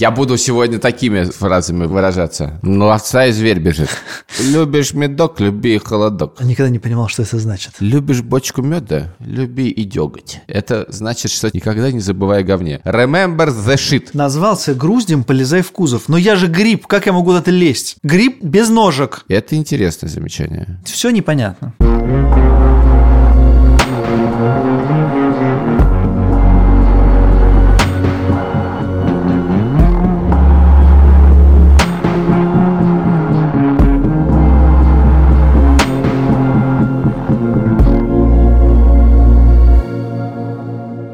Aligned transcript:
Я 0.00 0.10
буду 0.10 0.38
сегодня 0.38 0.78
такими 0.78 1.24
фразами 1.24 1.84
выражаться. 1.84 2.58
Ну, 2.62 2.88
овца 2.88 3.26
и 3.26 3.32
зверь 3.32 3.58
бежит. 3.58 3.90
Любишь 4.40 4.94
медок, 4.94 5.40
люби 5.40 5.76
холодок. 5.76 6.36
Я 6.40 6.46
никогда 6.46 6.70
не 6.70 6.78
понимал, 6.78 7.08
что 7.08 7.20
это 7.20 7.38
значит. 7.38 7.74
Любишь 7.80 8.22
бочку 8.22 8.62
меда, 8.62 9.14
люби 9.18 9.68
и 9.68 9.84
деготь. 9.84 10.40
Это 10.46 10.86
значит, 10.88 11.30
что 11.30 11.50
никогда 11.52 11.92
не 11.92 12.00
забывай 12.00 12.40
о 12.40 12.42
говне. 12.42 12.80
Remember 12.86 13.48
the 13.48 13.74
shit. 13.74 14.08
Назвался 14.14 14.72
груздем, 14.72 15.22
полезай 15.22 15.60
в 15.60 15.70
кузов. 15.70 16.08
Но 16.08 16.16
я 16.16 16.34
же 16.34 16.46
гриб, 16.46 16.86
как 16.86 17.04
я 17.04 17.12
могу 17.12 17.34
это 17.34 17.50
лезть? 17.50 17.96
Гриб 18.02 18.42
без 18.42 18.70
ножек. 18.70 19.26
Это 19.28 19.54
интересное 19.54 20.08
замечание. 20.08 20.80
Все 20.86 21.10
непонятно. 21.10 21.74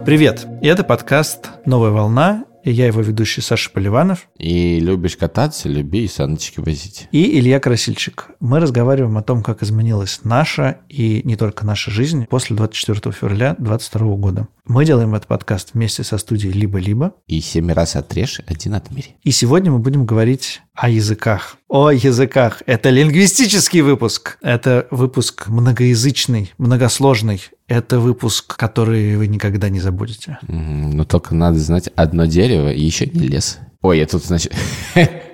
Привет! 0.06 0.46
Это 0.62 0.84
подкаст 0.84 1.50
«Новая 1.64 1.90
волна», 1.90 2.44
и 2.62 2.70
я 2.70 2.86
его 2.86 3.00
ведущий 3.00 3.40
Саша 3.40 3.70
Поливанов. 3.70 4.28
И 4.38 4.78
любишь 4.78 5.16
кататься, 5.16 5.68
люби 5.68 6.04
и 6.04 6.08
саночки 6.08 6.60
возить. 6.60 7.08
И 7.10 7.40
Илья 7.40 7.58
Красильчик. 7.58 8.28
Мы 8.38 8.60
разговариваем 8.60 9.18
о 9.18 9.22
том, 9.22 9.42
как 9.42 9.64
изменилась 9.64 10.20
наша 10.22 10.78
и 10.88 11.22
не 11.24 11.34
только 11.34 11.66
наша 11.66 11.90
жизнь 11.90 12.26
после 12.26 12.54
24 12.54 13.12
февраля 13.12 13.56
2022 13.58 14.16
года. 14.16 14.48
Мы 14.64 14.84
делаем 14.84 15.12
этот 15.16 15.26
подкаст 15.26 15.70
вместе 15.74 16.04
со 16.04 16.18
студией 16.18 16.52
«Либо-либо». 16.52 17.14
И 17.26 17.40
семь 17.40 17.72
раз 17.72 17.96
отрежь, 17.96 18.40
один 18.46 18.74
отмери. 18.74 19.16
И 19.24 19.32
сегодня 19.32 19.72
мы 19.72 19.80
будем 19.80 20.06
говорить 20.06 20.60
о 20.74 20.88
языках. 20.88 21.56
О 21.68 21.90
языках. 21.90 22.62
Это 22.66 22.90
лингвистический 22.90 23.80
выпуск. 23.80 24.38
Это 24.40 24.86
выпуск 24.92 25.48
многоязычный, 25.48 26.52
многосложный. 26.58 27.40
Это 27.68 27.98
выпуск, 27.98 28.56
который 28.56 29.16
вы 29.16 29.26
никогда 29.26 29.68
не 29.68 29.80
забудете. 29.80 30.38
Но 30.46 31.04
только 31.04 31.34
надо 31.34 31.58
знать 31.58 31.88
одно 31.96 32.26
дерево 32.26 32.72
и 32.72 32.80
еще 32.80 33.06
не 33.06 33.26
лес. 33.26 33.58
Ой, 33.82 33.98
я 33.98 34.06
тут, 34.06 34.24
значит... 34.24 34.54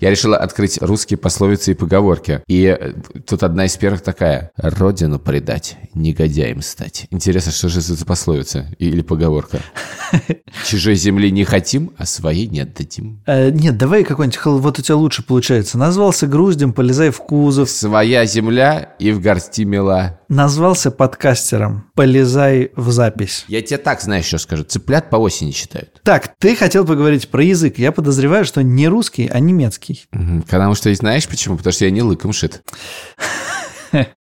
Я 0.00 0.10
решила 0.10 0.38
открыть 0.38 0.80
русские 0.80 1.18
пословицы 1.18 1.72
и 1.72 1.74
поговорки. 1.74 2.42
И 2.46 2.64
э, 2.64 2.94
тут 3.26 3.42
одна 3.42 3.66
из 3.66 3.76
первых 3.76 4.00
такая. 4.00 4.50
Родину 4.56 5.18
предать, 5.18 5.76
негодяем 5.92 6.62
стать. 6.62 7.06
Интересно, 7.10 7.52
что 7.52 7.68
же 7.68 7.80
это 7.80 7.94
за 7.94 8.06
пословица 8.06 8.66
или 8.78 9.02
поговорка? 9.02 9.60
Чужой 10.66 10.94
земли 10.94 11.30
не 11.30 11.44
хотим, 11.44 11.92
а 11.98 12.06
своей 12.06 12.46
не 12.46 12.60
отдадим. 12.60 13.22
Э, 13.26 13.50
нет, 13.50 13.76
давай 13.76 14.04
какой-нибудь, 14.04 14.40
вот 14.44 14.78
у 14.78 14.82
тебя 14.82 14.96
лучше 14.96 15.22
получается. 15.22 15.76
Назвался 15.76 16.26
груздем, 16.26 16.72
полезай 16.72 17.10
в 17.10 17.18
кузов. 17.18 17.68
Своя 17.68 18.24
земля 18.24 18.94
и 18.98 19.12
в 19.12 19.20
горсти 19.20 19.64
мела. 19.64 20.18
Назвался 20.30 20.90
подкастером, 20.90 21.90
полезай 21.94 22.70
в 22.76 22.90
запись. 22.90 23.44
Я 23.48 23.62
тебе 23.62 23.78
так, 23.78 24.00
знаешь, 24.00 24.26
что 24.26 24.38
скажу. 24.38 24.62
Цыплят 24.62 25.10
по 25.10 25.16
осени 25.16 25.50
считают. 25.50 26.00
Так, 26.04 26.34
ты 26.38 26.54
хотел 26.54 26.86
поговорить 26.86 27.28
про 27.28 27.42
язык. 27.42 27.78
Я 27.78 27.92
подозреваю, 27.92 28.44
что 28.44 28.62
не 28.62 28.88
русский, 28.88 29.28
а 29.30 29.40
немецкий. 29.40 29.89
Мгм. 30.12 30.42
Потому 30.42 30.74
что, 30.74 30.94
знаешь 30.94 31.28
почему? 31.28 31.56
Потому 31.56 31.72
что 31.72 31.84
я 31.84 31.90
не 31.90 32.02
лыком 32.02 32.32
шит. 32.32 32.62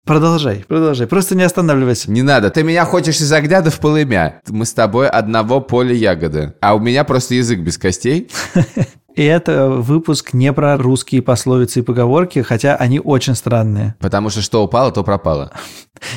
Продолжай, 0.05 0.65
продолжай. 0.67 1.07
Просто 1.07 1.35
не 1.35 1.43
останавливайся. 1.43 2.11
Не 2.11 2.23
надо, 2.23 2.49
ты 2.49 2.63
меня 2.63 2.87
хочешь 2.87 3.21
из 3.21 3.31
огня 3.31 3.61
да 3.61 3.69
в 3.71 3.79
полымя. 3.79 4.41
Мы 4.49 4.65
с 4.65 4.73
тобой 4.73 5.07
одного 5.07 5.61
поля 5.61 5.93
ягоды. 5.93 6.55
А 6.63 6.75
у 6.75 6.79
меня 6.79 7.05
просто 7.05 7.35
язык 7.35 7.61
без 7.61 7.77
костей. 7.77 8.31
И 9.19 9.25
это 9.25 9.69
выпуск 9.69 10.33
не 10.33 10.53
про 10.53 10.77
русские 10.77 11.23
пословицы 11.23 11.81
и 11.81 11.83
поговорки, 11.83 12.41
хотя 12.43 12.77
они 12.77 13.01
очень 13.01 13.35
странные. 13.35 13.97
Потому 13.99 14.31
что 14.31 14.43
что 14.43 14.63
упало, 14.63 14.93
то 14.93 15.03
пропало. 15.03 15.51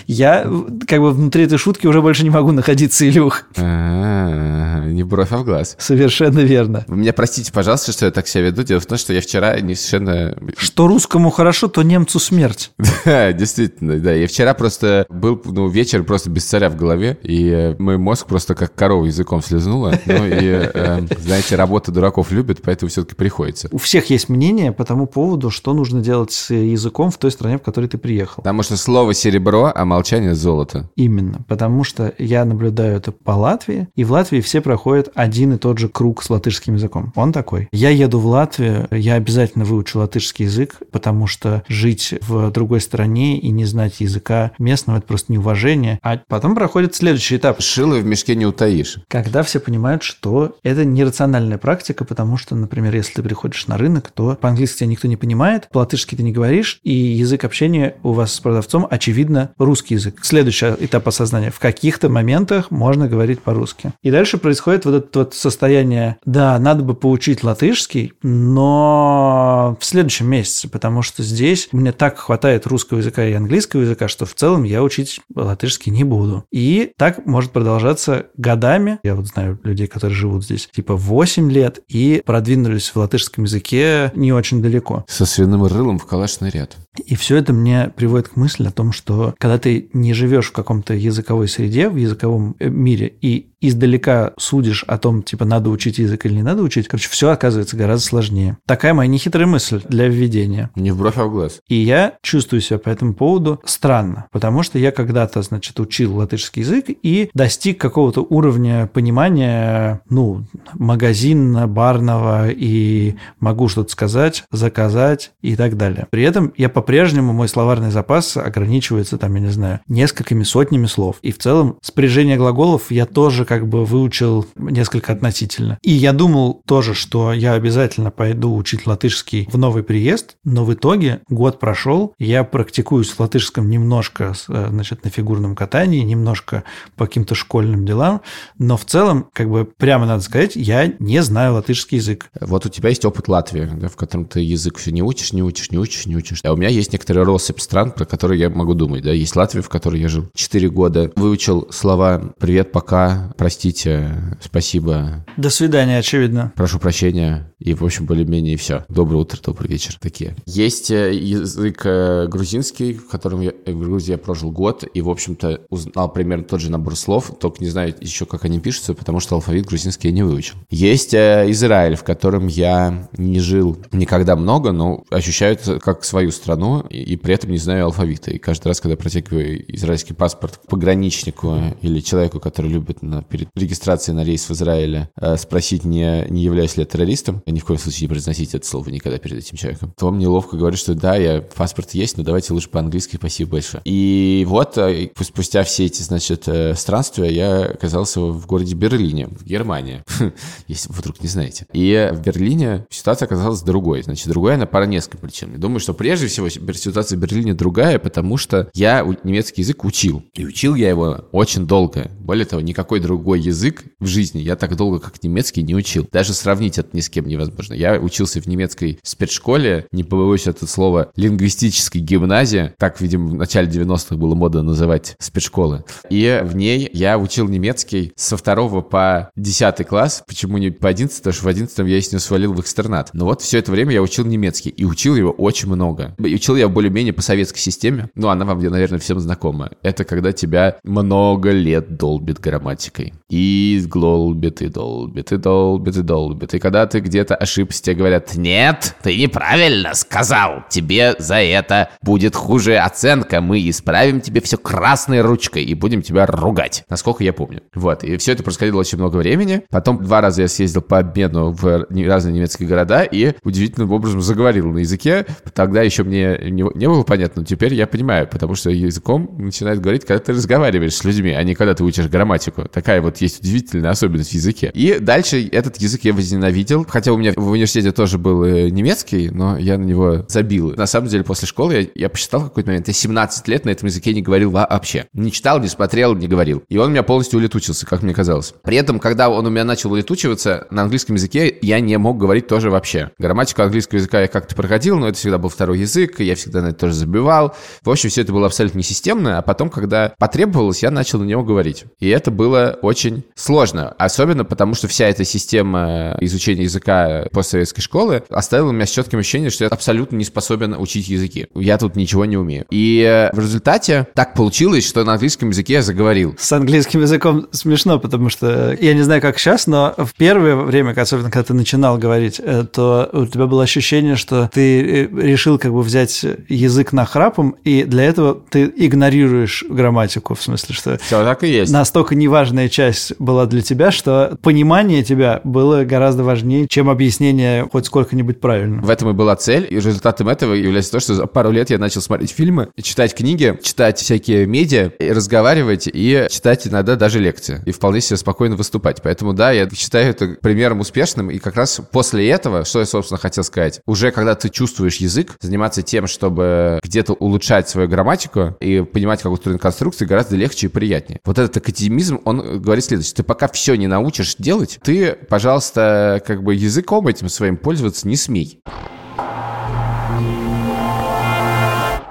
Я 0.05 0.47
как 0.88 1.00
бы 1.00 1.12
внутри 1.12 1.45
этой 1.45 1.57
шутки 1.57 1.88
уже 1.88 2.00
больше 2.00 2.23
не 2.23 2.29
могу 2.29 2.51
находиться, 2.51 3.07
Илюх. 3.09 3.45
А, 3.57 4.85
Не 4.85 5.01
бровь, 5.01 5.31
а 5.31 5.38
в 5.38 5.45
глаз. 5.45 5.75
Совершенно 5.79 6.41
верно. 6.41 6.85
Вы 6.88 6.97
меня 6.97 7.13
простите, 7.13 7.51
пожалуйста, 7.51 7.91
что 7.91 8.06
я 8.06 8.12
так 8.12 8.28
себя 8.28 8.45
веду. 8.45 8.62
Дело 8.62 8.79
в 8.79 8.85
том, 8.85 9.00
что 9.00 9.13
я 9.13 9.22
вчера 9.22 9.59
не 9.59 9.73
совершенно... 9.73 10.38
Что 10.56 10.88
русскому 10.88 11.31
хорошо, 11.31 11.69
то 11.69 11.81
немцу 11.81 12.19
смерть. 12.19 12.72
Да, 13.03 13.33
действительно, 13.33 14.00
да. 14.00 14.13
Я 14.13 14.28
вчера 14.28 14.53
просто 14.53 15.07
был, 15.09 15.41
ну, 15.44 15.68
вечер 15.68 16.03
просто 16.03 16.29
без 16.29 16.45
царя 16.45 16.69
в 16.69 16.75
голове, 16.75 17.18
и 17.23 17.50
э, 17.50 17.75
мой 17.79 17.97
мозг 17.97 18.28
просто 18.28 18.53
как 18.53 18.75
корова 18.75 19.06
языком 19.06 19.41
слезнула. 19.41 20.00
Ну, 20.06 20.28
и, 20.28 20.69
э, 20.72 21.01
знаете, 21.18 21.56
работа 21.56 21.91
дураков 21.91 22.31
любит, 22.31 22.62
поэтому 22.62 22.91
все-таки 22.91 23.16
приходится. 23.16 23.69
У 23.72 23.78
всех 23.78 24.09
есть 24.09 24.29
мнение 24.29 24.72
по 24.72 24.85
тому 24.85 25.07
поводу, 25.07 25.50
что 25.50 25.74
нужно 25.74 26.02
делать 26.02 26.31
с 26.31 26.53
языком 26.53 27.12
в 27.12 27.18
той 27.18 27.31
стране, 27.31 27.57
в 27.57 27.62
которой 27.62 27.88
ты 27.88 27.97
приехал. 27.97 28.44
Потому 28.44 28.63
что 28.63 28.78
слово 28.78 29.13
серебро, 29.13 29.72
а 29.74 29.85
молчание 29.85 30.35
золото. 30.35 30.90
Именно, 30.96 31.44
потому 31.47 31.84
что 31.84 32.13
я 32.18 32.46
наблюдаю 32.46 32.97
это 32.97 33.12
по 33.12 33.31
Латвии, 33.31 33.88
и 33.96 34.03
в 34.03 34.12
Латвии 34.12 34.41
все 34.41 34.62
проходят 34.62 35.09
один 35.16 35.53
и 35.53 35.57
тот 35.57 35.78
же 35.78 35.90
круг 35.90 36.24
с 36.24 36.30
латышским 36.30 36.75
языком. 36.75 37.12
Он 37.16 37.31
такой. 37.31 37.68
Я 37.72 37.90
еду 37.90 38.19
в 38.19 38.25
Латвию, 38.25 38.88
я 38.91 39.16
обязательно 39.16 39.66
выучу 39.66 40.00
латышский 40.00 40.46
язык, 40.46 40.78
потому 40.91 41.28
что 41.28 41.63
жить 41.68 42.13
в 42.22 42.51
другой 42.51 42.81
стране 42.81 43.40
и 43.40 43.50
не 43.50 43.66
знать 43.66 44.01
языка 44.01 44.51
местного– 44.59 44.97
это 45.00 45.07
просто 45.07 45.31
неуважение. 45.31 46.00
А 46.01 46.19
потом 46.28 46.56
проходит 46.56 46.96
следующий 46.96 47.38
этап. 47.38 47.62
Шило 47.62 47.96
в 47.96 48.06
мешке 48.06 48.35
не 48.35 48.46
утаишь. 48.46 49.00
Когда 49.07 49.44
все 49.44 49.59
понимают, 49.59 50.03
что 50.03 50.57
это 50.63 50.85
нерациональная 50.85 51.57
практика, 51.57 52.06
потому 52.06 52.38
что, 52.38 52.56
например, 52.56 52.81
если 52.90 53.14
ты 53.14 53.24
приходишь 53.24 53.68
на 53.68 53.78
рынок, 53.78 54.12
то 54.12 54.38
по-английски 54.40 54.80
тебя 54.80 54.88
никто 54.88 55.08
не 55.08 55.18
понимает, 55.18 55.69
по-латышски 55.72 56.16
ты 56.16 56.24
не 56.24 56.31
говоришь, 56.31 56.80
и 56.84 56.94
язык 56.94 57.44
общения 57.44 57.96
у 58.03 58.12
вас 58.12 58.34
с 58.34 58.40
продавцом, 58.40 58.88
очевидно, 58.90 59.52
русский 59.58 59.96
язык. 59.96 60.19
Следующий 60.24 60.68
этап 60.80 61.08
осознания. 61.08 61.52
В 61.52 61.59
каких-то 61.59 62.09
моментах 62.09 62.72
можно 62.72 63.08
говорить 63.08 63.42
по-русски. 63.42 63.94
И 64.02 64.12
дальше 64.12 64.38
происходит 64.38 64.86
вот 64.86 64.96
это 64.96 65.19
вот 65.19 65.34
состояние, 65.34 66.18
да, 66.25 66.58
надо 66.59 66.84
бы 66.84 66.94
поучить 66.94 67.44
латышский, 67.44 68.14
но 68.24 69.78
в 69.80 69.86
следующем 69.86 70.28
месяце, 70.28 70.69
потому 70.69 71.02
что 71.02 71.24
здесь 71.24 71.69
мне 71.72 71.92
так 71.92 72.18
хватает 72.18 72.68
русского 72.68 73.00
языка 73.00 73.25
и 73.25 73.34
английского 73.34 73.81
языка, 73.81 74.08
что 74.08 74.25
в 74.25 74.34
целом 74.34 74.63
я 74.63 74.84
учить 74.84 75.19
латышский 75.34 75.92
не 75.92 76.03
буду. 76.03 76.46
И 76.52 76.92
так 76.98 77.25
может 77.25 77.52
продолжаться 77.52 78.28
годами. 78.38 79.00
Я 79.03 79.16
вот 79.16 79.28
знаю 79.28 79.59
людей, 79.63 79.88
которые 79.88 80.16
живут 80.16 80.44
здесь 80.44 80.69
типа 80.72 80.96
8 80.96 81.52
лет 81.52 81.80
и 81.88 82.22
продвинулись 82.71 82.89
в 82.89 82.95
латышском 82.95 83.43
языке 83.43 84.11
не 84.15 84.31
очень 84.31 84.61
далеко. 84.61 85.05
Со 85.07 85.25
свиным 85.25 85.65
рылом 85.65 85.99
в 85.99 86.05
калашный 86.05 86.49
ряд. 86.49 86.77
И 87.05 87.15
все 87.15 87.37
это 87.37 87.53
мне 87.53 87.91
приводит 87.95 88.29
к 88.29 88.35
мысли 88.35 88.67
о 88.67 88.71
том, 88.71 88.91
что 88.91 89.33
когда 89.37 89.57
ты 89.57 89.89
не 89.93 90.13
живешь 90.13 90.47
в 90.47 90.51
каком-то 90.51 90.93
языковой 90.93 91.47
среде, 91.47 91.89
в 91.89 91.95
языковом 91.95 92.55
э, 92.59 92.69
мире, 92.69 93.13
и 93.21 93.51
издалека 93.61 94.33
судишь 94.37 94.83
о 94.87 94.97
том, 94.97 95.23
типа, 95.23 95.45
надо 95.45 95.69
учить 95.69 95.99
язык 95.99 96.25
или 96.25 96.33
не 96.33 96.41
надо 96.41 96.63
учить, 96.63 96.87
короче, 96.87 97.09
все 97.09 97.29
оказывается 97.29 97.77
гораздо 97.77 98.05
сложнее. 98.05 98.57
Такая 98.65 98.93
моя 98.93 99.07
нехитрая 99.07 99.47
мысль 99.47 99.81
для 99.88 100.07
введения. 100.07 100.71
Не 100.75 100.91
в 100.91 100.97
бровь, 100.97 101.17
а 101.17 101.25
в 101.25 101.31
глаз. 101.31 101.59
И 101.67 101.75
я 101.75 102.15
чувствую 102.23 102.61
себя 102.61 102.79
по 102.79 102.89
этому 102.89 103.13
поводу 103.13 103.61
странно, 103.63 104.25
потому 104.31 104.63
что 104.63 104.79
я 104.79 104.91
когда-то, 104.91 105.41
значит, 105.43 105.79
учил 105.79 106.17
латышский 106.17 106.63
язык 106.63 106.85
и 106.89 107.29
достиг 107.33 107.79
какого-то 107.79 108.21
уровня 108.21 108.89
понимания, 108.91 110.01
ну, 110.09 110.43
магазина, 110.73 111.67
барного, 111.67 112.50
и 112.51 113.16
могу 113.39 113.67
что-то 113.67 113.91
сказать, 113.91 114.44
заказать 114.51 115.31
и 115.41 115.56
так 115.56 115.78
далее. 115.78 116.07
При 116.09 116.23
этом 116.23 116.53
я 116.57 116.69
по-прежнему, 116.69 117.34
мой 117.34 117.47
словарный 117.47 117.91
запас 117.91 118.38
ограничивается, 118.38 119.17
там, 119.17 119.35
я 119.35 119.41
не 119.41 119.50
знаю, 119.51 119.79
несколькими 119.88 120.44
сотнями 120.44 120.85
слов. 120.85 121.17
И 121.22 121.31
в 121.31 121.38
целом 121.38 121.78
спряжение 121.81 122.38
глаголов 122.38 122.91
я 122.91 123.06
тоже 123.06 123.45
как 123.45 123.67
бы 123.67 123.85
выучил 123.85 124.45
несколько 124.56 125.13
относительно. 125.13 125.78
И 125.81 125.91
я 125.91 126.13
думал 126.13 126.62
тоже, 126.66 126.94
что 126.94 127.34
я 127.34 127.53
обязательно 127.53 128.12
пойду 128.12 128.56
учить 128.56 128.88
латышский 128.88 129.48
в 129.51 129.57
новый 129.57 129.83
приезд, 129.83 130.36
но 130.44 130.65
в 130.65 130.74
итоге 130.74 131.21
год 131.30 131.59
прошел, 131.59 132.13
я 132.19 132.44
практикуюсь 132.44 133.09
в 133.09 133.19
латышском 133.19 133.69
немножко, 133.69 134.33
э, 134.48 134.68
значит, 134.69 135.03
на 135.03 135.09
фигурном 135.09 135.56
катании, 135.56 136.01
немножко 136.01 136.63
по 136.95 137.06
каким-то 137.06 137.36
школьным 137.36 137.86
делам, 137.86 138.21
но 138.57 138.77
в 138.77 138.86
целом, 138.86 139.27
как 139.33 139.50
бы 139.50 139.65
прямо 139.65 140.06
надо 140.06 140.21
сказать, 140.21 140.56
я 140.56 140.92
не 141.00 141.21
знаю 141.21 141.53
латышский 141.53 141.98
язык. 141.98 142.30
Вот 142.41 142.65
у 142.65 142.69
тебя 142.69 142.89
есть 142.89 143.05
опыт 143.05 143.27
Латвии, 143.27 143.69
да, 143.75 143.88
в 143.88 143.95
котором 143.95 144.25
ты 144.25 144.41
язык 144.41 144.77
все 144.77 144.91
не 144.91 145.01
учишь, 145.01 145.33
не 145.33 145.43
учишь, 145.43 145.71
не 145.71 145.77
учишь, 145.77 146.05
не 146.05 146.15
учишь. 146.15 146.41
А 146.43 146.53
у 146.53 146.57
меня 146.57 146.69
есть 146.69 146.91
некоторые 146.91 147.23
россыпь 147.23 147.59
стран, 147.59 147.91
про 147.91 148.05
которые 148.05 148.39
я 148.39 148.49
могу 148.49 148.73
думать. 148.73 149.03
Да? 149.03 149.11
Есть 149.11 149.35
Латвия, 149.35 149.61
в 149.61 149.69
которой 149.69 150.01
я 150.01 150.09
жил 150.09 150.29
4 150.33 150.69
года, 150.69 151.11
выучил 151.15 151.67
слова 151.71 152.33
«привет», 152.39 152.71
«пока», 152.71 153.33
«простите», 153.38 154.38
«спасибо», 154.41 155.25
До 155.38 155.49
свидания, 155.49 155.97
очевидно. 155.99 156.51
«прошу 156.55 156.79
прощения» 156.79 157.53
и, 157.59 157.73
в 157.73 157.83
общем, 157.83 158.05
более-менее 158.05 158.57
все. 158.57 158.85
«Доброе 158.89 159.17
утро», 159.17 159.39
«добрый 159.43 159.69
вечер», 159.69 159.95
такие. 159.99 160.35
Есть 160.45 160.89
э, 160.91 161.13
язык 161.13 161.81
э, 161.85 162.27
грузинский, 162.27 162.93
в 162.93 163.07
котором 163.07 163.41
я 163.41 163.53
э, 163.65 163.71
в 163.71 163.79
Грузии 163.79 164.11
я 164.11 164.17
прожил 164.17 164.51
год, 164.51 164.83
и, 164.91 165.01
в 165.01 165.09
общем-то, 165.09 165.61
узнал 165.69 166.11
примерно 166.11 166.43
тот 166.43 166.59
же 166.59 166.71
набор 166.71 166.95
слов, 166.95 167.31
только 167.39 167.63
не 167.63 167.69
знаю 167.69 167.93
еще, 167.99 168.25
как 168.25 168.45
они 168.45 168.59
пишутся, 168.59 168.93
потому 168.93 169.19
что 169.19 169.35
алфавит 169.35 169.65
грузинский 169.65 170.07
я 170.07 170.13
не 170.13 170.23
выучил. 170.23 170.55
Есть 170.69 171.13
Израиль, 171.13 171.95
в 171.95 172.03
котором 172.03 172.31
котором 172.31 172.48
я 172.48 173.10
не 173.18 173.42
жил 173.42 173.78
никогда 173.92 174.38
много, 174.38 174.72
но 174.72 175.04
ощущаю 175.10 175.56
это 175.56 175.80
как 175.80 176.06
свою 176.06 176.31
страну, 176.31 176.80
и, 176.89 177.01
и 177.01 177.18
при 177.18 177.33
этом 177.33 177.51
не 177.51 177.57
знаю 177.57 177.86
алфавита. 177.86 178.31
И 178.31 178.38
каждый 178.38 178.69
раз, 178.69 178.80
когда 178.80 178.95
протягиваю 178.95 179.75
израильский 179.75 180.13
паспорт 180.13 180.62
пограничнику 180.69 181.57
или 181.81 182.00
человеку, 182.00 182.39
который 182.39 182.72
любит 182.72 183.01
на, 183.01 183.22
перед 183.22 183.50
регистрацией 183.54 184.16
на 184.16 184.24
рейс 184.24 184.48
в 184.48 184.51
Израиле 184.51 185.10
э, 185.19 185.36
спросить, 185.36 185.83
не, 185.83 186.25
не 186.30 186.44
являюсь 186.44 186.78
ли 186.78 186.83
я 186.83 186.86
террористом, 186.86 187.44
я 187.45 187.51
ни 187.51 187.60
в 187.60 187.66
коем 187.66 187.80
случае 187.80 188.04
не 188.04 188.12
произносить 188.12 188.56
это 188.56 188.66
слово 188.66 188.89
никогда 188.92 189.18
перед 189.18 189.39
этим 189.39 189.57
человеком, 189.57 189.94
то 189.98 190.07
он 190.07 190.16
мне 190.16 190.27
ловко 190.30 190.56
говорит, 190.56 190.80
что 190.80 190.95
да, 190.95 191.18
я 191.18 191.42
паспорт 191.42 191.92
есть, 191.92 192.18
но 192.18 192.24
давайте 192.24 192.54
лучше 192.54 192.69
по-английски, 192.69 193.18
спасибо 193.18 193.51
большое. 193.51 193.81
И 193.84 194.45
вот 194.48 194.77
э, 194.77 195.10
спустя 195.19 195.63
все 195.63 195.88
эти, 195.88 196.01
значит, 196.01 196.48
э, 196.48 196.75
странствия 196.75 197.30
я 197.30 197.66
оказался 197.66 198.22
в 198.22 198.48
городе 198.48 198.74
Берлине, 198.74 199.27
в 199.27 199.44
Германии, 199.44 200.01
если 200.68 200.94
вдруг 200.94 201.22
не 201.22 201.27
знаете. 201.27 201.66
И 201.74 202.10
в 202.21 202.25
Берлине 202.25 202.85
ситуация 202.89 203.25
оказалась 203.25 203.62
другой. 203.62 204.03
Значит, 204.03 204.27
другая 204.27 204.56
она 204.56 204.65
по 204.65 204.83
нескольким 204.85 205.19
причинам. 205.19 205.59
Думаю, 205.59 205.79
что 205.79 205.94
прежде 205.94 206.27
всего 206.27 206.50
ситуация 206.50 207.18
в 207.18 207.21
Берлине 207.21 207.53
другая, 207.53 208.00
потому 208.00 208.38
что 208.38 208.69
я 208.73 209.06
немецкий 209.23 209.62
язык 209.62 209.83
учил. 209.83 210.23
И 210.33 210.45
учил 210.45 210.75
я 210.75 210.89
его 210.89 211.25
очень 211.31 211.65
долго. 211.65 212.12
Более 212.21 212.45
того, 212.45 212.62
никакой 212.62 213.00
другой 213.00 213.41
язык 213.41 213.83
в 214.00 214.06
жизни 214.06 214.39
я 214.39 214.56
так 214.56 214.75
долго, 214.75 215.00
как 215.00 215.21
немецкий, 215.23 215.63
не 215.63 215.75
учил. 215.75 216.07
Даже 216.12 216.33
сравнить 216.33 216.77
это 216.77 216.89
ни 216.94 217.01
с 217.01 217.09
кем 217.09 217.27
невозможно. 217.27 217.73
Я 217.73 218.00
учился 218.00 218.39
в 218.41 218.47
немецкой 218.47 219.00
спецшколе, 219.03 219.88
не 219.91 220.03
побоюсь 220.03 220.47
это 220.47 220.68
слово, 220.68 221.12
лингвистической 221.15 222.01
гимназии. 222.01 222.73
Так, 222.77 223.01
видимо, 223.01 223.27
в 223.29 223.35
начале 223.35 223.68
90-х 223.68 224.15
было 224.15 224.35
модно 224.35 224.62
называть 224.62 225.15
спецшколы. 225.19 225.83
И 226.09 226.41
в 226.44 226.56
ней 226.56 226.89
я 226.94 227.18
учил 227.18 227.47
немецкий 227.47 228.13
со 228.15 228.38
второго 228.38 228.81
по 228.81 229.31
десятый 229.35 229.85
класс. 229.85 230.24
Почему 230.27 230.57
не 230.57 230.71
по 230.71 230.89
одиннадцатый? 230.89 231.21
Потому 231.21 231.33
что 231.33 231.45
в 231.45 231.47
одиннадцатом 231.47 231.85
я 231.88 231.97
из 231.97 232.12
него 232.12 232.19
свалил 232.19 232.53
в 232.53 232.62
экстернат. 232.62 233.09
Но 233.13 233.25
вот 233.25 233.41
все 233.41 233.59
это 233.59 233.71
время 233.71 233.94
я 233.94 234.01
учил 234.01 234.25
немецкий. 234.25 234.69
И 234.69 234.85
учил 234.85 235.15
его 235.15 235.31
очень 235.31 235.67
много. 235.69 236.15
И 236.19 236.35
учил 236.35 236.56
я 236.56 236.67
более-менее 236.67 237.13
по 237.13 237.21
советской 237.21 237.59
системе. 237.59 238.09
Ну, 238.15 238.29
она 238.29 238.45
вам, 238.45 238.59
наверное, 238.59 239.00
всем 239.00 239.19
знакома. 239.19 239.71
Это 239.81 240.03
когда 240.03 240.31
тебя 240.31 240.77
много 240.83 241.51
лет 241.51 241.97
долбит 242.12 242.40
грамматикой. 242.40 243.13
И 243.30 243.81
долбит, 243.90 244.62
и 244.62 244.68
долбит, 244.68 245.31
и 245.31 245.38
долбит, 245.38 245.96
и 245.96 246.02
долбит. 246.02 246.54
И 246.54 246.60
когда 246.60 246.86
ты 246.86 247.00
где-то 247.00 247.36
ошибся, 247.36 247.81
тебе 247.81 247.96
говорят, 247.96 248.36
нет, 248.36 248.96
ты 249.02 249.18
неправильно 249.18 249.94
сказал. 249.94 250.63
Тебе 250.69 251.16
за 251.18 251.36
это 251.36 251.90
будет 252.02 252.36
хуже 252.36 252.78
оценка. 252.78 253.40
Мы 253.40 253.69
исправим 253.69 254.19
тебе 254.19 254.42
все 254.42 254.58
красной 254.58 255.22
ручкой 255.22 255.63
и 255.63 255.74
будем 255.74 256.02
тебя 256.02 256.25
ругать. 256.25 256.84
Насколько 256.90 257.24
я 257.24 257.31
помню. 257.31 257.62
Вот. 257.74 258.04
И 258.04 258.18
все 258.18 258.34
это 258.34 258.44
происходило 258.44 258.80
очень 258.80 258.98
много 258.98 259.16
времени. 259.16 259.63
Потом 259.69 260.04
два 260.04 260.19
раза 260.19 260.42
я 260.42 260.48
съездил 260.50 260.81
по 260.81 261.00
обмену 261.00 261.52
в 261.52 261.88
разные 261.90 262.34
немецкие 262.34 262.68
города 262.68 263.04
и 263.04 263.34
удивительным 263.44 263.92
образом 263.92 264.22
заговорил 264.22 264.69
на 264.69 264.80
языке. 264.80 265.25
Тогда 265.54 265.81
еще 265.81 266.04
мне 266.04 266.38
не, 266.42 266.66
не 266.78 266.88
было 266.88 267.04
понятно, 267.04 267.42
но 267.42 267.46
теперь 267.46 267.74
я 267.74 267.88
понимаю, 267.88 268.28
потому 268.28 268.56
что 268.56 268.69
языком 268.69 269.34
начинает 269.38 269.80
говорить, 269.80 270.04
когда 270.04 270.22
ты 270.22 270.34
разговариваешь 270.34 270.96
с 270.96 271.06
людьми, 271.06 271.31
а 271.31 271.42
не 271.44 271.56
когда 271.56 271.74
ты 271.74 271.86
учишь 271.86 272.00
грамматику. 272.09 272.68
Такая 272.68 273.01
вот 273.01 273.18
есть 273.18 273.39
удивительная 273.39 273.92
особенность 273.92 274.31
в 274.31 274.33
языке. 274.33 274.71
И 274.74 275.00
дальше 275.00 275.48
этот 275.48 275.77
язык 275.77 276.03
я 276.03 276.13
возненавидел, 276.13 276.86
хотя 276.88 277.12
у 277.13 277.18
меня 277.18 277.33
в 277.36 277.50
университете 277.50 277.92
тоже 277.92 278.18
был 278.18 278.44
э, 278.44 278.69
немецкий, 278.69 279.30
но 279.30 279.57
я 279.57 279.77
на 279.77 279.83
него 279.83 280.25
забил. 280.27 280.74
На 280.75 280.88
самом 280.88 281.07
деле, 281.07 281.24
после 281.24 281.48
школы 281.48 281.74
я, 281.74 281.88
я 281.95 282.09
посчитал 282.09 282.44
какой-то 282.44 282.69
момент, 282.69 282.88
я 282.88 282.94
17 282.94 283.48
лет 283.48 283.65
на 283.65 283.69
этом 283.69 283.88
языке 283.88 284.13
не 284.13 284.21
говорил 284.21 284.51
вообще. 284.51 285.06
Не 285.13 285.31
читал, 285.31 285.59
не 285.59 285.68
смотрел, 285.68 286.15
не 286.15 286.27
говорил. 286.27 286.63
И 286.69 286.77
он 286.77 286.88
у 286.88 286.92
меня 286.92 287.03
полностью 287.03 287.39
улетучился, 287.39 287.86
как 287.86 288.03
мне 288.03 288.13
казалось. 288.13 288.53
При 288.63 288.77
этом, 288.77 289.00
когда 289.00 289.30
он 289.30 289.45
у 289.45 289.50
меня 289.50 289.63
начал 289.63 289.92
улетучиваться, 289.92 290.68
на 290.71 290.83
английском 290.83 291.15
языке 291.15 291.57
я 291.62 291.80
не 291.80 291.98
мог 291.98 292.18
говорить 292.18 292.48
тоже 292.48 292.69
вообще. 292.69 293.12
Грамматику 293.18 293.62
английского 293.63 293.98
языка 293.98 294.21
я 294.21 294.27
как-то 294.27 294.56
проходил, 294.56 294.98
но 294.98 295.07
это 295.07 295.18
всегда 295.18 295.38
был 295.38 295.50
второй 295.50 295.80
язык, 295.80 296.19
и 296.19 296.25
я 296.25 296.36
всегда 296.36 296.62
на 296.62 296.68
это 296.68 296.80
тоже 296.80 296.94
забивал. 296.94 297.56
В 297.83 297.89
общем, 297.89 298.09
все 298.09 298.21
это 298.21 298.33
было 298.33 298.48
абсолютно 298.48 298.80
несистемно, 298.80 299.38
а 299.38 299.42
потом, 299.42 299.69
когда 299.69 300.13
потребовалось, 300.18 300.83
я 300.83 300.92
начал 300.92 301.19
на 301.19 301.25
него 301.25 301.44
говорить. 301.44 301.86
И 301.99 302.09
это 302.09 302.31
было 302.31 302.77
очень 302.81 303.23
сложно, 303.35 303.89
особенно 303.97 304.45
потому, 304.45 304.73
что 304.73 304.88
вся 304.88 305.07
эта 305.07 305.23
система 305.23 306.17
изучения 306.21 306.63
языка 306.63 307.25
постсоветской 307.31 307.83
школы 307.83 308.23
оставила 308.29 308.71
меня 308.71 308.85
с 308.85 308.91
четким 308.91 309.19
ощущением, 309.19 309.51
что 309.51 309.65
я 309.65 309.69
абсолютно 309.69 310.15
не 310.15 310.23
способен 310.23 310.75
учить 310.77 311.07
языки. 311.07 311.47
Я 311.55 311.77
тут 311.77 311.95
ничего 311.95 312.25
не 312.25 312.38
умею. 312.38 312.65
И 312.69 313.29
в 313.33 313.39
результате 313.39 314.07
так 314.13 314.33
получилось, 314.33 314.88
что 314.88 315.03
на 315.03 315.13
английском 315.13 315.49
языке 315.49 315.73
я 315.73 315.81
заговорил. 315.81 316.35
С 316.39 316.51
английским 316.51 317.01
языком 317.01 317.47
смешно, 317.51 317.99
потому 317.99 318.29
что 318.29 318.77
я 318.79 318.93
не 318.93 319.01
знаю, 319.01 319.21
как 319.21 319.38
сейчас, 319.38 319.67
но 319.67 319.93
в 319.97 320.13
первое 320.15 320.55
время, 320.55 320.93
особенно 320.99 321.29
когда 321.29 321.43
ты 321.43 321.53
начинал 321.53 321.97
говорить, 321.97 322.41
э, 322.43 322.63
то 322.71 323.09
у 323.13 323.25
тебя 323.25 323.47
было 323.47 323.63
ощущение, 323.63 324.15
что 324.15 324.49
ты 324.53 324.81
э, 324.81 325.07
решил 325.21 325.57
как 325.57 325.71
бы 325.71 325.81
взять 325.81 326.25
язык 326.47 326.93
на 326.93 327.05
храпом, 327.05 327.55
и 327.63 327.83
для 327.83 328.03
этого 328.03 328.41
ты 328.49 328.71
игнорируешь 328.75 329.63
грамматику, 329.67 330.35
в 330.35 330.41
смысле, 330.41 330.75
что 330.75 330.97
Все 330.97 331.23
так 331.23 331.43
и 331.43 331.47
есть. 331.47 331.71
Настолько 331.81 332.13
неважная 332.13 332.69
часть 332.69 333.13
была 333.18 333.48
для 333.48 333.63
тебя, 333.63 333.89
что 333.89 334.38
понимание 334.44 335.04
тебя 335.04 335.42
было 335.44 335.83
гораздо 335.83 336.24
важнее, 336.24 336.68
чем 336.68 336.92
объяснение 336.92 337.68
хоть 337.72 337.88
сколько-нибудь 337.88 338.39
правильно. 338.39 338.83
В 338.83 338.89
этом 338.92 339.10
и 339.10 339.13
была 339.13 339.36
цель, 339.36 339.66
и 339.68 339.78
результатом 339.78 340.30
этого 340.30 340.54
является 340.54 340.92
то, 340.92 341.00
что 341.00 341.16
за 341.16 341.25
пару 341.25 341.50
лет 341.50 341.72
я 341.72 341.80
начал 341.80 342.01
смотреть 342.01 342.30
фильмы, 342.30 342.69
читать 342.83 343.16
книги, 343.16 343.57
читать 343.63 343.98
всякие 343.98 344.45
медиа, 344.45 344.92
и 345.00 345.12
разговаривать 345.12 345.89
и 345.92 346.28
читать 346.30 346.68
иногда 346.68 346.95
даже 346.95 347.18
лекции, 347.18 347.63
и 347.66 347.72
вполне 347.72 348.00
себе 348.00 348.18
спокойно 348.18 348.56
выступать. 348.56 349.01
Поэтому 349.01 349.34
да, 349.34 349.50
я 349.50 349.68
считаю 349.72 350.12
это 350.12 350.36
примером 350.39 350.81
успешным, 350.81 351.31
и 351.31 351.39
как 351.39 351.56
раз 351.56 351.81
после 351.92 352.30
этого, 352.30 352.63
что 352.63 352.77
я, 352.77 352.86
собственно, 352.86 353.18
хотел 353.18 353.44
сказать, 353.44 353.81
уже 353.88 354.12
когда 354.12 354.36
ты 354.36 354.50
чувствуешь 354.50 354.98
язык, 354.98 355.36
заниматься 355.42 355.81
тем, 355.81 356.06
чтобы 356.06 356.80
где-то 356.84 357.13
улучшать 357.13 357.68
свою 357.68 357.88
грамматику 357.88 358.56
и 358.60 358.81
понимать, 358.81 359.24
как 359.24 359.31
устроена 359.31 359.57
конструкция, 359.57 360.07
гораздо 360.07 360.36
легче 360.36 360.68
и 360.68 360.69
приятнее. 360.69 361.19
Вот 361.25 361.39
этот 361.39 361.70
академизм, 361.71 362.19
он 362.25 362.62
говорит 362.62 362.85
следующее. 362.85 363.15
Ты 363.15 363.23
пока 363.23 363.47
все 363.47 363.75
не 363.75 363.88
научишь 363.88 364.35
делать, 364.38 364.79
ты, 364.83 365.13
пожалуйста, 365.29 366.21
как 366.25 366.44
бы 366.44 366.53
языком 366.53 367.07
этим 367.07 367.29
своим 367.29 367.57
пользоваться 367.57 368.07
не 368.07 368.15
смей. 368.15 368.62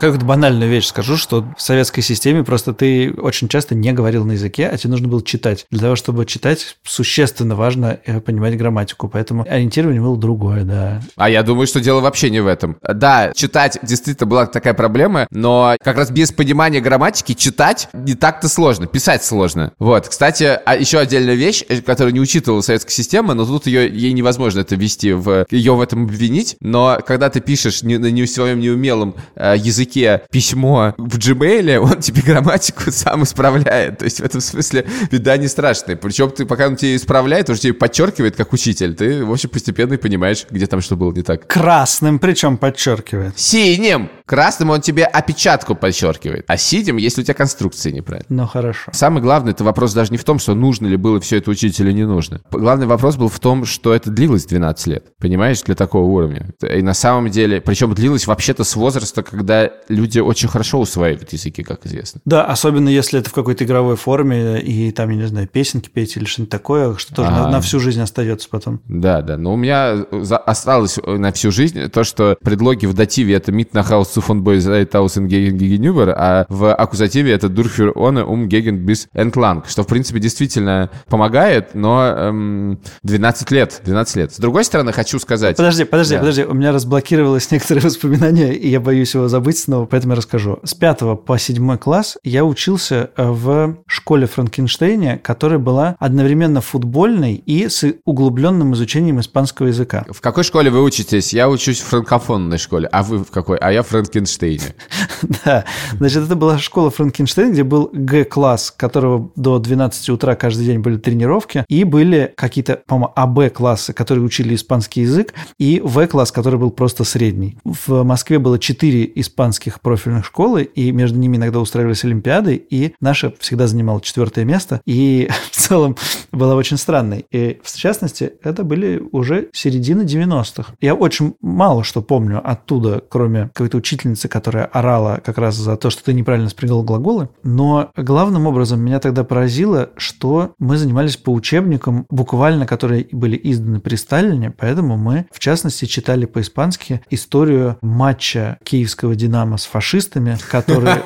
Какую-то 0.00 0.24
банальную 0.24 0.70
вещь 0.70 0.86
скажу, 0.86 1.18
что 1.18 1.44
в 1.58 1.60
советской 1.60 2.00
системе 2.00 2.42
просто 2.42 2.72
ты 2.72 3.12
очень 3.12 3.48
часто 3.48 3.74
не 3.74 3.92
говорил 3.92 4.24
на 4.24 4.32
языке, 4.32 4.66
а 4.66 4.78
тебе 4.78 4.92
нужно 4.92 5.08
было 5.08 5.22
читать. 5.22 5.66
Для 5.70 5.80
того, 5.80 5.96
чтобы 5.96 6.24
читать, 6.24 6.78
существенно 6.84 7.54
важно 7.54 8.00
э, 8.06 8.18
понимать 8.20 8.56
грамматику, 8.56 9.10
поэтому 9.10 9.44
ориентирование 9.46 10.00
было 10.00 10.16
другое, 10.16 10.64
да. 10.64 11.02
А 11.16 11.28
я 11.28 11.42
думаю, 11.42 11.66
что 11.66 11.80
дело 11.80 12.00
вообще 12.00 12.30
не 12.30 12.40
в 12.40 12.46
этом. 12.46 12.78
Да, 12.82 13.32
читать 13.34 13.78
действительно 13.82 14.26
была 14.26 14.46
такая 14.46 14.72
проблема, 14.72 15.26
но 15.30 15.76
как 15.82 15.98
раз 15.98 16.10
без 16.10 16.32
понимания 16.32 16.80
грамматики 16.80 17.34
читать 17.34 17.90
не 17.92 18.14
так-то 18.14 18.48
сложно, 18.48 18.86
писать 18.86 19.22
сложно. 19.22 19.74
Вот, 19.78 20.08
кстати, 20.08 20.58
а 20.64 20.76
еще 20.76 20.98
отдельная 20.98 21.34
вещь, 21.34 21.62
э, 21.68 21.82
которую 21.82 22.14
не 22.14 22.20
учитывала 22.20 22.62
советская 22.62 22.94
система, 22.94 23.34
но 23.34 23.44
тут 23.44 23.66
ее, 23.66 23.86
ей 23.86 24.14
невозможно 24.14 24.60
это 24.60 24.76
ввести, 24.76 25.12
в, 25.12 25.44
ее 25.50 25.74
в 25.74 25.80
этом 25.82 26.04
обвинить, 26.04 26.56
но 26.60 27.00
когда 27.06 27.28
ты 27.28 27.40
пишешь 27.40 27.82
не, 27.82 27.98
на 27.98 28.10
не 28.10 28.26
своем 28.26 28.60
неумелом 28.60 29.14
э, 29.34 29.56
языке 29.58 29.89
языке 29.90 30.22
письмо 30.30 30.94
в 30.96 31.18
Gmail, 31.18 31.78
он 31.78 32.00
тебе 32.00 32.22
грамматику 32.22 32.84
сам 32.90 33.24
исправляет. 33.24 33.98
То 33.98 34.04
есть 34.04 34.20
в 34.20 34.24
этом 34.24 34.40
смысле 34.40 34.86
беда 35.10 35.36
не 35.36 35.48
страшная. 35.48 35.96
Причем 35.96 36.30
ты, 36.30 36.46
пока 36.46 36.66
он 36.66 36.76
тебе 36.76 36.96
исправляет, 36.96 37.48
он 37.50 37.56
же 37.56 37.62
тебе 37.62 37.74
подчеркивает 37.74 38.36
как 38.36 38.52
учитель. 38.52 38.94
Ты, 38.94 39.24
в 39.24 39.32
общем, 39.32 39.48
постепенно 39.50 39.94
и 39.94 39.96
понимаешь, 39.96 40.46
где 40.50 40.66
там 40.66 40.80
что 40.80 40.96
было 40.96 41.12
не 41.12 41.22
так. 41.22 41.46
Красным 41.46 42.18
причем 42.18 42.56
подчеркивает. 42.56 43.38
Синим! 43.38 44.10
Красным 44.26 44.70
он 44.70 44.80
тебе 44.80 45.04
опечатку 45.04 45.74
подчеркивает. 45.74 46.44
А 46.46 46.56
синим, 46.56 46.98
если 46.98 47.22
у 47.22 47.24
тебя 47.24 47.34
конструкция 47.34 47.92
неправильная. 47.92 48.26
Ну, 48.28 48.46
хорошо. 48.46 48.90
Самый 48.92 49.22
главный 49.22 49.52
это 49.52 49.64
вопрос 49.64 49.92
даже 49.92 50.12
не 50.12 50.18
в 50.18 50.24
том, 50.24 50.38
что 50.38 50.54
нужно 50.54 50.86
ли 50.86 50.96
было 50.96 51.20
все 51.20 51.38
это 51.38 51.50
учить 51.50 51.80
или 51.80 51.92
не 51.92 52.06
нужно. 52.06 52.40
Главный 52.52 52.86
вопрос 52.86 53.16
был 53.16 53.28
в 53.28 53.40
том, 53.40 53.64
что 53.64 53.92
это 53.92 54.10
длилось 54.10 54.46
12 54.46 54.86
лет. 54.86 55.04
Понимаешь, 55.18 55.62
для 55.62 55.74
такого 55.74 56.04
уровня. 56.04 56.50
И 56.62 56.80
на 56.82 56.94
самом 56.94 57.28
деле, 57.30 57.60
причем 57.60 57.92
длилось 57.92 58.26
вообще-то 58.26 58.62
с 58.62 58.76
возраста, 58.76 59.22
когда 59.22 59.70
люди 59.88 60.18
очень 60.18 60.48
хорошо 60.48 60.80
усваивают 60.80 61.32
языки, 61.32 61.62
как 61.62 61.86
известно. 61.86 62.20
Да, 62.24 62.44
особенно 62.44 62.88
если 62.88 63.20
это 63.20 63.30
в 63.30 63.32
какой-то 63.32 63.64
игровой 63.64 63.96
форме, 63.96 64.60
и 64.60 64.90
там, 64.92 65.10
я 65.10 65.16
не 65.16 65.26
знаю, 65.26 65.48
песенки 65.48 65.88
петь 65.88 66.16
или 66.16 66.24
что-нибудь 66.24 66.50
такое, 66.50 66.96
что 66.96 67.14
тоже 67.14 67.30
на, 67.30 67.48
на 67.48 67.60
всю 67.60 67.80
жизнь 67.80 68.00
остается 68.00 68.48
потом. 68.48 68.80
Да, 68.88 69.22
да. 69.22 69.36
Но 69.36 69.54
у 69.54 69.56
меня 69.56 70.04
осталось 70.46 70.98
на 71.04 71.32
всю 71.32 71.50
жизнь 71.50 71.88
то, 71.88 72.04
что 72.04 72.36
предлоги 72.42 72.86
в 72.86 72.94
дативе 72.94 73.34
это 73.34 73.52
«mit 73.52 73.72
nach 73.72 73.90
Haus 73.90 74.12
zu 74.12 74.20
von 74.20 74.42
Boyzeit 74.42 74.90
gegenüber», 74.90 76.14
а 76.16 76.46
в 76.48 76.72
аккузативе 76.74 77.32
это 77.32 77.48
«durch 77.48 77.80
ohne 77.94 78.26
um 78.26 78.48
gegen 78.48 78.84
bis 78.84 79.06
entlang», 79.14 79.64
что, 79.68 79.82
в 79.82 79.86
принципе, 79.86 80.20
действительно 80.20 80.90
помогает, 81.08 81.74
но 81.74 82.06
эм, 82.06 82.80
12 83.02 83.50
лет, 83.50 83.80
12 83.84 84.16
лет. 84.16 84.32
С 84.32 84.38
другой 84.38 84.64
стороны, 84.64 84.92
хочу 84.92 85.18
сказать... 85.18 85.56
Подожди, 85.56 85.84
подожди, 85.84 86.14
да. 86.14 86.20
подожди, 86.20 86.44
у 86.44 86.54
меня 86.54 86.72
разблокировалось 86.72 87.50
некоторые 87.50 87.84
воспоминания, 87.84 88.52
и 88.54 88.68
я 88.68 88.80
боюсь 88.80 89.14
его 89.14 89.28
забыть 89.28 89.58
снова, 89.70 89.86
поэтому 89.86 90.14
я 90.14 90.16
расскажу. 90.16 90.58
С 90.64 90.74
5 90.74 91.24
по 91.24 91.38
7 91.38 91.76
класс 91.76 92.18
я 92.24 92.44
учился 92.44 93.10
э, 93.16 93.30
в 93.30 93.76
школе 93.86 94.26
Франкенштейне, 94.26 95.18
которая 95.18 95.60
была 95.60 95.94
одновременно 96.00 96.60
футбольной 96.60 97.34
и 97.34 97.68
с 97.68 97.84
углубленным 98.04 98.74
изучением 98.74 99.20
испанского 99.20 99.68
языка. 99.68 100.04
В 100.10 100.20
какой 100.20 100.42
школе 100.42 100.70
вы 100.70 100.82
учитесь? 100.82 101.32
Я 101.32 101.48
учусь 101.48 101.78
в 101.78 101.84
франкофонной 101.84 102.58
школе. 102.58 102.88
А 102.90 103.04
вы 103.04 103.18
в 103.18 103.30
какой? 103.30 103.58
А 103.58 103.70
я 103.70 103.84
в 103.84 103.88
Франкенштейне. 103.88 104.74
Да, 105.44 105.64
значит, 105.98 106.24
это 106.24 106.34
была 106.34 106.58
школа 106.58 106.90
Франкенштейн, 106.90 107.52
где 107.52 107.62
был 107.62 107.90
Г-класс, 107.92 108.74
которого 108.76 109.30
до 109.36 109.58
12 109.58 110.08
утра 110.10 110.34
каждый 110.34 110.66
день 110.66 110.80
были 110.80 110.96
тренировки, 110.96 111.64
и 111.68 111.84
были 111.84 112.32
какие-то, 112.36 112.80
по-моему, 112.86 113.12
АБ-классы, 113.14 113.92
которые 113.92 114.24
учили 114.24 114.54
испанский 114.54 115.02
язык, 115.02 115.34
и 115.58 115.80
В-класс, 115.84 116.32
который 116.32 116.58
был 116.58 116.70
просто 116.70 117.04
средний. 117.04 117.58
В 117.64 118.02
Москве 118.02 118.38
было 118.38 118.58
4 118.58 119.12
испанских 119.14 119.59
профильных 119.80 120.24
школы, 120.24 120.62
и 120.62 120.92
между 120.92 121.18
ними 121.18 121.36
иногда 121.36 121.60
устраивались 121.60 122.04
олимпиады, 122.04 122.54
и 122.54 122.94
наша 123.00 123.34
всегда 123.38 123.66
занимала 123.66 124.00
четвертое 124.00 124.44
место, 124.44 124.80
и 124.86 125.28
в 125.50 125.56
целом 125.56 125.96
была 126.32 126.54
очень 126.54 126.76
странной. 126.76 127.26
И, 127.30 127.60
в 127.62 127.76
частности, 127.76 128.32
это 128.42 128.64
были 128.64 129.02
уже 129.12 129.48
середина 129.52 130.02
90-х. 130.02 130.74
Я 130.80 130.94
очень 130.94 131.34
мало 131.40 131.84
что 131.84 132.02
помню 132.02 132.40
оттуда, 132.42 133.02
кроме 133.08 133.50
какой-то 133.52 133.78
учительницы, 133.78 134.28
которая 134.28 134.64
орала 134.64 135.20
как 135.24 135.38
раз 135.38 135.56
за 135.56 135.76
то, 135.76 135.90
что 135.90 136.04
ты 136.04 136.12
неправильно 136.12 136.48
спрягал 136.48 136.82
глаголы. 136.82 137.28
Но 137.42 137.90
главным 137.96 138.46
образом 138.46 138.80
меня 138.80 139.00
тогда 139.00 139.24
поразило, 139.24 139.90
что 139.96 140.54
мы 140.58 140.76
занимались 140.76 141.16
по 141.16 141.30
учебникам, 141.30 142.06
буквально 142.10 142.66
которые 142.66 143.08
были 143.10 143.38
изданы 143.42 143.80
при 143.80 143.96
Сталине, 143.96 144.50
поэтому 144.50 144.96
мы, 144.96 145.26
в 145.32 145.38
частности, 145.38 145.84
читали 145.84 146.26
по-испански 146.26 147.02
историю 147.10 147.78
матча 147.82 148.58
киевского 148.62 149.14
«Динамо» 149.14 149.39
с 149.58 149.64
фашистами, 149.64 150.38
которые, 150.50 151.02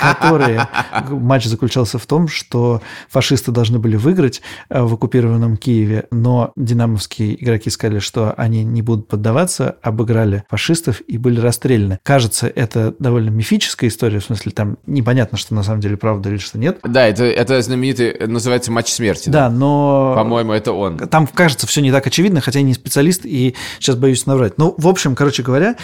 которые... 0.00 0.68
Матч 1.10 1.46
заключался 1.46 1.98
в 1.98 2.06
том, 2.06 2.28
что 2.28 2.82
фашисты 3.08 3.52
должны 3.52 3.78
были 3.78 3.96
выиграть 3.96 4.42
э, 4.68 4.82
в 4.82 4.94
оккупированном 4.94 5.56
Киеве, 5.56 6.06
но 6.10 6.52
динамовские 6.56 7.42
игроки 7.42 7.70
сказали, 7.70 7.98
что 7.98 8.32
они 8.36 8.64
не 8.64 8.82
будут 8.82 9.08
поддаваться, 9.08 9.76
обыграли 9.82 10.44
фашистов 10.48 11.00
и 11.06 11.18
были 11.18 11.40
расстреляны. 11.40 11.98
Кажется, 12.02 12.46
это 12.46 12.94
довольно 12.98 13.30
мифическая 13.30 13.88
история, 13.90 14.20
в 14.20 14.24
смысле, 14.24 14.52
там 14.52 14.78
непонятно, 14.86 15.38
что 15.38 15.54
на 15.54 15.62
самом 15.62 15.80
деле 15.80 15.96
правда 15.96 16.28
или 16.28 16.38
что 16.38 16.58
нет. 16.58 16.78
Да, 16.82 17.06
это, 17.06 17.24
это 17.24 17.60
знаменитый, 17.62 18.26
называется 18.26 18.70
матч 18.72 18.88
смерти. 18.88 19.30
Да, 19.30 19.50
но... 19.50 20.14
По-моему, 20.16 20.52
это 20.52 20.72
он. 20.72 20.98
Там, 20.98 21.26
кажется, 21.26 21.66
все 21.66 21.80
не 21.80 21.92
так 21.92 22.06
очевидно, 22.06 22.40
хотя 22.40 22.58
я 22.58 22.64
не 22.64 22.74
специалист 22.74 23.24
и 23.24 23.54
сейчас 23.78 23.96
боюсь 23.96 24.26
наврать. 24.26 24.58
Ну, 24.58 24.74
в 24.76 24.88
общем, 24.88 25.14
короче 25.14 25.42
говоря, 25.42 25.76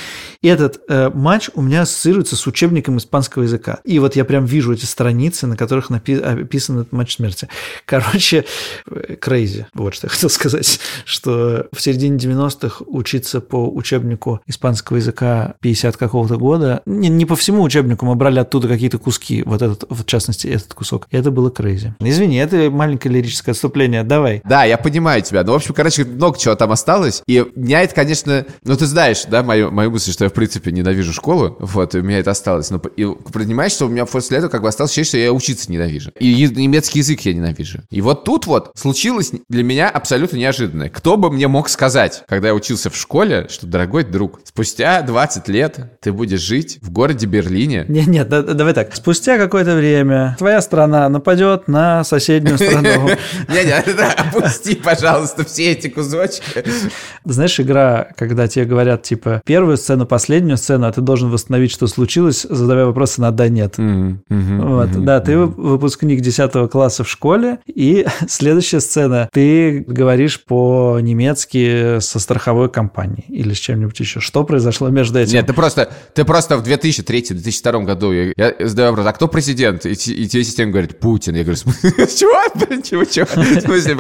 этот 0.43 0.81
э, 0.89 1.11
матч 1.15 1.51
у 1.55 1.63
меня 1.63 1.86
ассоциируется 1.87 2.37
с 2.37 2.47
учебником 2.47 2.99
испанского 2.99 3.45
языка. 3.45 3.79
И 3.85 3.99
вот 3.99 4.17
я 4.17 4.25
прям 4.25 4.45
вижу 4.45 4.73
эти 4.73 4.85
страницы, 4.85 5.47
на 5.47 5.57
которых 5.57 5.91
напи- 5.91 6.21
описан 6.21 6.81
этот 6.81 6.93
матч 6.93 7.17
смерти. 7.17 7.49
Короче, 7.85 8.45
crazy. 8.87 9.67
Вот 9.75 9.95
что 9.95 10.07
я 10.07 10.11
хотел 10.11 10.31
сказать, 10.31 10.81
что 11.05 11.67
в 11.73 11.81
середине 11.81 12.17
90-х 12.19 12.85
учиться 12.87 13.41
по 13.41 13.69
учебнику 13.69 14.41
испанского 14.47 14.97
языка 14.97 15.55
50 15.61 15.97
какого-то 15.97 16.37
года, 16.37 16.83
не, 16.87 17.09
не 17.09 17.25
по 17.25 17.37
всему 17.37 17.63
учебнику, 17.63 18.07
мы 18.07 18.15
брали 18.15 18.39
оттуда 18.39 18.69
какие-то 18.69 18.99
куски, 18.99 19.43
вот 19.45 19.63
этот, 19.63 19.85
в 19.89 20.05
частности, 20.05 20.49
этот 20.49 20.75
кусок. 20.75 21.07
И 21.11 21.17
это 21.17 21.31
было 21.31 21.51
crazy. 21.51 21.93
Извини, 22.01 22.37
это 22.37 22.71
маленькое 22.71 23.15
лирическое 23.15 23.53
отступление, 23.53 24.03
давай. 24.03 24.43
Да, 24.45 24.65
я 24.65 24.79
понимаю 24.79 25.23
тебя. 25.23 25.43
Ну, 25.45 25.53
в 25.53 25.57
общем, 25.57 25.75
короче, 25.75 26.05
много 26.05 26.39
чего 26.39 26.55
там 26.55 26.73
осталось. 26.73 27.23
И 27.27 27.45
меня 27.55 27.83
это, 27.83 27.95
конечно... 27.95 28.45
Ну, 28.65 28.77
ты 28.77 28.87
знаешь, 28.87 29.25
да, 29.29 29.43
мою, 29.43 29.71
мою 29.71 29.91
мысль, 29.91 30.13
что 30.13 30.25
я, 30.25 30.31
в 30.31 30.33
принципе, 30.33 30.73
ненавижу 30.73 31.13
школу. 31.13 31.57
Вот, 31.77 31.95
у 31.95 32.01
меня 32.01 32.21
это 32.21 32.31
осталось. 32.31 32.71
Но 32.71 32.81
и 32.97 33.05
понимаешь, 33.33 33.73
что 33.73 33.85
у 33.85 33.89
меня 33.89 34.07
после 34.07 34.39
этого 34.39 34.51
как 34.51 34.63
бы 34.63 34.69
осталось 34.69 34.93
ощущение, 34.93 35.07
что 35.07 35.19
я 35.19 35.33
учиться 35.33 35.71
ненавижу. 35.71 36.11
И 36.19 36.49
немецкий 36.49 37.01
язык 37.01 37.21
я 37.21 37.35
ненавижу. 37.35 37.81
И 37.91 38.01
вот 38.01 38.25
тут 38.25 38.47
вот 38.47 38.71
случилось 38.75 39.33
для 39.51 39.63
меня 39.63 39.91
абсолютно 39.91 40.39
неожиданное. 40.39 40.89
Кто 40.89 41.19
бы 41.19 41.31
мне 41.31 41.49
мог 41.49 41.69
сказать, 41.69 42.25
когда 42.29 42.49
я 42.49 42.55
учился 42.55 42.89
в 42.89 42.97
школе, 42.97 43.47
что, 43.51 43.67
дорогой 43.67 44.05
друг, 44.05 44.41
спустя 44.45 45.03
20 45.03 45.49
лет 45.49 45.99
ты 46.01 46.13
будешь 46.13 46.41
жить 46.41 46.79
в 46.81 46.91
городе 46.91 47.27
Берлине. 47.27 47.85
Нет, 47.89 48.07
нет, 48.07 48.29
да, 48.31 48.41
давай 48.43 48.73
так. 48.73 48.97
Спустя 48.97 49.37
какое-то 49.37 49.75
время 49.77 50.35
твоя 50.39 50.63
страна 50.63 51.11
нападет 51.11 51.69
на 51.69 52.05
соседнюю 52.05 52.57
страну. 52.57 53.11
Не-не, 53.49 53.75
опусти, 53.75 54.77
пожалуйста, 54.77 55.45
все 55.45 55.73
эти 55.73 55.89
кусочки. 55.89 56.65
Знаешь, 57.25 57.61
игра, 57.61 58.09
когда 58.17 58.49
тебе 58.49 58.65
говорят, 58.65 59.03
типа, 59.03 59.43
первую 59.45 59.77
сцену, 59.77 60.07
последнюю 60.07 60.57
сцену, 60.57 60.87
а 60.87 60.93
ты 60.93 61.03
должен 61.03 61.31
восстановить, 61.31 61.66
что 61.71 61.87
случилось, 61.87 62.47
задавая 62.49 62.87
вопросы 62.87 63.21
на 63.21 63.31
«да-нет». 63.31 63.77
Вот, 63.77 65.05
да, 65.05 65.21
ты 65.21 65.39
выпускник 65.39 66.21
10 66.21 66.71
класса 66.71 67.05
в 67.05 67.09
школе, 67.09 67.59
и 67.67 68.07
следующая 68.29 68.81
сцена, 68.81 69.29
ты 69.33 69.85
говоришь 69.87 70.43
по-немецки 70.45 72.01
со 72.01 72.19
страховой 72.19 72.69
компанией 72.69 73.25
или 73.29 73.53
с 73.55 73.59
чем-нибудь 73.59 73.99
еще. 73.99 74.21
Что 74.21 74.45
произошло 74.45 74.89
между 74.89 75.19
этим? 75.19 75.35
Нет, 75.35 75.47
ты 75.47 75.53
просто, 75.53 75.91
ты 76.15 76.25
просто 76.25 76.57
в 76.57 76.67
2003-2002 76.67 77.85
году, 77.85 78.13
я, 78.13 78.33
я 78.37 78.69
задаю 78.69 78.91
вопрос, 78.91 79.07
а 79.07 79.13
кто 79.13 79.29
президент? 79.29 79.87
И, 79.87 79.93
и 79.93 80.29
тебе 80.29 80.45
система 80.45 80.73
говорит, 80.73 80.99
Путин. 80.99 81.35
Я 81.35 81.45
говорю, 81.45 81.59
чего? 81.83 82.83
Чего? 82.83 83.05
Чего? 83.05 83.27
В 83.37 83.61
смысле, 83.61 83.95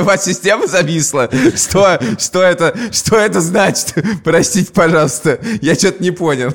у 0.00 0.04
вас 0.04 0.24
система 0.24 0.66
зависла? 0.66 1.30
Что, 1.56 2.00
что, 2.18 2.42
это, 2.42 2.74
что 2.92 3.16
это 3.16 3.40
значит? 3.40 3.94
Простите, 4.24 4.72
пожалуйста, 4.72 5.40
я 5.60 5.74
что-то 5.74 6.02
не 6.02 6.10
понял. 6.10 6.52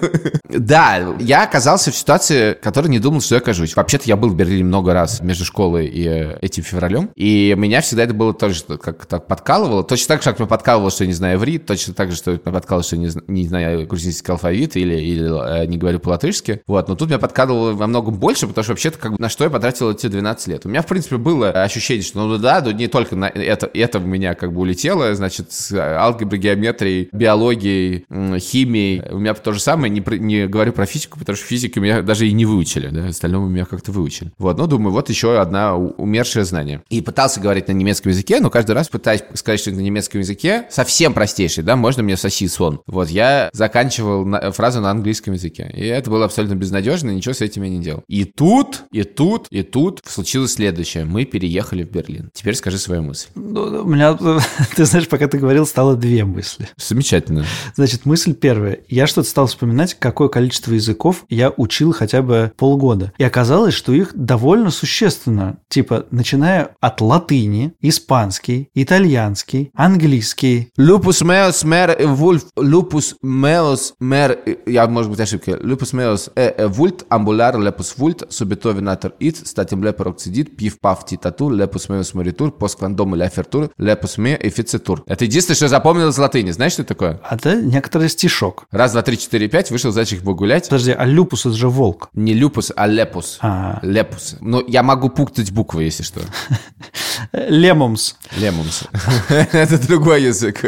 Да, 0.59 1.15
я 1.19 1.43
оказался 1.43 1.91
в 1.91 1.95
ситуации, 1.95 2.53
которой 2.53 2.87
не 2.87 2.99
думал, 2.99 3.21
что 3.21 3.35
я 3.35 3.41
окажусь. 3.41 3.75
Вообще-то 3.75 4.03
я 4.07 4.15
был 4.15 4.29
в 4.29 4.35
Берлине 4.35 4.63
много 4.63 4.93
раз 4.93 5.21
между 5.21 5.45
школой 5.45 5.87
и 5.87 6.05
э, 6.07 6.37
этим 6.41 6.63
февралем, 6.63 7.09
и 7.15 7.53
меня 7.57 7.81
всегда 7.81 8.03
это 8.03 8.13
было 8.13 8.33
тоже 8.33 8.63
как 8.63 9.05
так 9.05 9.27
подкалывало. 9.27 9.83
Точно 9.83 10.07
так 10.15 10.23
же, 10.23 10.29
как 10.29 10.39
меня 10.39 10.47
подкалывало, 10.47 10.91
что 10.91 11.03
я 11.03 11.07
не 11.07 11.13
знаю 11.13 11.37
иврит, 11.37 11.65
точно 11.65 11.93
так 11.93 12.11
же, 12.11 12.17
что 12.17 12.31
меня 12.31 12.39
подкалывало, 12.43 12.83
что 12.83 12.95
я 12.95 13.01
не, 13.01 13.09
не 13.27 13.47
знаю 13.47 13.87
грузинский 13.87 14.31
алфавит 14.31 14.75
или, 14.75 14.95
или 14.95 15.63
э, 15.63 15.65
не 15.65 15.77
говорю 15.77 15.99
по-латышски. 15.99 16.61
Вот, 16.67 16.87
но 16.87 16.95
тут 16.95 17.09
меня 17.09 17.19
подкалывало 17.19 17.73
во 17.73 17.87
многом 17.87 18.15
больше, 18.15 18.47
потому 18.47 18.63
что 18.63 18.73
вообще-то 18.73 18.97
как 18.97 19.13
бы 19.13 19.17
на 19.19 19.29
что 19.29 19.43
я 19.43 19.49
потратил 19.49 19.91
эти 19.91 20.07
12 20.07 20.47
лет. 20.47 20.65
У 20.65 20.69
меня, 20.69 20.81
в 20.81 20.87
принципе, 20.87 21.17
было 21.17 21.49
ощущение, 21.49 22.03
что 22.03 22.25
ну 22.25 22.37
да, 22.37 22.61
не 22.61 22.87
только 22.87 23.15
на 23.15 23.25
это, 23.25 23.69
это 23.73 23.99
у 23.99 24.05
меня 24.05 24.35
как 24.35 24.53
бы 24.53 24.61
улетело, 24.61 25.13
значит, 25.15 25.51
с 25.51 25.73
алгеброй, 25.73 26.39
геометрией, 26.39 27.09
биологией, 27.11 28.05
химией. 28.39 29.03
У 29.11 29.19
меня 29.19 29.33
то 29.33 29.53
же 29.53 29.59
самое, 29.59 29.91
не, 29.91 30.03
не 30.19 30.42
говорю 30.47 30.73
про 30.73 30.85
физику, 30.85 31.19
потому 31.19 31.35
что 31.35 31.45
физику 31.45 31.79
меня 31.79 32.01
даже 32.01 32.27
и 32.27 32.33
не 32.33 32.45
выучили, 32.45 32.87
да, 32.87 33.07
остальное 33.07 33.41
у 33.41 33.49
меня 33.49 33.65
как-то 33.65 33.91
выучили. 33.91 34.31
Вот, 34.37 34.57
ну, 34.57 34.67
думаю, 34.67 34.93
вот 34.93 35.09
еще 35.09 35.39
одна 35.39 35.75
умершее 35.75 36.45
знание. 36.45 36.81
И 36.89 37.01
пытался 37.01 37.39
говорить 37.39 37.67
на 37.67 37.73
немецком 37.73 38.11
языке, 38.11 38.39
но 38.39 38.49
каждый 38.49 38.73
раз 38.73 38.89
пытаюсь 38.89 39.23
сказать, 39.33 39.59
что 39.59 39.71
на 39.71 39.79
немецком 39.79 40.21
языке 40.21 40.65
совсем 40.69 41.13
простейший, 41.13 41.63
да, 41.63 41.75
можно 41.75 42.03
мне 42.03 42.17
соси 42.17 42.47
сон. 42.47 42.81
Вот, 42.87 43.09
я 43.09 43.49
заканчивал 43.53 44.25
на, 44.25 44.51
фразу 44.51 44.81
на 44.81 44.91
английском 44.91 45.33
языке. 45.33 45.71
И 45.73 45.85
это 45.85 46.09
было 46.09 46.25
абсолютно 46.25 46.55
безнадежно, 46.55 47.11
ничего 47.11 47.33
с 47.33 47.41
этим 47.41 47.63
я 47.63 47.69
не 47.69 47.79
делал. 47.79 48.03
И 48.07 48.25
тут, 48.25 48.83
и 48.91 49.03
тут, 49.03 49.47
и 49.49 49.63
тут 49.63 50.01
случилось 50.05 50.53
следующее. 50.53 51.05
Мы 51.05 51.25
переехали 51.25 51.83
в 51.83 51.91
Берлин. 51.91 52.29
Теперь 52.33 52.55
скажи 52.55 52.77
свою 52.77 53.03
мысль. 53.03 53.27
Ну, 53.35 53.83
у 53.83 53.87
меня, 53.87 54.17
ты 54.75 54.85
знаешь, 54.85 55.07
пока 55.07 55.27
ты 55.27 55.37
говорил, 55.37 55.65
стало 55.65 55.95
две 55.95 56.25
мысли. 56.25 56.69
Замечательно. 56.77 57.45
Значит, 57.75 58.05
мысль 58.05 58.33
первая. 58.33 58.79
Я 58.87 59.07
что-то 59.07 59.29
стал 59.29 59.47
вспоминать, 59.47 59.95
какое 59.95 60.29
количество 60.33 60.73
языков 60.73 61.25
я 61.29 61.53
учил 61.55 61.93
хотя 61.93 62.23
бы 62.23 62.51
полгода. 62.57 63.13
И 63.19 63.23
оказалось, 63.23 63.75
что 63.75 63.93
их 63.93 64.13
довольно 64.15 64.71
существенно. 64.71 65.57
Типа, 65.69 66.07
начиная 66.09 66.69
от 66.81 67.01
латыни, 67.01 67.73
испанский, 67.81 68.69
итальянский, 68.73 69.69
английский. 69.75 70.71
Лупус 70.75 71.21
меос 71.21 71.63
мер 71.63 71.95
вульф, 71.99 72.45
лупус 72.55 73.15
меос 73.21 73.93
мер, 73.99 74.39
я, 74.65 74.87
может 74.87 75.11
быть, 75.11 75.19
ошибки. 75.19 75.51
Меос 75.93 76.31
э 76.35 76.65
вульт, 76.67 77.05
амбуляр 77.09 77.59
лепус 77.59 77.93
вульт, 77.97 78.23
субитовинатор 78.29 79.13
ит, 79.19 79.37
статим 79.45 79.83
лепер 79.83 80.07
оксидит, 80.07 80.57
пив 80.57 80.79
пав 80.79 81.05
титатур, 81.05 81.53
лепус 81.53 81.89
меос 81.89 82.15
моритур, 82.15 82.51
посквандом 82.51 83.13
или 83.15 83.21
афертур, 83.21 83.69
лепус 83.77 84.17
ме 84.17 84.39
эфицитур. 84.41 85.03
Это 85.05 85.25
единственное, 85.25 85.55
что 85.55 85.65
я 85.65 85.69
запомнил 85.69 86.09
из 86.09 86.17
латыни. 86.17 86.49
Знаешь, 86.49 86.73
что 86.73 86.81
это 86.81 86.95
такое? 86.95 87.21
Это 87.29 87.61
некоторый 87.61 88.09
стишок. 88.09 88.65
Раз, 88.71 88.93
два, 88.93 89.03
три, 89.03 89.19
четыре, 89.19 89.47
пять, 89.47 89.69
вышел 89.69 89.91
зайчик 89.91 90.22
погулять. 90.23 90.69
Подожди, 90.69 90.91
а 90.91 91.05
люпус 91.05 91.45
это 91.45 91.55
же 91.55 91.69
волк. 91.69 92.09
Не 92.13 92.33
люпус, 92.33 92.71
а 92.75 92.87
лепус. 92.87 93.37
А. 93.41 93.79
Лепус. 93.81 94.37
Ну, 94.41 94.63
я 94.67 94.83
могу 94.83 95.09
пуктать 95.09 95.51
буквы, 95.51 95.83
если 95.83 96.03
что. 96.03 96.21
Лемумс. 97.33 98.15
Лемумс. 98.37 98.83
Это 99.29 99.87
другой 99.87 100.23
язык. 100.23 100.63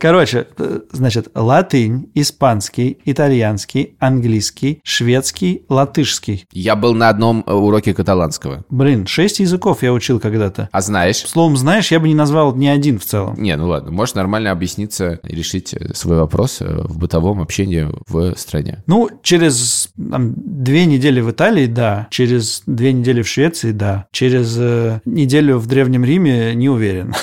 Короче, 0.00 0.46
значит, 0.90 1.28
латынь, 1.34 2.10
испанский, 2.14 2.98
итальянский, 3.04 3.96
английский, 3.98 4.80
шведский, 4.84 5.64
латышский. 5.68 6.46
Я 6.52 6.76
был 6.76 6.94
на 6.94 7.08
одном 7.08 7.44
уроке 7.46 7.94
каталанского. 7.94 8.64
Блин, 8.70 9.06
шесть 9.06 9.40
языков 9.40 9.82
я 9.82 9.92
учил 9.92 10.20
когда-то. 10.20 10.68
А 10.72 10.80
знаешь? 10.80 11.18
Словом, 11.18 11.56
знаешь, 11.56 11.90
я 11.90 12.00
бы 12.00 12.08
не 12.08 12.14
назвал 12.14 12.54
ни 12.54 12.66
один 12.66 12.98
в 12.98 13.04
целом. 13.04 13.34
Не, 13.40 13.56
ну 13.56 13.68
ладно, 13.68 13.90
можешь 13.90 14.14
нормально 14.14 14.50
объясниться 14.50 15.20
и 15.22 15.34
решить 15.34 15.74
свой 15.94 16.18
вопрос 16.18 16.60
в 16.60 16.98
бытовом 16.98 17.40
общении 17.40 17.88
в 18.08 18.36
стране. 18.36 18.81
Ну, 18.86 19.10
через 19.22 19.90
там, 19.96 20.34
две 20.36 20.86
недели 20.86 21.20
в 21.20 21.30
Италии, 21.30 21.66
да. 21.66 22.08
Через 22.10 22.62
две 22.66 22.92
недели 22.92 23.22
в 23.22 23.28
Швеции, 23.28 23.72
да. 23.72 24.06
Через 24.12 24.56
э, 24.58 25.00
неделю 25.04 25.58
в 25.58 25.66
Древнем 25.66 26.04
Риме 26.04 26.54
не 26.54 26.68
уверен. 26.68 27.14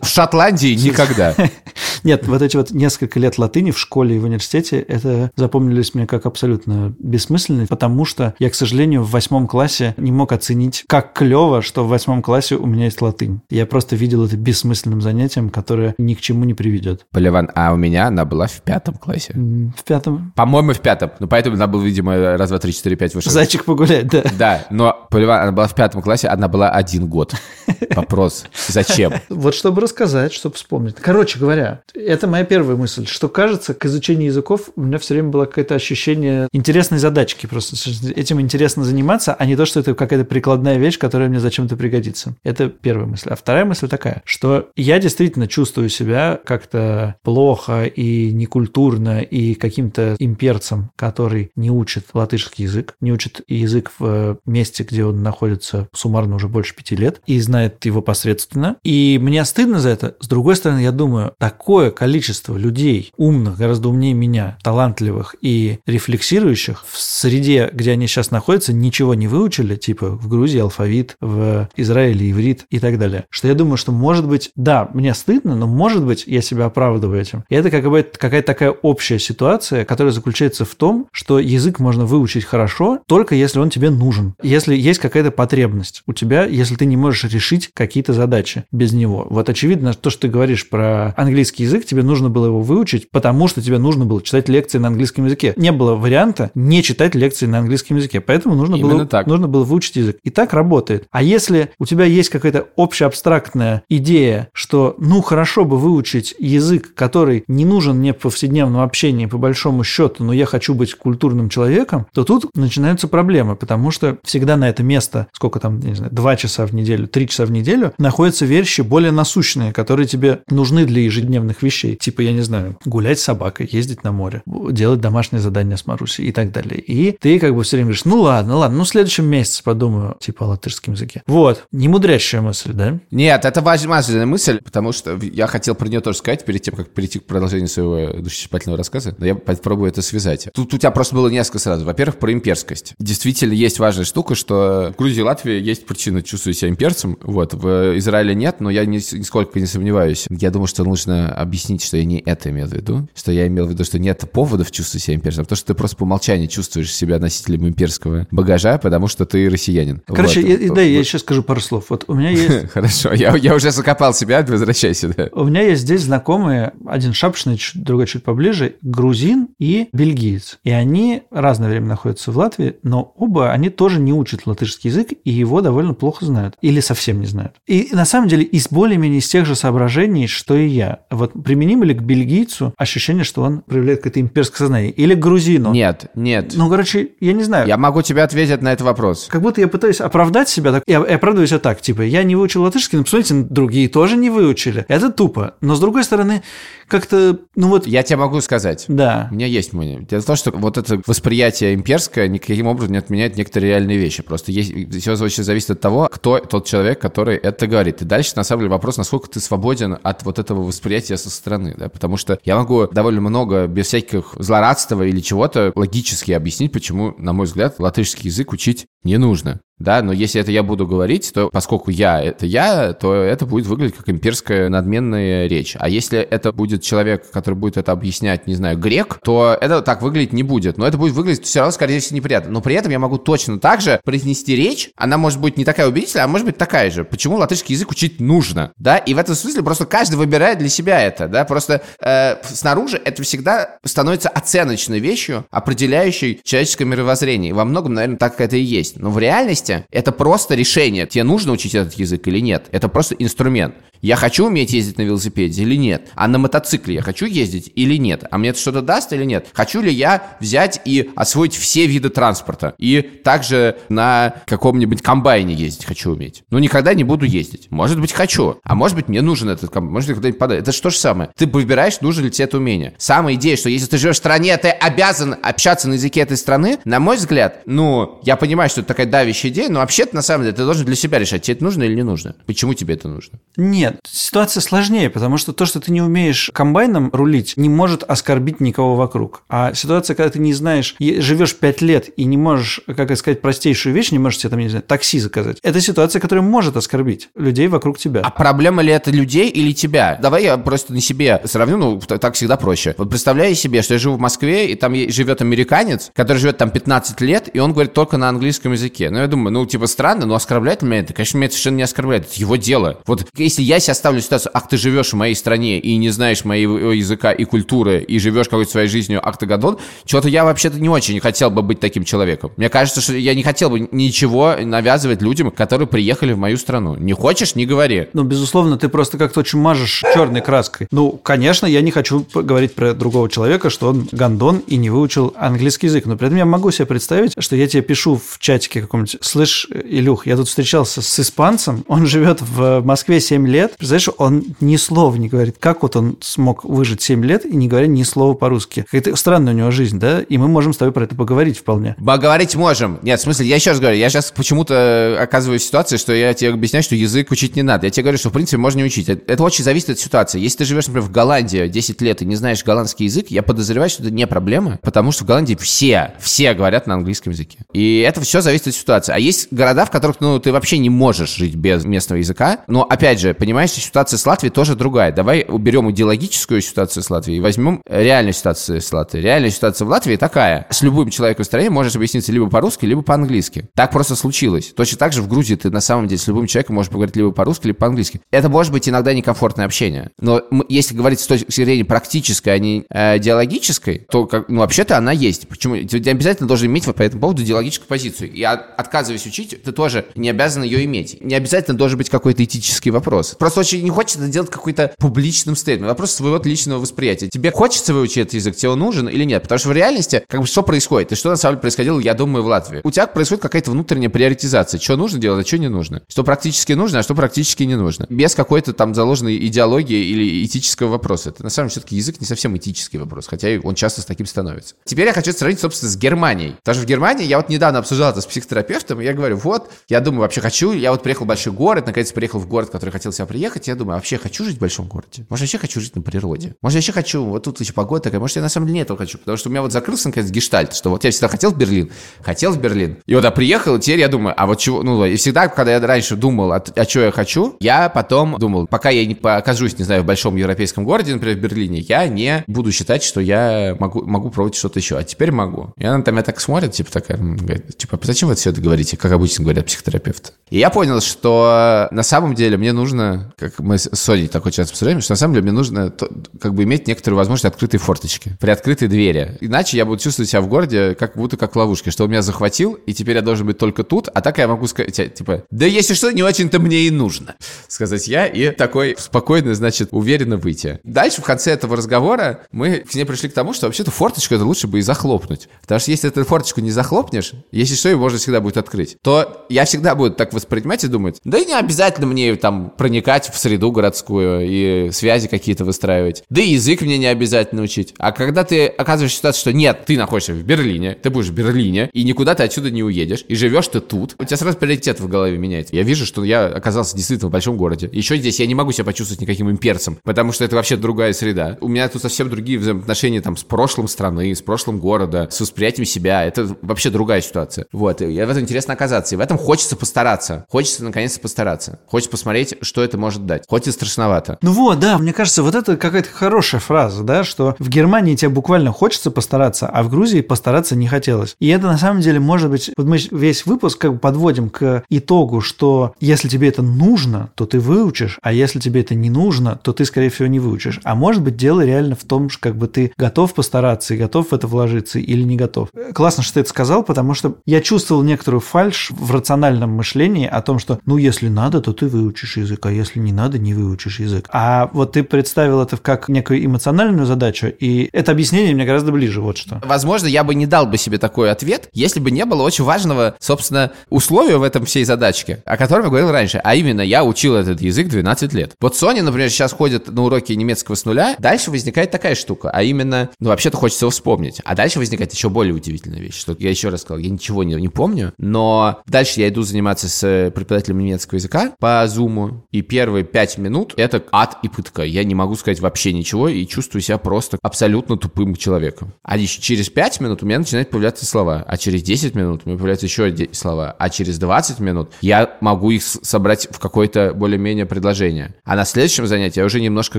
В 0.00 0.06
Шотландии 0.06 0.74
никогда. 0.74 1.34
Нет, 2.02 2.26
вот 2.26 2.42
эти 2.42 2.56
вот 2.56 2.70
несколько 2.70 3.20
лет 3.20 3.38
латыни 3.38 3.70
в 3.70 3.78
школе 3.78 4.16
и 4.16 4.18
в 4.18 4.24
университете, 4.24 4.80
это 4.80 5.30
запомнились 5.36 5.94
мне 5.94 6.06
как 6.06 6.26
абсолютно 6.26 6.94
бессмысленные, 6.98 7.66
потому 7.66 8.04
что 8.04 8.34
я, 8.38 8.50
к 8.50 8.54
сожалению, 8.54 9.02
в 9.02 9.10
восьмом 9.10 9.46
классе 9.46 9.94
не 9.96 10.12
мог 10.12 10.32
оценить, 10.32 10.84
как 10.86 11.12
клево, 11.12 11.62
что 11.62 11.84
в 11.84 11.88
восьмом 11.88 12.22
классе 12.22 12.56
у 12.56 12.66
меня 12.66 12.86
есть 12.86 13.00
латынь. 13.02 13.40
Я 13.50 13.66
просто 13.66 13.96
видел 13.96 14.24
это 14.24 14.36
бессмысленным 14.36 15.00
занятием, 15.00 15.50
которое 15.50 15.94
ни 15.98 16.14
к 16.14 16.20
чему 16.20 16.44
не 16.44 16.54
приведет. 16.54 17.06
Поливан, 17.12 17.50
а 17.54 17.72
у 17.72 17.76
меня 17.76 18.06
она 18.06 18.24
была 18.24 18.46
в 18.46 18.60
пятом 18.62 18.94
классе. 18.94 19.32
В 19.34 19.84
пятом. 19.84 20.32
По-моему, 20.34 20.72
в 20.72 20.80
пятом. 20.80 21.10
Ну, 21.18 21.28
поэтому 21.28 21.56
она 21.56 21.66
была, 21.66 21.84
видимо, 21.84 22.36
раз, 22.36 22.48
два, 22.48 22.58
три, 22.58 22.72
четыре, 22.72 22.96
пять 22.96 23.14
выше. 23.14 23.30
Зайчик 23.30 23.64
погулять, 23.64 24.08
да. 24.08 24.24
Да, 24.38 24.66
но 24.70 25.06
Поливан, 25.10 25.42
она 25.42 25.52
была 25.52 25.66
в 25.68 25.74
пятом 25.74 26.02
классе, 26.02 26.28
она 26.28 26.48
была 26.48 26.70
один 26.70 27.06
год. 27.08 27.34
Вопрос, 27.96 28.44
зачем? 28.68 29.12
Вот 29.28 29.54
чтобы 29.54 29.80
рассказать, 29.80 30.32
чтобы 30.32 30.54
вспомнить. 30.54 30.96
Короче 30.96 31.38
говоря, 31.38 31.82
это 31.94 32.26
моя 32.26 32.44
первая 32.44 32.76
мысль, 32.76 33.06
что 33.06 33.28
кажется, 33.28 33.74
к 33.74 33.84
изучению 33.86 34.26
языков 34.26 34.70
у 34.76 34.82
меня 34.82 34.98
все 34.98 35.14
время 35.14 35.30
было 35.30 35.44
какое-то 35.44 35.74
ощущение 35.74 36.48
интересной 36.52 36.98
задачки. 36.98 37.46
Просто 37.46 37.76
этим 38.14 38.40
интересно 38.40 38.84
заниматься, 38.84 39.34
а 39.34 39.46
не 39.46 39.56
то, 39.56 39.66
что 39.66 39.80
это 39.80 39.94
какая-то 39.94 40.24
прикладная 40.24 40.78
вещь, 40.78 40.98
которая 40.98 41.28
мне 41.28 41.40
зачем-то 41.40 41.76
пригодится. 41.76 42.34
Это 42.42 42.68
первая 42.68 43.06
мысль. 43.06 43.30
А 43.30 43.36
вторая 43.36 43.64
мысль 43.64 43.88
такая, 43.88 44.22
что 44.24 44.70
я 44.76 44.98
действительно 44.98 45.46
чувствую 45.46 45.88
себя 45.88 46.40
как-то 46.44 47.16
плохо 47.22 47.84
и 47.84 48.32
некультурно 48.32 49.20
и 49.20 49.54
каким-то 49.54 50.16
имперцем, 50.18 50.90
который 50.96 51.50
не 51.56 51.70
учит 51.70 52.06
латышский 52.12 52.64
язык, 52.64 52.94
не 53.00 53.12
учит 53.12 53.42
язык 53.48 53.92
в 53.98 54.38
месте, 54.46 54.84
где 54.84 55.04
он 55.04 55.22
находится 55.22 55.88
суммарно 55.94 56.36
уже 56.36 56.48
больше 56.48 56.74
пяти 56.74 56.96
лет 56.96 57.20
и 57.26 57.40
знает 57.40 57.84
его 57.84 58.02
посредственно. 58.02 58.76
И 58.84 59.18
мне 59.20 59.44
стыдно 59.44 59.80
за 59.80 59.90
это. 59.90 60.16
С 60.20 60.28
другой 60.28 60.56
стороны, 60.56 60.80
я 60.80 60.92
думаю, 60.92 61.34
такое 61.38 61.77
количество 61.90 62.56
людей, 62.56 63.12
умных, 63.16 63.56
гораздо 63.56 63.88
умнее 63.88 64.14
меня, 64.14 64.58
талантливых 64.62 65.36
и 65.40 65.78
рефлексирующих 65.86 66.84
в 66.88 66.98
среде, 66.98 67.70
где 67.72 67.92
они 67.92 68.06
сейчас 68.06 68.30
находятся, 68.30 68.72
ничего 68.72 69.14
не 69.14 69.28
выучили, 69.28 69.76
типа 69.76 70.10
в 70.10 70.28
Грузии 70.28 70.60
алфавит, 70.60 71.16
в 71.20 71.68
Израиле 71.76 72.30
иврит 72.30 72.66
и 72.70 72.78
так 72.78 72.98
далее. 72.98 73.26
Что 73.30 73.48
я 73.48 73.54
думаю, 73.54 73.76
что 73.76 73.92
может 73.92 74.26
быть, 74.26 74.50
да, 74.56 74.88
мне 74.92 75.14
стыдно, 75.14 75.56
но 75.56 75.66
может 75.66 76.04
быть, 76.04 76.24
я 76.26 76.42
себя 76.42 76.66
оправдываю 76.66 77.20
этим. 77.20 77.44
И 77.48 77.54
это 77.54 77.70
какая-то 77.70 78.18
какая 78.18 78.42
такая 78.42 78.70
общая 78.70 79.18
ситуация, 79.18 79.84
которая 79.84 80.12
заключается 80.12 80.64
в 80.64 80.74
том, 80.74 81.08
что 81.12 81.38
язык 81.38 81.78
можно 81.78 82.04
выучить 82.04 82.44
хорошо, 82.44 83.00
только 83.06 83.34
если 83.34 83.58
он 83.58 83.70
тебе 83.70 83.90
нужен. 83.90 84.34
Если 84.42 84.76
есть 84.76 85.00
какая-то 85.00 85.30
потребность 85.30 86.02
у 86.06 86.12
тебя, 86.12 86.44
если 86.44 86.74
ты 86.74 86.86
не 86.86 86.96
можешь 86.96 87.24
решить 87.24 87.70
какие-то 87.74 88.12
задачи 88.12 88.64
без 88.72 88.92
него. 88.92 89.26
Вот 89.30 89.48
очевидно, 89.48 89.94
то, 89.94 90.10
что 90.10 90.22
ты 90.22 90.28
говоришь 90.28 90.68
про 90.68 91.14
английский 91.16 91.64
язык, 91.68 91.84
тебе 91.84 92.02
нужно 92.02 92.28
было 92.28 92.46
его 92.46 92.60
выучить, 92.60 93.10
потому 93.10 93.48
что 93.48 93.62
тебе 93.62 93.78
нужно 93.78 94.04
было 94.04 94.22
читать 94.22 94.48
лекции 94.48 94.78
на 94.78 94.88
английском 94.88 95.26
языке. 95.26 95.54
Не 95.56 95.72
было 95.72 95.94
варианта 95.94 96.50
не 96.54 96.82
читать 96.82 97.14
лекции 97.14 97.46
на 97.46 97.58
английском 97.58 97.96
языке. 97.96 98.20
Поэтому 98.20 98.54
нужно, 98.54 98.76
было, 98.78 99.06
так. 99.06 99.26
нужно 99.26 99.48
было 99.48 99.64
выучить 99.64 99.96
язык. 99.96 100.18
И 100.22 100.30
так 100.30 100.52
работает. 100.52 101.06
А 101.10 101.22
если 101.22 101.70
у 101.78 101.86
тебя 101.86 102.04
есть 102.04 102.30
какая-то 102.30 102.66
общеабстрактная 102.76 103.82
идея, 103.88 104.48
что 104.52 104.94
ну 104.98 105.22
хорошо 105.22 105.64
бы 105.64 105.78
выучить 105.78 106.34
язык, 106.38 106.94
который 106.94 107.44
не 107.48 107.64
нужен 107.64 107.98
мне 107.98 108.12
в 108.12 108.18
повседневном 108.18 108.82
общении 108.82 109.26
по 109.26 109.38
большому 109.38 109.84
счету, 109.84 110.24
но 110.24 110.32
я 110.32 110.46
хочу 110.46 110.74
быть 110.74 110.94
культурным 110.94 111.48
человеком, 111.48 112.06
то 112.12 112.24
тут 112.24 112.54
начинаются 112.56 113.08
проблемы, 113.08 113.56
потому 113.56 113.90
что 113.90 114.18
всегда 114.24 114.56
на 114.56 114.68
это 114.68 114.82
место, 114.82 115.28
сколько 115.32 115.60
там, 115.60 115.80
не 115.80 115.94
знаю, 115.94 116.12
два 116.12 116.36
часа 116.36 116.66
в 116.66 116.74
неделю, 116.74 117.06
три 117.06 117.28
часа 117.28 117.44
в 117.44 117.50
неделю, 117.50 117.92
находятся 117.98 118.46
вещи 118.46 118.80
более 118.80 119.12
насущные, 119.12 119.72
которые 119.72 120.06
тебе 120.06 120.40
нужны 120.50 120.84
для 120.84 121.02
ежедневных 121.02 121.57
вещей. 121.62 121.96
Типа, 121.96 122.20
я 122.20 122.32
не 122.32 122.42
знаю, 122.42 122.78
гулять 122.84 123.18
с 123.18 123.24
собакой, 123.24 123.68
ездить 123.70 124.04
на 124.04 124.12
море, 124.12 124.42
делать 124.46 125.00
домашние 125.00 125.40
задания 125.40 125.76
с 125.76 125.86
Марусей 125.86 126.26
и 126.26 126.32
так 126.32 126.52
далее. 126.52 126.80
И 126.80 127.12
ты 127.12 127.38
как 127.38 127.54
бы 127.54 127.62
все 127.62 127.76
время 127.76 127.88
говоришь, 127.88 128.04
ну 128.04 128.20
ладно, 128.20 128.56
ладно, 128.56 128.78
ну 128.78 128.84
в 128.84 128.88
следующем 128.88 129.26
месяце 129.26 129.62
подумаю, 129.62 130.16
типа, 130.20 130.44
о 130.44 130.48
латышском 130.48 130.94
языке. 130.94 131.22
Вот, 131.26 131.66
не 131.72 131.88
мудрящая 131.88 132.40
мысль, 132.40 132.72
да? 132.72 132.98
Нет, 133.10 133.44
это 133.44 133.60
важная 133.60 134.26
мысль, 134.26 134.60
потому 134.62 134.92
что 134.92 135.18
я 135.22 135.46
хотел 135.46 135.74
про 135.74 135.88
нее 135.88 136.00
тоже 136.00 136.18
сказать 136.18 136.44
перед 136.44 136.62
тем, 136.62 136.74
как 136.74 136.88
перейти 136.90 137.18
к 137.18 137.24
продолжению 137.24 137.68
своего 137.68 138.20
душесчипательного 138.20 138.78
рассказа, 138.78 139.14
но 139.18 139.26
я 139.26 139.34
попробую 139.34 139.90
это 139.90 140.02
связать. 140.02 140.48
Тут 140.54 140.74
у 140.74 140.78
тебя 140.78 140.90
просто 140.90 141.14
было 141.14 141.28
несколько 141.28 141.58
сразу. 141.58 141.84
Во-первых, 141.84 142.18
про 142.18 142.32
имперскость. 142.32 142.94
Действительно, 142.98 143.52
есть 143.52 143.78
важная 143.78 144.04
штука, 144.04 144.34
что 144.34 144.92
в 144.94 144.98
Грузии 144.98 145.20
и 145.20 145.22
Латвии 145.22 145.60
есть 145.60 145.86
причина 145.86 146.22
чувствовать 146.22 146.58
себя 146.58 146.70
имперцем. 146.70 147.18
Вот, 147.22 147.54
в 147.54 147.98
Израиле 147.98 148.34
нет, 148.34 148.60
но 148.60 148.70
я 148.70 148.84
нисколько 148.84 149.58
не 149.60 149.66
сомневаюсь. 149.66 150.26
Я 150.30 150.50
думаю, 150.50 150.66
что 150.66 150.84
нужно 150.84 151.28
объяснить, 151.48 151.82
что 151.82 151.96
я 151.96 152.04
не 152.04 152.20
это 152.20 152.50
имел 152.50 152.66
в 152.66 152.72
виду, 152.72 153.08
что 153.14 153.32
я 153.32 153.46
имел 153.46 153.66
в 153.66 153.70
виду, 153.70 153.84
что 153.84 153.98
нет 153.98 154.24
поводов 154.30 154.70
чувствовать 154.70 155.02
себя 155.02 155.16
имперцем, 155.16 155.42
а 155.42 155.46
то, 155.46 155.56
что 155.56 155.68
ты 155.68 155.74
просто 155.74 155.96
по 155.96 156.04
умолчанию 156.04 156.48
чувствуешь 156.48 156.94
себя 156.94 157.18
носителем 157.18 157.66
имперского 157.66 158.26
багажа, 158.30 158.78
потому 158.78 159.08
что 159.08 159.24
ты 159.26 159.48
россиянин. 159.48 160.02
Короче, 160.06 160.40
вот. 160.40 160.60
я, 160.60 160.72
да, 160.72 160.82
я 160.82 161.02
сейчас 161.04 161.22
скажу 161.22 161.42
пару 161.42 161.60
слов. 161.60 161.86
Вот 161.88 162.04
у 162.08 162.14
меня 162.14 162.30
есть... 162.30 162.70
Хорошо, 162.72 163.12
я, 163.12 163.34
я 163.36 163.54
уже 163.54 163.70
закопал 163.70 164.14
себя, 164.14 164.44
возвращайся, 164.46 165.08
да. 165.08 165.28
У 165.32 165.44
меня 165.44 165.62
есть 165.62 165.82
здесь 165.82 166.02
знакомые, 166.02 166.72
один 166.86 167.12
шапочный, 167.12 167.60
другой 167.74 168.06
чуть 168.06 168.24
поближе, 168.24 168.76
грузин 168.82 169.48
и 169.58 169.88
бельгиец. 169.92 170.58
И 170.64 170.70
они 170.70 171.22
разное 171.30 171.68
время 171.68 171.86
находятся 171.86 172.30
в 172.32 172.38
Латвии, 172.38 172.76
но 172.82 173.12
оба 173.16 173.52
они 173.52 173.70
тоже 173.70 174.00
не 174.00 174.12
учат 174.12 174.46
латышский 174.46 174.90
язык, 174.90 175.08
и 175.24 175.30
его 175.30 175.60
довольно 175.60 175.94
плохо 175.94 176.24
знают. 176.24 176.56
Или 176.60 176.80
совсем 176.80 177.20
не 177.20 177.26
знают. 177.26 177.54
И 177.66 177.88
на 177.92 178.04
самом 178.04 178.28
деле 178.28 178.44
из 178.44 178.68
более-менее 178.68 179.20
из 179.20 179.28
тех 179.28 179.46
же 179.46 179.54
соображений, 179.54 180.26
что 180.26 180.56
и 180.56 180.66
я. 180.66 181.00
Вот 181.10 181.32
применим 181.42 181.82
ли 181.84 181.94
к 181.94 182.02
бельгийцу 182.02 182.74
ощущение, 182.76 183.24
что 183.24 183.42
он 183.42 183.60
проявляет 183.60 184.00
какое-то 184.00 184.20
имперское 184.20 184.58
сознание? 184.58 184.90
Или 184.90 185.14
к 185.14 185.18
грузину? 185.18 185.72
Нет, 185.72 186.10
нет. 186.14 186.52
Ну, 186.54 186.68
короче, 186.68 187.10
я 187.20 187.32
не 187.32 187.42
знаю. 187.42 187.66
Я 187.66 187.76
могу 187.76 188.02
тебе 188.02 188.22
ответить 188.22 188.62
на 188.62 188.72
этот 188.72 188.86
вопрос. 188.86 189.26
Как 189.30 189.42
будто 189.42 189.60
я 189.60 189.68
пытаюсь 189.68 190.00
оправдать 190.00 190.48
себя. 190.48 190.72
Так, 190.72 190.84
я, 190.86 191.04
я 191.06 191.16
оправдываюсь 191.16 191.52
вот 191.52 191.62
так, 191.62 191.80
типа, 191.80 192.02
я 192.02 192.22
не 192.22 192.36
выучил 192.36 192.62
латышский, 192.62 192.98
но 192.98 193.04
посмотрите, 193.04 193.34
другие 193.48 193.88
тоже 193.88 194.16
не 194.16 194.30
выучили. 194.30 194.84
Это 194.88 195.10
тупо. 195.10 195.54
Но 195.60 195.74
с 195.74 195.80
другой 195.80 196.04
стороны, 196.04 196.42
как-то, 196.88 197.38
ну 197.54 197.68
вот... 197.68 197.86
Я 197.86 198.02
тебе 198.02 198.16
могу 198.16 198.40
сказать. 198.40 198.84
Да. 198.88 199.28
У 199.30 199.34
меня 199.34 199.46
есть 199.46 199.72
мнение. 199.72 200.06
Дело 200.08 200.20
в 200.20 200.24
том, 200.24 200.36
что 200.36 200.50
вот 200.50 200.78
это 200.78 201.00
восприятие 201.06 201.74
имперское 201.74 202.28
никаким 202.28 202.66
образом 202.66 202.92
не 202.92 202.98
отменяет 202.98 203.36
некоторые 203.36 203.70
реальные 203.70 203.98
вещи. 203.98 204.22
Просто 204.22 204.52
есть, 204.52 204.72
все 205.00 205.16
очень 205.16 205.44
зависит 205.44 205.70
от 205.70 205.80
того, 205.80 206.08
кто 206.10 206.38
тот 206.38 206.66
человек, 206.66 207.00
который 207.00 207.36
это 207.36 207.66
говорит. 207.66 208.02
И 208.02 208.04
дальше, 208.04 208.32
на 208.36 208.44
самом 208.44 208.62
деле, 208.62 208.70
вопрос, 208.70 208.96
насколько 208.96 209.28
ты 209.28 209.40
свободен 209.40 209.98
от 210.02 210.24
вот 210.24 210.38
этого 210.38 210.62
восприятия 210.62 211.16
со 211.28 211.36
стороны. 211.36 211.74
Да? 211.76 211.88
Потому 211.88 212.16
что 212.16 212.38
я 212.44 212.56
могу 212.56 212.86
довольно 212.86 213.20
много, 213.20 213.66
без 213.66 213.86
всяких 213.86 214.34
злорадства 214.38 215.02
или 215.02 215.20
чего-то, 215.20 215.72
логически 215.74 216.32
объяснить, 216.32 216.72
почему, 216.72 217.14
на 217.18 217.32
мой 217.32 217.46
взгляд, 217.46 217.76
латышский 217.78 218.30
язык 218.30 218.52
учить 218.52 218.86
не 219.04 219.16
нужно 219.16 219.60
да, 219.78 220.02
но 220.02 220.12
если 220.12 220.40
это 220.40 220.50
я 220.50 220.62
буду 220.62 220.86
говорить, 220.86 221.30
то 221.32 221.50
поскольку 221.50 221.90
я 221.90 222.20
это 222.20 222.46
я, 222.46 222.92
то 222.92 223.14
это 223.14 223.46
будет 223.46 223.66
выглядеть 223.66 223.96
как 223.96 224.08
имперская 224.08 224.68
надменная 224.68 225.46
речь. 225.46 225.76
А 225.78 225.88
если 225.88 226.18
это 226.18 226.52
будет 226.52 226.82
человек, 226.82 227.30
который 227.30 227.54
будет 227.54 227.76
это 227.76 227.92
объяснять, 227.92 228.46
не 228.46 228.54
знаю, 228.54 228.76
грек, 228.76 229.18
то 229.22 229.56
это 229.60 229.82
так 229.82 230.02
выглядеть 230.02 230.32
не 230.32 230.42
будет. 230.42 230.78
Но 230.78 230.86
это 230.86 230.98
будет 230.98 231.14
выглядеть 231.14 231.44
все 231.44 231.60
равно, 231.60 231.72
скорее 231.72 232.00
всего, 232.00 232.16
неприятно. 232.16 232.50
Но 232.50 232.60
при 232.60 232.74
этом 232.74 232.90
я 232.90 232.98
могу 232.98 233.18
точно 233.18 233.58
так 233.58 233.80
же 233.80 234.00
произнести 234.04 234.56
речь, 234.56 234.90
она 234.96 235.16
может 235.16 235.40
быть 235.40 235.56
не 235.56 235.64
такая 235.64 235.88
убедительная, 235.88 236.24
а 236.24 236.28
может 236.28 236.46
быть 236.46 236.58
такая 236.58 236.90
же. 236.90 237.04
Почему 237.04 237.36
латышский 237.36 237.74
язык 237.74 237.90
учить 237.90 238.20
нужно, 238.20 238.72
да? 238.78 238.98
И 238.98 239.14
в 239.14 239.18
этом 239.18 239.34
смысле 239.34 239.62
просто 239.62 239.86
каждый 239.86 240.16
выбирает 240.16 240.58
для 240.58 240.68
себя 240.68 241.00
это, 241.08 241.28
да? 241.28 241.44
Просто 241.44 241.82
э, 242.00 242.36
снаружи 242.42 243.00
это 243.04 243.22
всегда 243.22 243.78
становится 243.84 244.28
оценочной 244.28 245.00
вещью, 245.00 245.46
определяющей 245.50 246.40
человеческое 246.44 246.84
мировоззрение. 246.84 247.54
Во 247.54 247.64
многом, 247.64 247.94
наверное, 247.94 248.18
так 248.18 248.40
это 248.40 248.56
и 248.56 248.60
есть. 248.60 248.98
Но 248.98 249.10
в 249.10 249.18
реальности 249.18 249.84
это 249.90 250.12
просто 250.12 250.54
решение, 250.54 251.06
тебе 251.06 251.24
нужно 251.24 251.52
учить 251.52 251.74
этот 251.74 251.94
язык 251.94 252.26
или 252.28 252.40
нет. 252.40 252.66
Это 252.70 252.88
просто 252.88 253.14
инструмент. 253.14 253.74
Я 254.00 254.16
хочу 254.16 254.46
уметь 254.46 254.72
ездить 254.72 254.98
на 254.98 255.02
велосипеде 255.02 255.62
или 255.62 255.76
нет? 255.76 256.08
А 256.14 256.28
на 256.28 256.38
мотоцикле 256.38 256.96
я 256.96 257.02
хочу 257.02 257.26
ездить 257.26 257.70
или 257.74 257.96
нет? 257.96 258.24
А 258.30 258.38
мне 258.38 258.50
это 258.50 258.58
что-то 258.58 258.82
даст 258.82 259.12
или 259.12 259.24
нет? 259.24 259.48
Хочу 259.52 259.80
ли 259.80 259.92
я 259.92 260.36
взять 260.40 260.80
и 260.84 261.10
освоить 261.16 261.54
все 261.54 261.86
виды 261.86 262.08
транспорта? 262.08 262.74
И 262.78 263.02
также 263.02 263.78
на 263.88 264.34
каком-нибудь 264.46 265.02
комбайне 265.02 265.54
ездить 265.54 265.84
хочу 265.84 266.12
уметь? 266.12 266.42
Ну, 266.50 266.58
никогда 266.58 266.94
не 266.94 267.04
буду 267.04 267.24
ездить. 267.24 267.68
Может 267.70 268.00
быть, 268.00 268.12
хочу. 268.12 268.58
А 268.62 268.74
может 268.74 268.96
быть, 268.96 269.08
мне 269.08 269.22
нужен 269.22 269.48
этот 269.48 269.70
комбайн. 269.70 269.92
Может, 269.92 270.14
когда-нибудь 270.14 270.38
подать. 270.38 270.60
Это 270.60 270.72
же 270.72 270.80
то 270.80 270.90
же 270.90 270.96
самое. 270.98 271.30
Ты 271.36 271.46
выбираешь, 271.46 272.00
нужно 272.00 272.22
ли 272.22 272.30
тебе 272.30 272.44
это 272.44 272.58
умение. 272.58 272.94
Самая 272.98 273.34
идея, 273.34 273.56
что 273.56 273.68
если 273.68 273.86
ты 273.86 273.98
живешь 273.98 274.16
в 274.16 274.18
стране, 274.18 274.56
ты 274.56 274.68
обязан 274.68 275.36
общаться 275.42 275.88
на 275.88 275.94
языке 275.94 276.20
этой 276.20 276.36
страны, 276.36 276.78
на 276.84 277.00
мой 277.00 277.16
взгляд, 277.16 277.62
ну, 277.66 278.20
я 278.22 278.36
понимаю, 278.36 278.70
что 278.70 278.80
это 278.80 278.88
такая 278.88 279.06
давящая 279.06 279.52
идея, 279.52 279.68
но 279.68 279.80
вообще-то, 279.80 280.14
на 280.14 280.22
самом 280.22 280.44
деле, 280.44 280.56
ты 280.56 280.64
должен 280.64 280.84
для 280.84 280.96
себя 280.96 281.18
решать, 281.18 281.42
тебе 281.42 281.54
это 281.54 281.64
нужно 281.64 281.82
или 281.84 281.94
не 281.94 282.02
нужно. 282.02 282.36
Почему 282.46 282.74
тебе 282.74 282.94
это 282.94 283.08
нужно? 283.08 283.38
Нет, 283.56 283.87
Нет, 283.92 284.00
ситуация 284.10 284.60
сложнее, 284.60 285.10
потому 285.10 285.38
что 285.38 285.52
то, 285.52 285.66
что 285.66 285.80
ты 285.80 285.92
не 285.92 286.02
умеешь 286.02 286.50
комбайном 286.52 287.10
рулить, 287.12 287.54
не 287.56 287.68
может 287.68 288.02
оскорбить 288.02 288.60
никого 288.60 288.96
вокруг. 288.96 289.42
А 289.48 289.74
ситуация, 289.74 290.14
когда 290.14 290.30
ты 290.30 290.38
не 290.38 290.52
знаешь, 290.52 290.96
живешь 290.98 291.56
5 291.56 291.82
лет 291.82 292.10
и 292.16 292.24
не 292.24 292.36
можешь, 292.36 292.80
как 292.86 293.16
сказать, 293.16 293.40
простейшую 293.40 293.94
вещь, 293.94 294.10
не 294.12 294.18
можешь 294.18 294.40
себе 294.40 294.50
там, 294.50 294.58
не 294.58 294.68
знаю, 294.68 294.84
такси 294.84 295.18
заказать. 295.18 295.58
Это 295.62 295.80
ситуация, 295.80 296.20
которая 296.20 296.44
может 296.44 296.76
оскорбить 296.76 297.28
людей 297.36 297.68
вокруг 297.68 297.98
тебя. 297.98 298.20
А 298.22 298.30
проблема 298.30 298.82
ли 298.82 298.92
это 298.92 299.10
людей 299.10 299.48
или 299.48 299.72
тебя? 299.72 300.18
Давай 300.20 300.44
я 300.44 300.56
просто 300.58 300.92
на 300.92 301.00
себе 301.00 301.40
сравню, 301.44 301.76
ну, 301.76 301.98
так 302.00 302.34
всегда 302.34 302.56
проще. 302.56 302.94
Вот 302.98 303.10
представляю 303.10 303.54
себе, 303.54 303.82
что 303.82 303.94
я 303.94 304.00
живу 304.00 304.16
в 304.16 304.20
Москве, 304.20 304.70
и 304.70 304.74
там 304.74 304.94
живет 304.94 305.40
американец, 305.40 306.10
который 306.14 306.38
живет 306.38 306.58
там 306.58 306.70
15 306.70 307.20
лет, 307.20 307.48
и 307.52 307.58
он 307.58 307.72
говорит 307.72 307.92
только 307.92 308.16
на 308.16 308.28
английском 308.28 308.72
языке. 308.72 309.10
Ну, 309.10 309.18
я 309.18 309.26
думаю, 309.26 309.52
ну, 309.52 309.66
типа, 309.66 309.86
странно, 309.86 310.26
но 310.26 310.34
оскорбляет 310.34 310.82
меня 310.82 311.00
это? 311.00 311.14
Конечно, 311.14 311.38
меня 311.38 311.46
это 311.46 311.54
совершенно 311.54 311.76
не 311.76 311.82
оскорбляет. 311.82 312.26
Это 312.26 312.40
его 312.40 312.56
дело. 312.56 313.00
Вот 313.06 313.26
если 313.36 313.62
я 313.62 313.77
себя 313.80 313.94
ставлю 313.94 314.20
в 314.20 314.24
ситуацию, 314.24 314.50
ах, 314.54 314.68
ты 314.68 314.76
живешь 314.76 315.12
в 315.12 315.16
моей 315.16 315.34
стране 315.34 315.78
и 315.78 315.96
не 315.96 316.10
знаешь 316.10 316.44
моего 316.44 316.92
языка 316.92 317.32
и 317.32 317.44
культуры, 317.44 318.00
и 318.00 318.18
живешь 318.18 318.48
какой-то 318.48 318.70
своей 318.70 318.88
жизнью 318.88 319.26
октагадон, 319.26 319.78
чего-то 320.04 320.28
я 320.28 320.44
вообще-то 320.44 320.78
не 320.78 320.88
очень 320.88 321.20
хотел 321.20 321.50
бы 321.50 321.62
быть 321.62 321.80
таким 321.80 322.04
человеком. 322.04 322.52
Мне 322.56 322.68
кажется, 322.68 323.00
что 323.00 323.14
я 323.14 323.34
не 323.34 323.42
хотел 323.42 323.70
бы 323.70 323.88
ничего 323.90 324.56
навязывать 324.60 325.22
людям, 325.22 325.50
которые 325.50 325.86
приехали 325.88 326.32
в 326.32 326.38
мою 326.38 326.56
страну. 326.56 326.96
Не 326.96 327.12
хочешь, 327.12 327.54
не 327.54 327.66
говори. 327.66 328.08
Ну, 328.12 328.22
безусловно, 328.24 328.78
ты 328.78 328.88
просто 328.88 329.18
как-то 329.18 329.40
очень 329.40 329.58
мажешь 329.58 330.04
черной 330.14 330.40
краской. 330.40 330.88
Ну, 330.90 331.12
конечно, 331.12 331.66
я 331.66 331.80
не 331.80 331.90
хочу 331.90 332.26
говорить 332.34 332.74
про 332.74 332.94
другого 332.94 333.28
человека, 333.28 333.70
что 333.70 333.88
он 333.88 334.08
гандон 334.12 334.62
и 334.66 334.76
не 334.76 334.90
выучил 334.90 335.34
английский 335.36 335.86
язык. 335.86 336.06
Но 336.06 336.16
при 336.16 336.28
этом 336.28 336.38
я 336.38 336.44
могу 336.44 336.70
себе 336.70 336.86
представить, 336.86 337.32
что 337.38 337.56
я 337.56 337.66
тебе 337.66 337.82
пишу 337.82 338.16
в 338.16 338.38
чатике 338.38 338.80
каком-нибудь, 338.80 339.18
слышь, 339.20 339.66
Илюх, 339.70 340.26
я 340.26 340.36
тут 340.36 340.48
встречался 340.48 341.02
с 341.02 341.20
испанцем, 341.20 341.84
он 341.88 342.06
живет 342.06 342.40
в 342.40 342.80
Москве 342.84 343.20
7 343.20 343.46
лет. 343.46 343.67
Представляешь, 343.76 344.08
он 344.18 344.44
ни 344.60 344.76
слова 344.76 345.14
не 345.16 345.28
говорит. 345.28 345.56
Как 345.58 345.82
вот 345.82 345.96
он 345.96 346.16
смог 346.20 346.64
выжить 346.64 347.02
7 347.02 347.24
лет 347.24 347.44
и 347.44 347.54
не 347.54 347.68
говоря 347.68 347.86
ни 347.86 348.02
слова 348.02 348.34
по-русски? 348.34 348.82
Какая-то 348.82 349.16
странная 349.16 349.52
у 349.52 349.56
него 349.56 349.70
жизнь, 349.70 349.98
да? 349.98 350.20
И 350.20 350.38
мы 350.38 350.48
можем 350.48 350.72
с 350.72 350.76
тобой 350.76 350.92
про 350.92 351.04
это 351.04 351.14
поговорить 351.14 351.58
вполне. 351.58 351.96
Поговорить 352.04 352.54
можем. 352.56 352.98
Нет, 353.02 353.20
в 353.20 353.22
смысле, 353.22 353.46
я 353.46 353.56
еще 353.56 353.70
раз 353.70 353.80
говорю, 353.80 353.96
я 353.96 354.08
сейчас 354.10 354.30
почему-то 354.30 355.18
оказываюсь 355.20 355.62
в 355.62 355.66
ситуации, 355.66 355.96
что 355.96 356.12
я 356.12 356.34
тебе 356.34 356.50
объясняю, 356.50 356.82
что 356.82 356.94
язык 356.94 357.30
учить 357.30 357.56
не 357.56 357.62
надо. 357.62 357.86
Я 357.86 357.90
тебе 357.90 358.04
говорю, 358.04 358.18
что, 358.18 358.30
в 358.30 358.32
принципе, 358.32 358.56
можно 358.56 358.78
не 358.78 358.84
учить. 358.84 359.08
Это 359.08 359.42
очень 359.42 359.64
зависит 359.64 359.90
от 359.90 359.98
ситуации. 359.98 360.40
Если 360.40 360.58
ты 360.58 360.64
живешь, 360.64 360.86
например, 360.86 361.08
в 361.08 361.12
Голландии 361.12 361.68
10 361.68 362.00
лет 362.02 362.22
и 362.22 362.24
не 362.24 362.36
знаешь 362.36 362.64
голландский 362.64 363.06
язык, 363.06 363.26
я 363.30 363.42
подозреваю, 363.42 363.90
что 363.90 364.02
это 364.02 364.12
не 364.12 364.26
проблема, 364.26 364.78
потому 364.82 365.12
что 365.12 365.24
в 365.24 365.26
Голландии 365.26 365.56
все, 365.60 366.14
все 366.20 366.54
говорят 366.54 366.86
на 366.86 366.94
английском 366.94 367.32
языке. 367.32 367.58
И 367.72 368.00
это 368.00 368.20
все 368.20 368.40
зависит 368.40 368.68
от 368.68 368.74
ситуации. 368.74 369.12
А 369.12 369.18
есть 369.18 369.48
города, 369.50 369.84
в 369.84 369.90
которых, 369.90 370.20
ну, 370.20 370.38
ты 370.38 370.52
вообще 370.52 370.78
не 370.78 370.90
можешь 370.90 371.34
жить 371.36 371.54
без 371.54 371.84
местного 371.84 372.18
языка. 372.18 372.60
Но, 372.66 372.82
опять 372.82 373.20
же, 373.20 373.34
понимаешь, 373.34 373.57
ситуация 373.66 374.18
с 374.18 374.26
Латвией 374.26 374.52
тоже 374.52 374.74
другая. 374.74 375.12
Давай 375.12 375.44
уберем 375.48 375.90
идеологическую 375.90 376.60
ситуацию 376.60 377.02
с 377.02 377.10
Латвией 377.10 377.38
и 377.38 377.40
возьмем 377.40 377.82
реальную 377.86 378.32
ситуацию 378.32 378.80
с 378.80 378.92
Латвией. 378.92 379.24
Реальная 379.24 379.50
ситуация 379.50 379.86
в 379.86 379.88
Латвии 379.88 380.16
такая. 380.16 380.66
С 380.70 380.82
любым 380.82 381.10
человеком 381.10 381.44
в 381.44 381.46
стране 381.46 381.70
можешь 381.70 381.96
объясниться 381.96 382.32
либо 382.32 382.48
по-русски, 382.48 382.86
либо 382.86 383.02
по-английски. 383.02 383.68
Так 383.74 383.90
просто 383.90 384.16
случилось. 384.16 384.72
Точно 384.76 384.98
так 384.98 385.12
же 385.12 385.22
в 385.22 385.28
Грузии 385.28 385.54
ты 385.54 385.70
на 385.70 385.80
самом 385.80 386.06
деле 386.06 386.18
с 386.18 386.26
любым 386.26 386.46
человеком 386.46 386.76
можешь 386.76 386.90
поговорить 386.90 387.16
либо 387.16 387.30
по-русски, 387.30 387.66
либо 387.68 387.78
по-английски. 387.78 388.20
Это 388.30 388.48
может 388.48 388.72
быть 388.72 388.88
иногда 388.88 389.12
некомфортное 389.12 389.66
общение. 389.66 390.10
Но 390.20 390.42
если 390.68 390.94
говорить 390.94 391.20
с 391.20 391.26
точки 391.26 391.50
зрения 391.50 391.84
практической, 391.84 392.50
а 392.50 392.58
не 392.58 392.84
э, 392.90 393.18
идеологической, 393.18 394.06
то 394.10 394.26
как, 394.26 394.48
ну, 394.48 394.60
вообще-то 394.60 394.96
она 394.96 395.12
есть. 395.12 395.48
Почему? 395.48 395.76
Ты 395.76 395.98
обязательно 396.10 396.46
должен 396.46 396.68
иметь 396.68 396.84
по 396.84 397.02
этому 397.02 397.20
поводу 397.20 397.42
идеологическую 397.42 397.88
позицию. 397.88 398.32
И 398.32 398.42
отказываясь 398.42 399.26
учить, 399.26 399.62
ты 399.62 399.72
тоже 399.72 400.06
не 400.14 400.30
обязан 400.30 400.62
ее 400.62 400.84
иметь. 400.84 401.18
Не 401.20 401.34
обязательно 401.34 401.76
должен 401.76 401.98
быть 401.98 402.10
какой-то 402.10 402.44
этический 402.44 402.90
вопрос. 402.90 403.34
Просто 403.38 403.47
очень 403.56 403.82
не 403.82 403.90
хочется 403.90 404.26
делать 404.28 404.50
какой-то 404.50 404.92
публичным 404.98 405.56
стейтмент. 405.56 405.88
Вопрос 405.88 406.12
своего 406.12 406.40
личного 406.42 406.80
восприятия. 406.80 407.28
Тебе 407.28 407.50
хочется 407.50 407.94
выучить 407.94 408.18
этот 408.18 408.34
язык, 408.34 408.56
тебе 408.56 408.70
он 408.70 408.78
нужен 408.78 409.08
или 409.08 409.24
нет? 409.24 409.42
Потому 409.42 409.58
что 409.58 409.68
в 409.68 409.72
реальности, 409.72 410.24
как 410.28 410.40
бы, 410.40 410.46
что 410.46 410.62
происходит? 410.62 411.12
И 411.12 411.14
что 411.14 411.30
на 411.30 411.36
самом 411.36 411.54
деле 411.54 411.60
происходило, 411.62 412.00
я 412.00 412.14
думаю, 412.14 412.42
в 412.42 412.46
Латвии? 412.46 412.80
У 412.84 412.90
тебя 412.90 413.06
происходит 413.06 413.42
какая-то 413.42 413.70
внутренняя 413.70 414.10
приоритизация. 414.10 414.80
Что 414.80 414.96
нужно 414.96 415.18
делать, 415.18 415.44
а 415.44 415.48
что 415.48 415.58
не 415.58 415.68
нужно. 415.68 416.02
Что 416.08 416.24
практически 416.24 416.72
нужно, 416.72 417.00
а 417.00 417.02
что 417.02 417.14
практически 417.14 417.62
не 417.62 417.76
нужно. 417.76 418.06
Без 418.08 418.34
какой-то 418.34 418.72
там 418.72 418.94
заложенной 418.94 419.36
идеологии 419.46 420.04
или 420.06 420.44
этического 420.44 420.88
вопроса. 420.88 421.30
Это 421.30 421.42
на 421.42 421.50
самом 421.50 421.68
деле 421.68 421.80
все-таки 421.80 421.96
язык 421.96 422.20
не 422.20 422.26
совсем 422.26 422.56
этический 422.56 422.98
вопрос, 422.98 423.26
хотя 423.26 423.48
он 423.62 423.74
часто 423.74 424.02
с 424.02 424.04
таким 424.04 424.26
становится. 424.26 424.74
Теперь 424.84 425.06
я 425.06 425.12
хочу 425.12 425.32
сравнить, 425.32 425.60
собственно, 425.60 425.90
с 425.90 425.96
Германией. 425.96 426.56
Что 426.62 426.74
в 426.74 426.86
Германии 426.86 427.24
я 427.24 427.38
вот 427.38 427.48
недавно 427.48 427.78
обсуждал 427.78 428.10
это 428.10 428.20
с 428.20 428.26
психотерапевтом, 428.26 429.00
и 429.00 429.04
я 429.04 429.12
говорю, 429.12 429.36
вот, 429.36 429.70
я 429.88 430.00
думаю, 430.00 430.22
вообще 430.22 430.40
хочу, 430.40 430.72
я 430.72 430.92
вот 430.92 431.02
приехал 431.02 431.24
в 431.24 431.28
большой 431.28 431.52
город, 431.52 431.86
наконец 431.86 432.12
приехал 432.12 432.38
в 432.38 432.46
город, 432.46 432.70
который 432.70 432.90
хотел 432.90 433.12
себя 433.12 433.26
приехать, 433.38 433.68
я 433.68 433.76
думаю, 433.76 433.94
вообще 433.94 434.18
хочу 434.18 434.44
жить 434.44 434.56
в 434.56 434.58
большом 434.58 434.88
городе? 434.88 435.24
Может, 435.28 435.42
вообще 435.42 435.58
хочу 435.58 435.80
жить 435.80 435.94
на 435.94 436.02
природе? 436.02 436.56
Может, 436.60 436.82
еще 436.82 436.90
хочу, 436.90 437.24
вот 437.24 437.44
тут 437.44 437.60
еще 437.60 437.72
погода 437.72 438.02
такая, 438.02 438.18
может, 438.18 438.34
я 438.34 438.42
на 438.42 438.48
самом 438.48 438.66
деле 438.66 438.78
не 438.78 438.82
этого 438.82 438.98
хочу, 438.98 439.16
потому 439.16 439.38
что 439.38 439.48
у 439.48 439.52
меня 439.52 439.62
вот 439.62 439.70
закрылся, 439.72 440.08
наконец, 440.08 440.28
гештальт, 440.28 440.74
что 440.74 440.90
вот 440.90 441.04
я 441.04 441.12
всегда 441.12 441.28
хотел 441.28 441.52
в 441.52 441.56
Берлин, 441.56 441.92
хотел 442.20 442.50
в 442.50 442.60
Берлин, 442.60 442.98
и 443.06 443.14
вот 443.14 443.22
я 443.22 443.30
приехал, 443.30 443.76
и 443.76 443.80
теперь 443.80 444.00
я 444.00 444.08
думаю, 444.08 444.34
а 444.36 444.46
вот 444.46 444.58
чего, 444.58 444.82
ну, 444.82 445.04
и 445.04 445.14
всегда, 445.14 445.46
когда 445.46 445.72
я 445.72 445.80
раньше 445.80 446.16
думал, 446.16 446.50
а, 446.50 446.56
а 446.56 446.84
что 446.84 447.00
я 447.00 447.12
хочу, 447.12 447.56
я 447.60 447.88
потом 447.88 448.36
думал, 448.38 448.66
пока 448.66 448.90
я 448.90 449.06
не 449.06 449.16
окажусь, 449.22 449.78
не 449.78 449.84
знаю, 449.84 450.02
в 450.02 450.06
большом 450.06 450.34
европейском 450.34 450.84
городе, 450.84 451.14
например, 451.14 451.36
в 451.36 451.40
Берлине, 451.40 451.78
я 451.78 452.08
не 452.08 452.42
буду 452.48 452.72
считать, 452.72 453.04
что 453.04 453.20
я 453.20 453.76
могу, 453.78 454.04
могу 454.04 454.30
пробовать 454.30 454.56
что-то 454.56 454.80
еще, 454.80 454.98
а 454.98 455.04
теперь 455.04 455.30
могу. 455.30 455.72
И 455.76 455.86
она 455.86 456.02
там 456.02 456.14
меня 456.14 456.24
так 456.24 456.40
смотрит, 456.40 456.72
типа 456.72 456.90
такая, 456.90 457.18
говорит, 457.18 457.76
типа, 457.76 458.00
зачем 458.02 458.28
вы 458.28 458.34
все 458.34 458.50
это 458.50 458.60
говорите, 458.60 458.96
как 458.96 459.12
обычно 459.12 459.44
говорят 459.44 459.66
психотерапевты. 459.66 460.32
И 460.50 460.58
я 460.58 460.70
понял, 460.70 461.00
что 461.00 461.88
на 461.92 462.02
самом 462.02 462.34
деле 462.34 462.56
мне 462.56 462.72
нужно, 462.72 463.27
как 463.36 463.58
мы 463.58 463.78
с 463.78 463.88
Соней 463.92 464.28
такой 464.28 464.52
часто 464.52 464.72
обсуждаем, 464.72 465.00
что 465.00 465.12
на 465.12 465.16
самом 465.16 465.34
деле 465.34 465.44
мне 465.44 465.52
нужно 465.52 465.92
как 466.40 466.54
бы 466.54 466.64
иметь 466.64 466.86
некоторую 466.86 467.18
возможность 467.18 467.44
открытой 467.44 467.80
форточки, 467.80 468.36
при 468.40 468.50
открытой 468.50 468.88
двери. 468.88 469.36
Иначе 469.40 469.76
я 469.76 469.84
буду 469.84 470.02
чувствовать 470.02 470.30
себя 470.30 470.40
в 470.40 470.48
городе 470.48 470.94
как 470.94 471.16
будто 471.16 471.36
как 471.36 471.54
в 471.54 471.58
ловушке, 471.58 471.90
что 471.90 472.04
он 472.04 472.10
меня 472.10 472.22
захватил, 472.22 472.74
и 472.74 472.92
теперь 472.92 473.16
я 473.16 473.22
должен 473.22 473.46
быть 473.46 473.58
только 473.58 473.84
тут, 473.84 474.08
а 474.12 474.20
так 474.20 474.38
я 474.38 474.48
могу 474.48 474.66
сказать, 474.66 475.14
типа, 475.14 475.44
да 475.50 475.66
если 475.66 475.94
что, 475.94 476.10
не 476.12 476.22
очень-то 476.22 476.58
мне 476.58 476.82
и 476.82 476.90
нужно, 476.90 477.36
сказать 477.68 478.08
я, 478.08 478.26
и 478.26 478.50
такой 478.50 478.96
спокойно, 478.98 479.54
значит, 479.54 479.88
уверенно 479.92 480.36
выйти. 480.36 480.80
Дальше 480.84 481.20
в 481.20 481.24
конце 481.24 481.52
этого 481.52 481.76
разговора 481.76 482.46
мы 482.52 482.78
к 482.78 482.94
ней 482.94 483.04
пришли 483.04 483.28
к 483.28 483.34
тому, 483.34 483.52
что 483.52 483.66
вообще-то 483.66 483.90
форточку 483.90 484.34
это 484.34 484.44
лучше 484.44 484.66
бы 484.66 484.78
и 484.78 484.82
захлопнуть. 484.82 485.48
Потому 485.62 485.80
что 485.80 485.90
если 485.90 486.08
эту 486.08 486.24
форточку 486.24 486.60
не 486.60 486.70
захлопнешь, 486.70 487.32
если 487.52 487.74
что, 487.74 487.88
ее 487.88 487.96
можно 487.96 488.18
всегда 488.18 488.40
будет 488.40 488.56
открыть, 488.56 488.96
то 489.02 489.46
я 489.48 489.64
всегда 489.64 489.94
буду 489.94 490.14
так 490.14 490.32
воспринимать 490.32 490.84
и 490.84 490.88
думать, 490.88 491.20
да 491.24 491.38
и 491.38 491.44
не 491.44 491.54
обязательно 491.54 492.06
мне 492.06 492.34
там 492.36 492.70
проникать 492.70 493.07
в 493.08 493.38
среду 493.38 493.72
городскую 493.72 494.46
и 494.46 494.90
связи 494.92 495.28
какие-то 495.28 495.64
выстраивать. 495.64 496.22
Да 496.28 496.42
и 496.42 496.50
язык 496.50 496.82
мне 496.82 496.98
не 496.98 497.06
обязательно 497.06 497.62
учить. 497.62 497.94
А 497.98 498.12
когда 498.12 498.44
ты 498.44 498.66
оказываешься 498.66 499.16
в 499.16 499.18
ситуации, 499.18 499.40
что 499.40 499.52
нет, 499.52 499.84
ты 499.86 499.96
находишься 499.96 500.34
в 500.34 500.42
Берлине, 500.42 500.96
ты 501.00 501.10
будешь 501.10 501.28
в 501.28 501.32
Берлине, 501.32 501.88
и 501.92 502.04
никуда 502.04 502.34
ты 502.34 502.42
отсюда 502.42 502.70
не 502.70 502.82
уедешь, 502.82 503.24
и 503.26 503.34
живешь 503.34 503.68
ты 503.68 503.80
тут, 503.80 504.14
у 504.18 504.24
тебя 504.24 504.36
сразу 504.36 504.58
приоритет 504.58 505.00
в 505.00 505.08
голове 505.08 505.38
меняется. 505.38 505.74
Я 505.74 505.82
вижу, 505.82 506.04
что 506.04 506.22
я 506.22 506.46
оказался 506.46 506.96
действительно 506.96 507.28
в 507.28 507.32
большом 507.32 507.56
городе. 507.56 507.88
Еще 507.92 508.16
здесь 508.18 508.40
я 508.40 508.46
не 508.46 508.54
могу 508.54 508.72
себя 508.72 508.84
почувствовать 508.84 509.20
никаким 509.20 509.50
имперцем, 509.50 509.98
потому 510.04 510.32
что 510.32 510.44
это 510.44 510.56
вообще 510.56 510.76
другая 510.76 511.12
среда. 511.12 511.56
У 511.60 511.68
меня 511.68 511.88
тут 511.88 512.02
совсем 512.02 512.28
другие 512.28 512.58
взаимоотношения 512.58 513.20
там 513.22 513.36
с 513.36 513.44
прошлым 513.44 513.88
страны, 513.88 514.34
с 514.34 514.42
прошлым 514.42 514.78
города, 514.78 515.28
с 515.30 515.40
восприятием 515.40 515.86
себя. 515.86 516.24
Это 516.24 516.56
вообще 516.62 516.90
другая 516.90 517.22
ситуация. 517.22 517.66
Вот, 517.72 518.02
и 518.02 518.06
в 518.06 518.30
этом 518.30 518.40
интересно 518.42 518.74
оказаться. 518.74 519.14
И 519.14 519.18
в 519.18 519.20
этом 519.20 519.38
хочется 519.38 519.76
постараться. 519.76 520.44
Хочется 520.48 520.84
наконец-то 520.84 521.20
постараться. 521.20 521.80
Хочется 521.86 522.10
посмотреть, 522.10 522.56
что 522.62 522.82
это 522.82 522.97
может 522.98 523.26
дать. 523.26 523.44
Хоть 523.48 523.66
и 523.66 523.70
страшновато. 523.70 524.38
Ну 524.42 524.52
вот, 524.52 524.78
да, 524.80 524.98
мне 524.98 525.12
кажется, 525.12 525.42
вот 525.42 525.54
это 525.54 525.76
какая-то 525.76 526.08
хорошая 526.12 526.60
фраза, 526.60 527.02
да, 527.02 527.24
что 527.24 527.56
в 527.58 527.68
Германии 527.68 528.14
тебе 528.14 528.28
буквально 528.28 528.72
хочется 528.72 529.10
постараться, 529.10 529.66
а 529.66 529.82
в 529.82 529.90
Грузии 529.90 530.20
постараться 530.20 530.76
не 530.76 530.86
хотелось. 530.88 531.36
И 531.40 531.48
это 531.48 531.66
на 531.66 531.78
самом 531.78 532.00
деле 532.00 532.20
может 532.20 532.50
быть, 532.50 532.70
вот 532.76 532.86
мы 532.86 532.98
весь 533.10 533.46
выпуск 533.46 533.78
как 533.78 533.94
бы 533.94 533.98
подводим 533.98 534.50
к 534.50 534.84
итогу, 534.90 535.40
что 535.40 535.94
если 536.00 536.28
тебе 536.28 536.48
это 536.48 536.62
нужно, 536.62 537.30
то 537.34 537.46
ты 537.46 537.60
выучишь, 537.60 538.18
а 538.22 538.32
если 538.32 538.58
тебе 538.58 538.80
это 538.80 538.94
не 538.94 539.10
нужно, 539.10 539.58
то 539.62 539.72
ты, 539.72 539.84
скорее 539.84 540.10
всего, 540.10 540.28
не 540.28 540.40
выучишь. 540.40 540.80
А 540.84 540.94
может 540.94 541.22
быть, 541.22 541.36
дело 541.36 541.64
реально 541.64 541.94
в 541.94 542.04
том, 542.04 542.28
что 542.28 542.40
как 542.40 542.56
бы 542.56 542.66
ты 542.66 542.92
готов 542.96 543.34
постараться 543.34 543.94
и 543.94 543.98
готов 543.98 544.30
в 544.30 544.32
это 544.32 544.46
вложиться 544.46 544.98
или 544.98 545.22
не 545.22 545.36
готов. 545.36 545.68
Классно, 545.94 546.22
что 546.22 546.34
ты 546.34 546.40
это 546.40 546.48
сказал, 546.48 546.82
потому 546.82 547.14
что 547.14 547.36
я 547.46 547.60
чувствовал 547.60 548.02
некоторую 548.02 548.40
фальш 548.40 548.90
в 548.90 549.12
рациональном 549.12 549.70
мышлении 549.70 550.26
о 550.26 550.40
том, 550.42 550.58
что, 550.58 550.80
ну, 550.86 550.96
если 550.96 551.28
надо, 551.28 551.60
то 551.60 551.72
ты 551.72 551.86
выучишь 551.86 552.36
язык, 552.36 552.64
а 552.66 552.72
если 552.72 552.87
не 552.96 553.12
надо, 553.12 553.38
не 553.38 553.54
выучишь 553.54 554.00
язык. 554.00 554.28
А 554.32 554.70
вот 554.72 554.92
ты 554.92 555.02
представил 555.02 555.60
это 555.60 555.76
как 555.76 556.08
некую 556.08 556.44
эмоциональную 556.44 557.06
задачу, 557.06 557.46
и 557.48 557.88
это 557.92 558.12
объяснение 558.12 558.54
мне 558.54 558.64
гораздо 558.64 558.92
ближе, 558.92 559.20
вот 559.20 559.38
что. 559.38 559.60
Возможно, 559.64 560.06
я 560.06 560.24
бы 560.24 560.34
не 560.34 560.46
дал 560.46 560.66
бы 560.66 560.78
себе 560.78 560.98
такой 560.98 561.30
ответ, 561.30 561.68
если 561.72 562.00
бы 562.00 562.10
не 562.10 562.24
было 562.24 562.42
очень 562.42 562.64
важного, 562.64 563.16
собственно, 563.18 563.72
условия 563.90 564.38
в 564.38 564.42
этом 564.42 564.64
всей 564.64 564.84
задачке, 564.84 565.42
о 565.44 565.56
котором 565.56 565.84
я 565.84 565.88
говорил 565.90 566.10
раньше, 566.10 566.40
а 566.42 566.54
именно 566.54 566.80
я 566.80 567.04
учил 567.04 567.34
этот 567.34 567.60
язык 567.60 567.88
12 567.88 568.32
лет. 568.32 568.52
Вот 568.60 568.76
Соня, 568.76 569.02
например, 569.02 569.30
сейчас 569.30 569.52
ходит 569.52 569.88
на 569.88 570.02
уроки 570.02 570.32
немецкого 570.32 570.74
с 570.74 570.84
нуля, 570.84 571.16
дальше 571.18 571.50
возникает 571.50 571.90
такая 571.90 572.14
штука, 572.14 572.50
а 572.50 572.62
именно, 572.62 573.10
ну, 573.20 573.30
вообще-то 573.30 573.56
хочется 573.56 573.84
его 573.84 573.90
вспомнить. 573.90 574.40
А 574.44 574.54
дальше 574.54 574.78
возникает 574.78 575.12
еще 575.12 575.28
более 575.28 575.54
удивительная 575.54 576.00
вещь, 576.00 576.18
что 576.18 576.36
я 576.38 576.50
еще 576.50 576.68
раз 576.68 576.82
сказал, 576.82 576.98
я 576.98 577.10
ничего 577.10 577.44
не, 577.44 577.54
не 577.54 577.68
помню, 577.68 578.12
но 578.18 578.80
дальше 578.86 579.20
я 579.20 579.28
иду 579.28 579.42
заниматься 579.42 579.88
с 579.88 580.30
преподавателем 580.34 580.78
немецкого 580.78 581.16
языка 581.16 581.52
по 581.58 581.86
зуму, 581.88 582.46
и 582.50 582.62
первый 582.62 582.77
первые 582.78 583.02
пять 583.02 583.38
минут 583.38 583.74
это 583.76 584.04
ад 584.12 584.38
и 584.44 584.48
пытка. 584.48 584.84
Я 584.84 585.02
не 585.02 585.16
могу 585.16 585.34
сказать 585.34 585.58
вообще 585.58 585.92
ничего 585.92 586.28
и 586.28 586.46
чувствую 586.46 586.80
себя 586.80 586.96
просто 586.96 587.36
абсолютно 587.42 587.96
тупым 587.96 588.36
человеком. 588.36 588.92
А 589.02 589.16
еще 589.16 589.40
через 589.40 589.68
пять 589.68 589.98
минут 590.00 590.22
у 590.22 590.26
меня 590.26 590.38
начинают 590.38 590.70
появляться 590.70 591.04
слова, 591.04 591.44
а 591.44 591.56
через 591.56 591.82
10 591.82 592.14
минут 592.14 592.42
у 592.44 592.48
меня 592.48 592.56
появляются 592.56 592.86
еще 592.86 593.12
слова, 593.32 593.74
а 593.76 593.90
через 593.90 594.20
20 594.20 594.60
минут 594.60 594.92
я 595.00 595.36
могу 595.40 595.72
их 595.72 595.82
собрать 595.82 596.46
в 596.52 596.60
какое-то 596.60 597.14
более-менее 597.14 597.66
предложение. 597.66 598.36
А 598.44 598.54
на 598.54 598.64
следующем 598.64 599.08
занятии 599.08 599.40
я 599.40 599.44
уже 599.44 599.60
немножко 599.60 599.98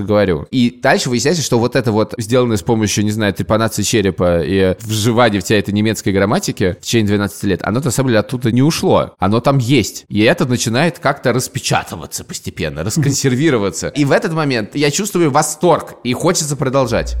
говорю. 0.00 0.46
И 0.50 0.70
дальше 0.82 1.10
выясняется, 1.10 1.42
что 1.42 1.58
вот 1.58 1.76
это 1.76 1.92
вот 1.92 2.14
сделанное 2.16 2.56
с 2.56 2.62
помощью, 2.62 3.04
не 3.04 3.10
знаю, 3.10 3.34
трепанации 3.34 3.82
черепа 3.82 4.40
и 4.40 4.74
вживания 4.80 5.40
в 5.40 5.44
тебя 5.44 5.58
этой 5.58 5.74
немецкой 5.74 6.14
грамматики 6.14 6.78
в 6.80 6.84
течение 6.86 7.08
12 7.08 7.42
лет, 7.44 7.60
оно 7.62 7.80
на 7.80 7.90
самом 7.90 8.08
деле 8.08 8.20
оттуда 8.20 8.50
не 8.50 8.62
ушло. 8.62 9.14
Оно 9.18 9.40
там 9.40 9.58
есть. 9.58 10.06
И 10.08 10.22
это 10.22 10.46
начинает 10.46 10.98
как-то 10.98 11.34
распечатываться 11.34 12.24
постепенно, 12.24 12.69
расконсервироваться. 12.78 13.88
И 13.88 14.04
в 14.04 14.12
этот 14.12 14.32
момент 14.32 14.74
я 14.74 14.90
чувствую 14.90 15.30
восторг 15.30 15.94
и 16.04 16.12
хочется 16.12 16.56
продолжать. 16.56 17.16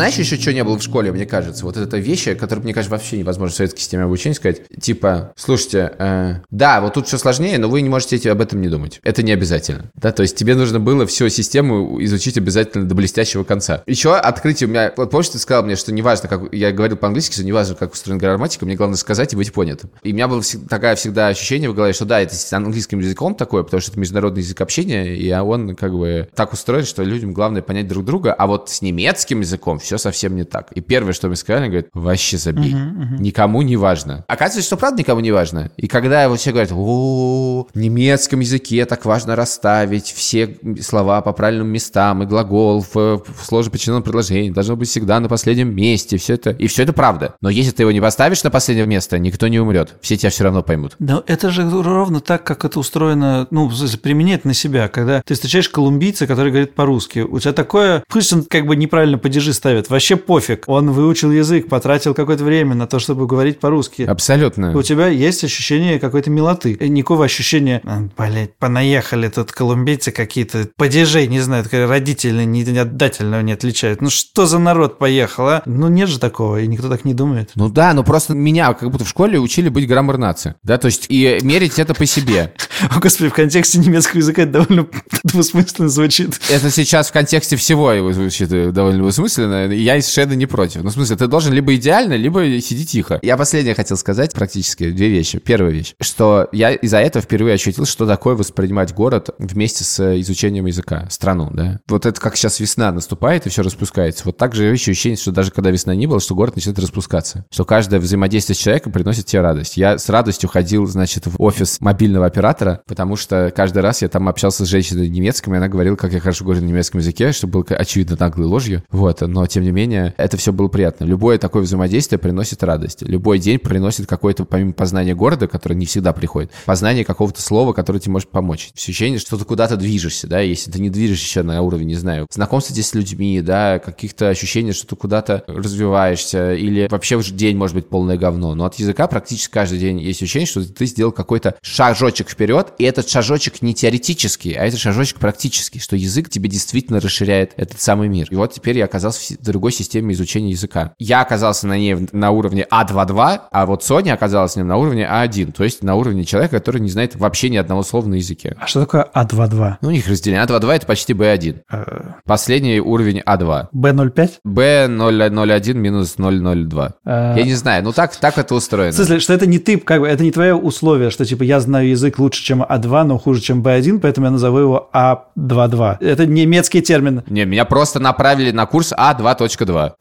Знаешь, 0.00 0.14
еще 0.14 0.36
что 0.36 0.54
не 0.54 0.64
было 0.64 0.78
в 0.78 0.82
школе, 0.82 1.12
мне 1.12 1.26
кажется? 1.26 1.62
Вот 1.66 1.76
это 1.76 1.98
вещи, 1.98 2.32
которые, 2.32 2.64
мне 2.64 2.72
кажется, 2.72 2.90
вообще 2.90 3.18
невозможно 3.18 3.52
в 3.52 3.56
советской 3.56 3.80
системе 3.80 4.04
обучения 4.04 4.34
сказать. 4.34 4.62
Типа, 4.80 5.34
слушайте, 5.36 5.92
э, 5.98 6.36
да, 6.50 6.80
вот 6.80 6.94
тут 6.94 7.06
все 7.06 7.18
сложнее, 7.18 7.58
но 7.58 7.68
вы 7.68 7.82
не 7.82 7.90
можете 7.90 8.30
об 8.30 8.40
этом 8.40 8.62
не 8.62 8.68
думать. 8.68 8.98
Это 9.02 9.22
не 9.22 9.32
обязательно. 9.32 9.90
Да, 9.94 10.10
то 10.12 10.22
есть 10.22 10.36
тебе 10.36 10.54
нужно 10.54 10.80
было 10.80 11.06
всю 11.06 11.28
систему 11.28 12.02
изучить 12.02 12.38
обязательно 12.38 12.88
до 12.88 12.94
блестящего 12.94 13.44
конца. 13.44 13.82
Еще 13.86 14.16
открытие 14.16 14.68
у 14.68 14.70
меня... 14.70 14.90
Вот 14.96 15.10
помнишь, 15.10 15.28
ты 15.28 15.38
сказал 15.38 15.64
мне, 15.64 15.76
что 15.76 15.92
неважно, 15.92 16.30
как... 16.30 16.50
Я 16.54 16.72
говорил 16.72 16.96
по-английски, 16.96 17.34
что 17.34 17.44
неважно, 17.44 17.74
как 17.74 17.92
устроена 17.92 18.18
грамматика, 18.18 18.64
мне 18.64 18.76
главное 18.76 18.96
сказать 18.96 19.34
и 19.34 19.36
быть 19.36 19.52
понятым. 19.52 19.90
И 20.02 20.12
у 20.12 20.14
меня 20.14 20.28
было 20.28 20.40
всегда, 20.40 20.66
такое 20.66 20.94
всегда 20.94 21.28
ощущение 21.28 21.68
в 21.68 21.74
голове, 21.74 21.92
что 21.92 22.06
да, 22.06 22.22
это 22.22 22.34
с 22.34 22.50
английским 22.54 23.00
языком 23.00 23.34
такое, 23.34 23.64
потому 23.64 23.82
что 23.82 23.90
это 23.90 24.00
международный 24.00 24.40
язык 24.40 24.62
общения, 24.62 25.14
и 25.14 25.30
он 25.30 25.76
как 25.76 25.92
бы 25.92 26.26
так 26.34 26.54
устроен, 26.54 26.86
что 26.86 27.02
людям 27.02 27.34
главное 27.34 27.60
понять 27.60 27.86
друг 27.86 28.06
друга, 28.06 28.32
а 28.32 28.46
вот 28.46 28.70
с 28.70 28.80
немецким 28.80 29.40
языком 29.40 29.78
все 29.89 29.89
совсем 29.98 30.36
не 30.36 30.44
так. 30.44 30.72
И 30.72 30.80
первое, 30.80 31.12
что 31.12 31.28
мне 31.28 31.36
сказали, 31.36 31.66
говорят, 31.66 31.86
вообще 31.92 32.38
забей. 32.38 32.72
Uh-huh, 32.72 32.98
uh-huh. 32.98 33.20
Никому 33.20 33.62
не 33.62 33.76
важно. 33.76 34.24
Оказывается, 34.28 34.66
что 34.66 34.76
правда 34.76 34.98
никому 34.98 35.20
не 35.20 35.32
важно. 35.32 35.70
И 35.76 35.86
когда 35.86 36.28
вот 36.28 36.40
все 36.40 36.50
говорят, 36.50 36.72
о, 36.72 37.66
немецком 37.74 38.40
языке 38.40 38.84
так 38.86 39.04
важно 39.04 39.36
расставить 39.36 40.06
все 40.06 40.56
слова 40.80 41.20
по 41.22 41.32
правильным 41.32 41.68
местам, 41.68 42.22
и 42.22 42.26
глагол 42.26 42.82
в, 42.82 42.94
в 42.94 43.44
сложно 43.44 43.70
подчиненном 43.70 44.02
предложении 44.02 44.50
должно 44.50 44.76
быть 44.76 44.88
всегда 44.88 45.20
на 45.20 45.28
последнем 45.28 45.74
месте. 45.74 46.16
Все 46.16 46.34
это, 46.34 46.50
и 46.50 46.66
все 46.66 46.82
это 46.82 46.92
правда. 46.92 47.34
Но 47.40 47.50
если 47.50 47.72
ты 47.72 47.82
его 47.82 47.92
не 47.92 48.00
поставишь 48.00 48.42
на 48.44 48.50
последнее 48.50 48.86
место, 48.86 49.18
никто 49.18 49.48
не 49.48 49.58
умрет. 49.58 49.94
Все 50.00 50.16
тебя 50.16 50.30
все 50.30 50.44
равно 50.44 50.62
поймут. 50.62 50.96
Но 50.98 51.22
это 51.26 51.50
же 51.50 51.68
ровно 51.68 52.20
так, 52.20 52.44
как 52.44 52.64
это 52.64 52.78
устроено, 52.78 53.46
ну, 53.50 53.70
применять 54.02 54.44
на 54.44 54.54
себя. 54.54 54.88
Когда 54.88 55.22
ты 55.22 55.34
встречаешь 55.34 55.68
колумбийца, 55.68 56.26
который 56.26 56.50
говорит 56.50 56.74
по-русски, 56.74 57.20
у 57.20 57.38
тебя 57.38 57.52
такое, 57.52 58.02
пусть 58.08 58.32
он 58.32 58.44
как 58.44 58.66
бы 58.66 58.76
неправильно 58.76 59.18
падежи 59.18 59.52
ставит, 59.52 59.79
вообще 59.88 60.10
вообще 60.10 60.16
пофиг. 60.16 60.64
Он 60.66 60.90
выучил 60.90 61.30
язык, 61.30 61.68
потратил 61.68 62.14
какое-то 62.14 62.42
время 62.44 62.74
на 62.74 62.86
то, 62.86 62.98
чтобы 62.98 63.26
говорить 63.26 63.60
по-русски. 63.60 64.02
Абсолютно. 64.02 64.76
У 64.76 64.82
тебя 64.82 65.08
есть 65.08 65.44
ощущение 65.44 65.98
какой-то 65.98 66.30
милоты. 66.30 66.76
Никакого 66.80 67.24
ощущения, 67.24 67.80
«А, 67.84 68.00
блядь, 68.16 68.56
понаехали 68.56 69.28
тут 69.28 69.52
колумбийцы 69.52 70.10
какие-то, 70.10 70.68
падежей, 70.76 71.26
не 71.26 71.40
знаю, 71.40 71.64
родители 71.70 72.44
не 72.44 72.62
отдательного 72.78 73.42
не 73.42 73.52
отличают. 73.52 74.00
Ну 74.00 74.10
что 74.10 74.46
за 74.46 74.58
народ 74.58 74.98
поехал, 74.98 75.48
а? 75.48 75.62
Ну 75.66 75.88
нет 75.88 76.08
же 76.08 76.18
такого, 76.18 76.60
и 76.60 76.66
никто 76.66 76.88
так 76.88 77.04
не 77.04 77.14
думает. 77.14 77.50
Ну 77.54 77.68
да, 77.68 77.92
ну 77.92 78.02
просто 78.02 78.34
меня 78.34 78.72
как 78.72 78.90
будто 78.90 79.04
в 79.04 79.08
школе 79.08 79.38
учили 79.38 79.68
быть 79.68 79.86
граммар 79.86 80.18
нации. 80.18 80.54
Да, 80.62 80.78
то 80.78 80.86
есть 80.86 81.06
и 81.08 81.38
мерить 81.42 81.78
это 81.78 81.94
по 81.94 82.06
себе. 82.06 82.54
О, 82.90 83.00
господи, 83.00 83.30
в 83.30 83.34
контексте 83.34 83.78
немецкого 83.78 84.18
языка 84.18 84.42
это 84.42 84.52
довольно 84.52 84.86
двусмысленно 85.24 85.88
звучит. 85.88 86.40
Это 86.50 86.70
сейчас 86.70 87.10
в 87.10 87.12
контексте 87.12 87.56
всего 87.56 87.92
его 87.92 88.12
звучит 88.12 88.48
довольно 88.72 89.00
двусмысленно. 89.00 89.59
Я 89.66 90.00
совершенно 90.00 90.34
не 90.34 90.46
против. 90.46 90.82
Ну, 90.82 90.90
в 90.90 90.92
смысле, 90.92 91.16
ты 91.16 91.26
должен 91.26 91.52
либо 91.52 91.74
идеально, 91.74 92.14
либо 92.14 92.60
сиди 92.60 92.86
тихо. 92.86 93.18
Я 93.22 93.36
последнее 93.36 93.74
хотел 93.74 93.96
сказать, 93.96 94.32
практически 94.32 94.90
две 94.90 95.08
вещи. 95.08 95.38
Первая 95.38 95.72
вещь, 95.72 95.94
что 96.00 96.48
я 96.52 96.72
из-за 96.72 96.98
этого 96.98 97.22
впервые 97.22 97.54
ощутил, 97.54 97.86
что 97.86 98.06
такое 98.06 98.34
воспринимать 98.34 98.94
город 98.94 99.30
вместе 99.38 99.84
с 99.84 100.20
изучением 100.20 100.66
языка, 100.66 101.06
страну, 101.10 101.50
да. 101.52 101.80
Вот 101.88 102.06
это 102.06 102.20
как 102.20 102.36
сейчас 102.36 102.60
весна 102.60 102.92
наступает 102.92 103.46
и 103.46 103.50
все 103.50 103.62
распускается. 103.62 104.22
Вот 104.24 104.36
так 104.36 104.54
же 104.54 104.64
еще 104.64 104.92
ощущение, 104.92 105.16
что 105.16 105.32
даже 105.32 105.50
когда 105.50 105.70
весна 105.70 105.94
не 105.94 106.06
было, 106.06 106.20
что 106.20 106.34
город 106.34 106.56
начинает 106.56 106.78
распускаться. 106.78 107.44
Что 107.50 107.64
каждое 107.64 108.00
взаимодействие 108.00 108.56
с 108.56 108.58
человеком 108.58 108.92
приносит 108.92 109.26
тебе 109.26 109.42
радость. 109.42 109.76
Я 109.76 109.98
с 109.98 110.08
радостью 110.08 110.48
ходил, 110.48 110.86
значит, 110.86 111.26
в 111.26 111.40
офис 111.40 111.80
мобильного 111.80 112.26
оператора, 112.26 112.82
потому 112.86 113.16
что 113.16 113.52
каждый 113.54 113.82
раз 113.82 114.02
я 114.02 114.08
там 114.08 114.28
общался 114.28 114.64
с 114.64 114.68
женщиной 114.68 115.08
немецкой, 115.08 115.50
и 115.50 115.56
она 115.56 115.68
говорила, 115.68 115.96
как 115.96 116.12
я 116.12 116.20
хорошо 116.20 116.44
говорю 116.44 116.62
на 116.62 116.66
немецком 116.66 117.00
языке, 117.00 117.32
что 117.32 117.46
было 117.46 117.64
очевидно 117.68 118.16
наглой 118.18 118.46
ложью. 118.46 118.82
Вот, 118.90 119.20
но 119.20 119.46
тем 119.50 119.64
не 119.64 119.70
менее 119.70 120.14
это 120.16 120.36
все 120.36 120.52
было 120.52 120.68
приятно. 120.68 121.04
Любое 121.04 121.38
такое 121.38 121.62
взаимодействие 121.62 122.18
приносит 122.18 122.62
радость. 122.62 123.02
Любой 123.02 123.38
день 123.38 123.58
приносит 123.58 124.06
какое-то, 124.06 124.44
помимо 124.44 124.72
познания 124.72 125.14
города, 125.14 125.48
которое 125.48 125.74
не 125.74 125.86
всегда 125.86 126.12
приходит, 126.12 126.50
познание 126.64 127.04
какого-то 127.04 127.42
слова, 127.42 127.72
которое 127.72 128.00
тебе 128.00 128.12
может 128.12 128.30
помочь. 128.30 128.70
Ощущение, 128.74 129.18
что 129.18 129.36
ты 129.36 129.44
куда-то 129.44 129.76
движешься, 129.76 130.26
да, 130.26 130.40
если 130.40 130.70
ты 130.70 130.80
не 130.80 130.90
движешься 130.90 131.42
на 131.42 131.60
уровне, 131.62 131.86
не 131.86 131.94
знаю, 131.94 132.26
знакомства 132.30 132.72
здесь 132.72 132.88
с 132.88 132.94
людьми, 132.94 133.40
да, 133.40 133.78
каких-то 133.78 134.28
ощущений, 134.28 134.72
что 134.72 134.86
ты 134.86 134.96
куда-то 134.96 135.44
развиваешься, 135.46 136.54
или 136.54 136.86
вообще 136.90 137.16
уже 137.16 137.32
день 137.34 137.56
может 137.56 137.74
быть 137.74 137.88
полное 137.88 138.16
говно. 138.16 138.54
Но 138.54 138.64
от 138.64 138.76
языка 138.76 139.06
практически 139.06 139.52
каждый 139.52 139.78
день 139.78 140.00
есть 140.00 140.22
ощущение, 140.22 140.46
что 140.46 140.64
ты 140.64 140.86
сделал 140.86 141.12
какой-то 141.12 141.56
шажочек 141.62 142.30
вперед, 142.30 142.72
и 142.78 142.84
этот 142.84 143.08
шажочек 143.08 143.62
не 143.62 143.74
теоретический, 143.74 144.52
а 144.52 144.64
это 144.64 144.76
шажочек 144.76 145.18
практический, 145.18 145.80
что 145.80 145.96
язык 145.96 146.30
тебе 146.30 146.48
действительно 146.48 147.00
расширяет 147.00 147.52
этот 147.56 147.80
самый 147.80 148.08
мир. 148.08 148.28
И 148.30 148.34
вот 148.34 148.52
теперь 148.52 148.78
я 148.78 148.84
оказался 148.84 149.34
другой 149.42 149.72
системе 149.72 150.14
изучения 150.14 150.50
языка. 150.50 150.92
Я 150.98 151.22
оказался 151.22 151.66
на 151.66 151.78
ней 151.78 151.96
на 152.12 152.30
уровне 152.30 152.66
А2-2, 152.70 153.40
а 153.50 153.66
вот 153.66 153.84
Соня 153.84 154.14
оказалась 154.14 154.56
на 154.56 154.76
уровне 154.76 155.08
А1, 155.10 155.52
то 155.52 155.64
есть 155.64 155.82
на 155.82 155.94
уровне 155.94 156.24
человека, 156.24 156.58
который 156.58 156.80
не 156.80 156.90
знает 156.90 157.16
вообще 157.16 157.50
ни 157.50 157.56
одного 157.56 157.82
слова 157.82 158.06
на 158.06 158.14
языке. 158.14 158.56
А 158.60 158.66
что 158.66 158.80
такое 158.80 159.06
А2-2? 159.14 159.76
Ну, 159.80 159.88
у 159.88 159.90
них 159.90 160.06
разделение. 160.06 160.44
А2-2 160.44 160.72
это 160.72 160.86
почти 160.86 161.12
Б1. 161.12 161.60
А... 161.70 162.16
Последний 162.24 162.80
уровень 162.80 163.20
А2. 163.20 163.68
Б05? 163.74 164.30
Б001 164.44 165.74
минус 165.74 166.14
002. 166.16 166.92
А... 167.04 167.36
Я 167.36 167.44
не 167.44 167.54
знаю, 167.54 167.84
ну 167.84 167.92
так, 167.92 168.14
так 168.16 168.38
это 168.38 168.54
устроено. 168.54 168.92
В 168.92 168.96
смысле, 168.96 169.20
что 169.20 169.32
это 169.32 169.46
не 169.46 169.58
ты, 169.58 169.78
как 169.78 170.00
бы, 170.00 170.08
это 170.08 170.22
не 170.22 170.30
твое 170.30 170.54
условие, 170.54 171.10
что 171.10 171.24
типа 171.24 171.42
я 171.42 171.60
знаю 171.60 171.88
язык 171.88 172.18
лучше, 172.18 172.42
чем 172.42 172.62
А2, 172.62 173.04
но 173.04 173.18
хуже, 173.18 173.40
чем 173.40 173.62
Б1, 173.62 174.00
поэтому 174.00 174.26
я 174.26 174.30
назову 174.32 174.58
его 174.58 174.90
А22. 174.94 175.98
Это 176.00 176.26
немецкий 176.26 176.82
термин. 176.82 177.22
Не, 177.26 177.44
меня 177.44 177.64
просто 177.64 178.00
направили 178.00 178.50
на 178.50 178.66
курс 178.66 178.92
А2.2. 178.92 179.29
2. 179.34 179.96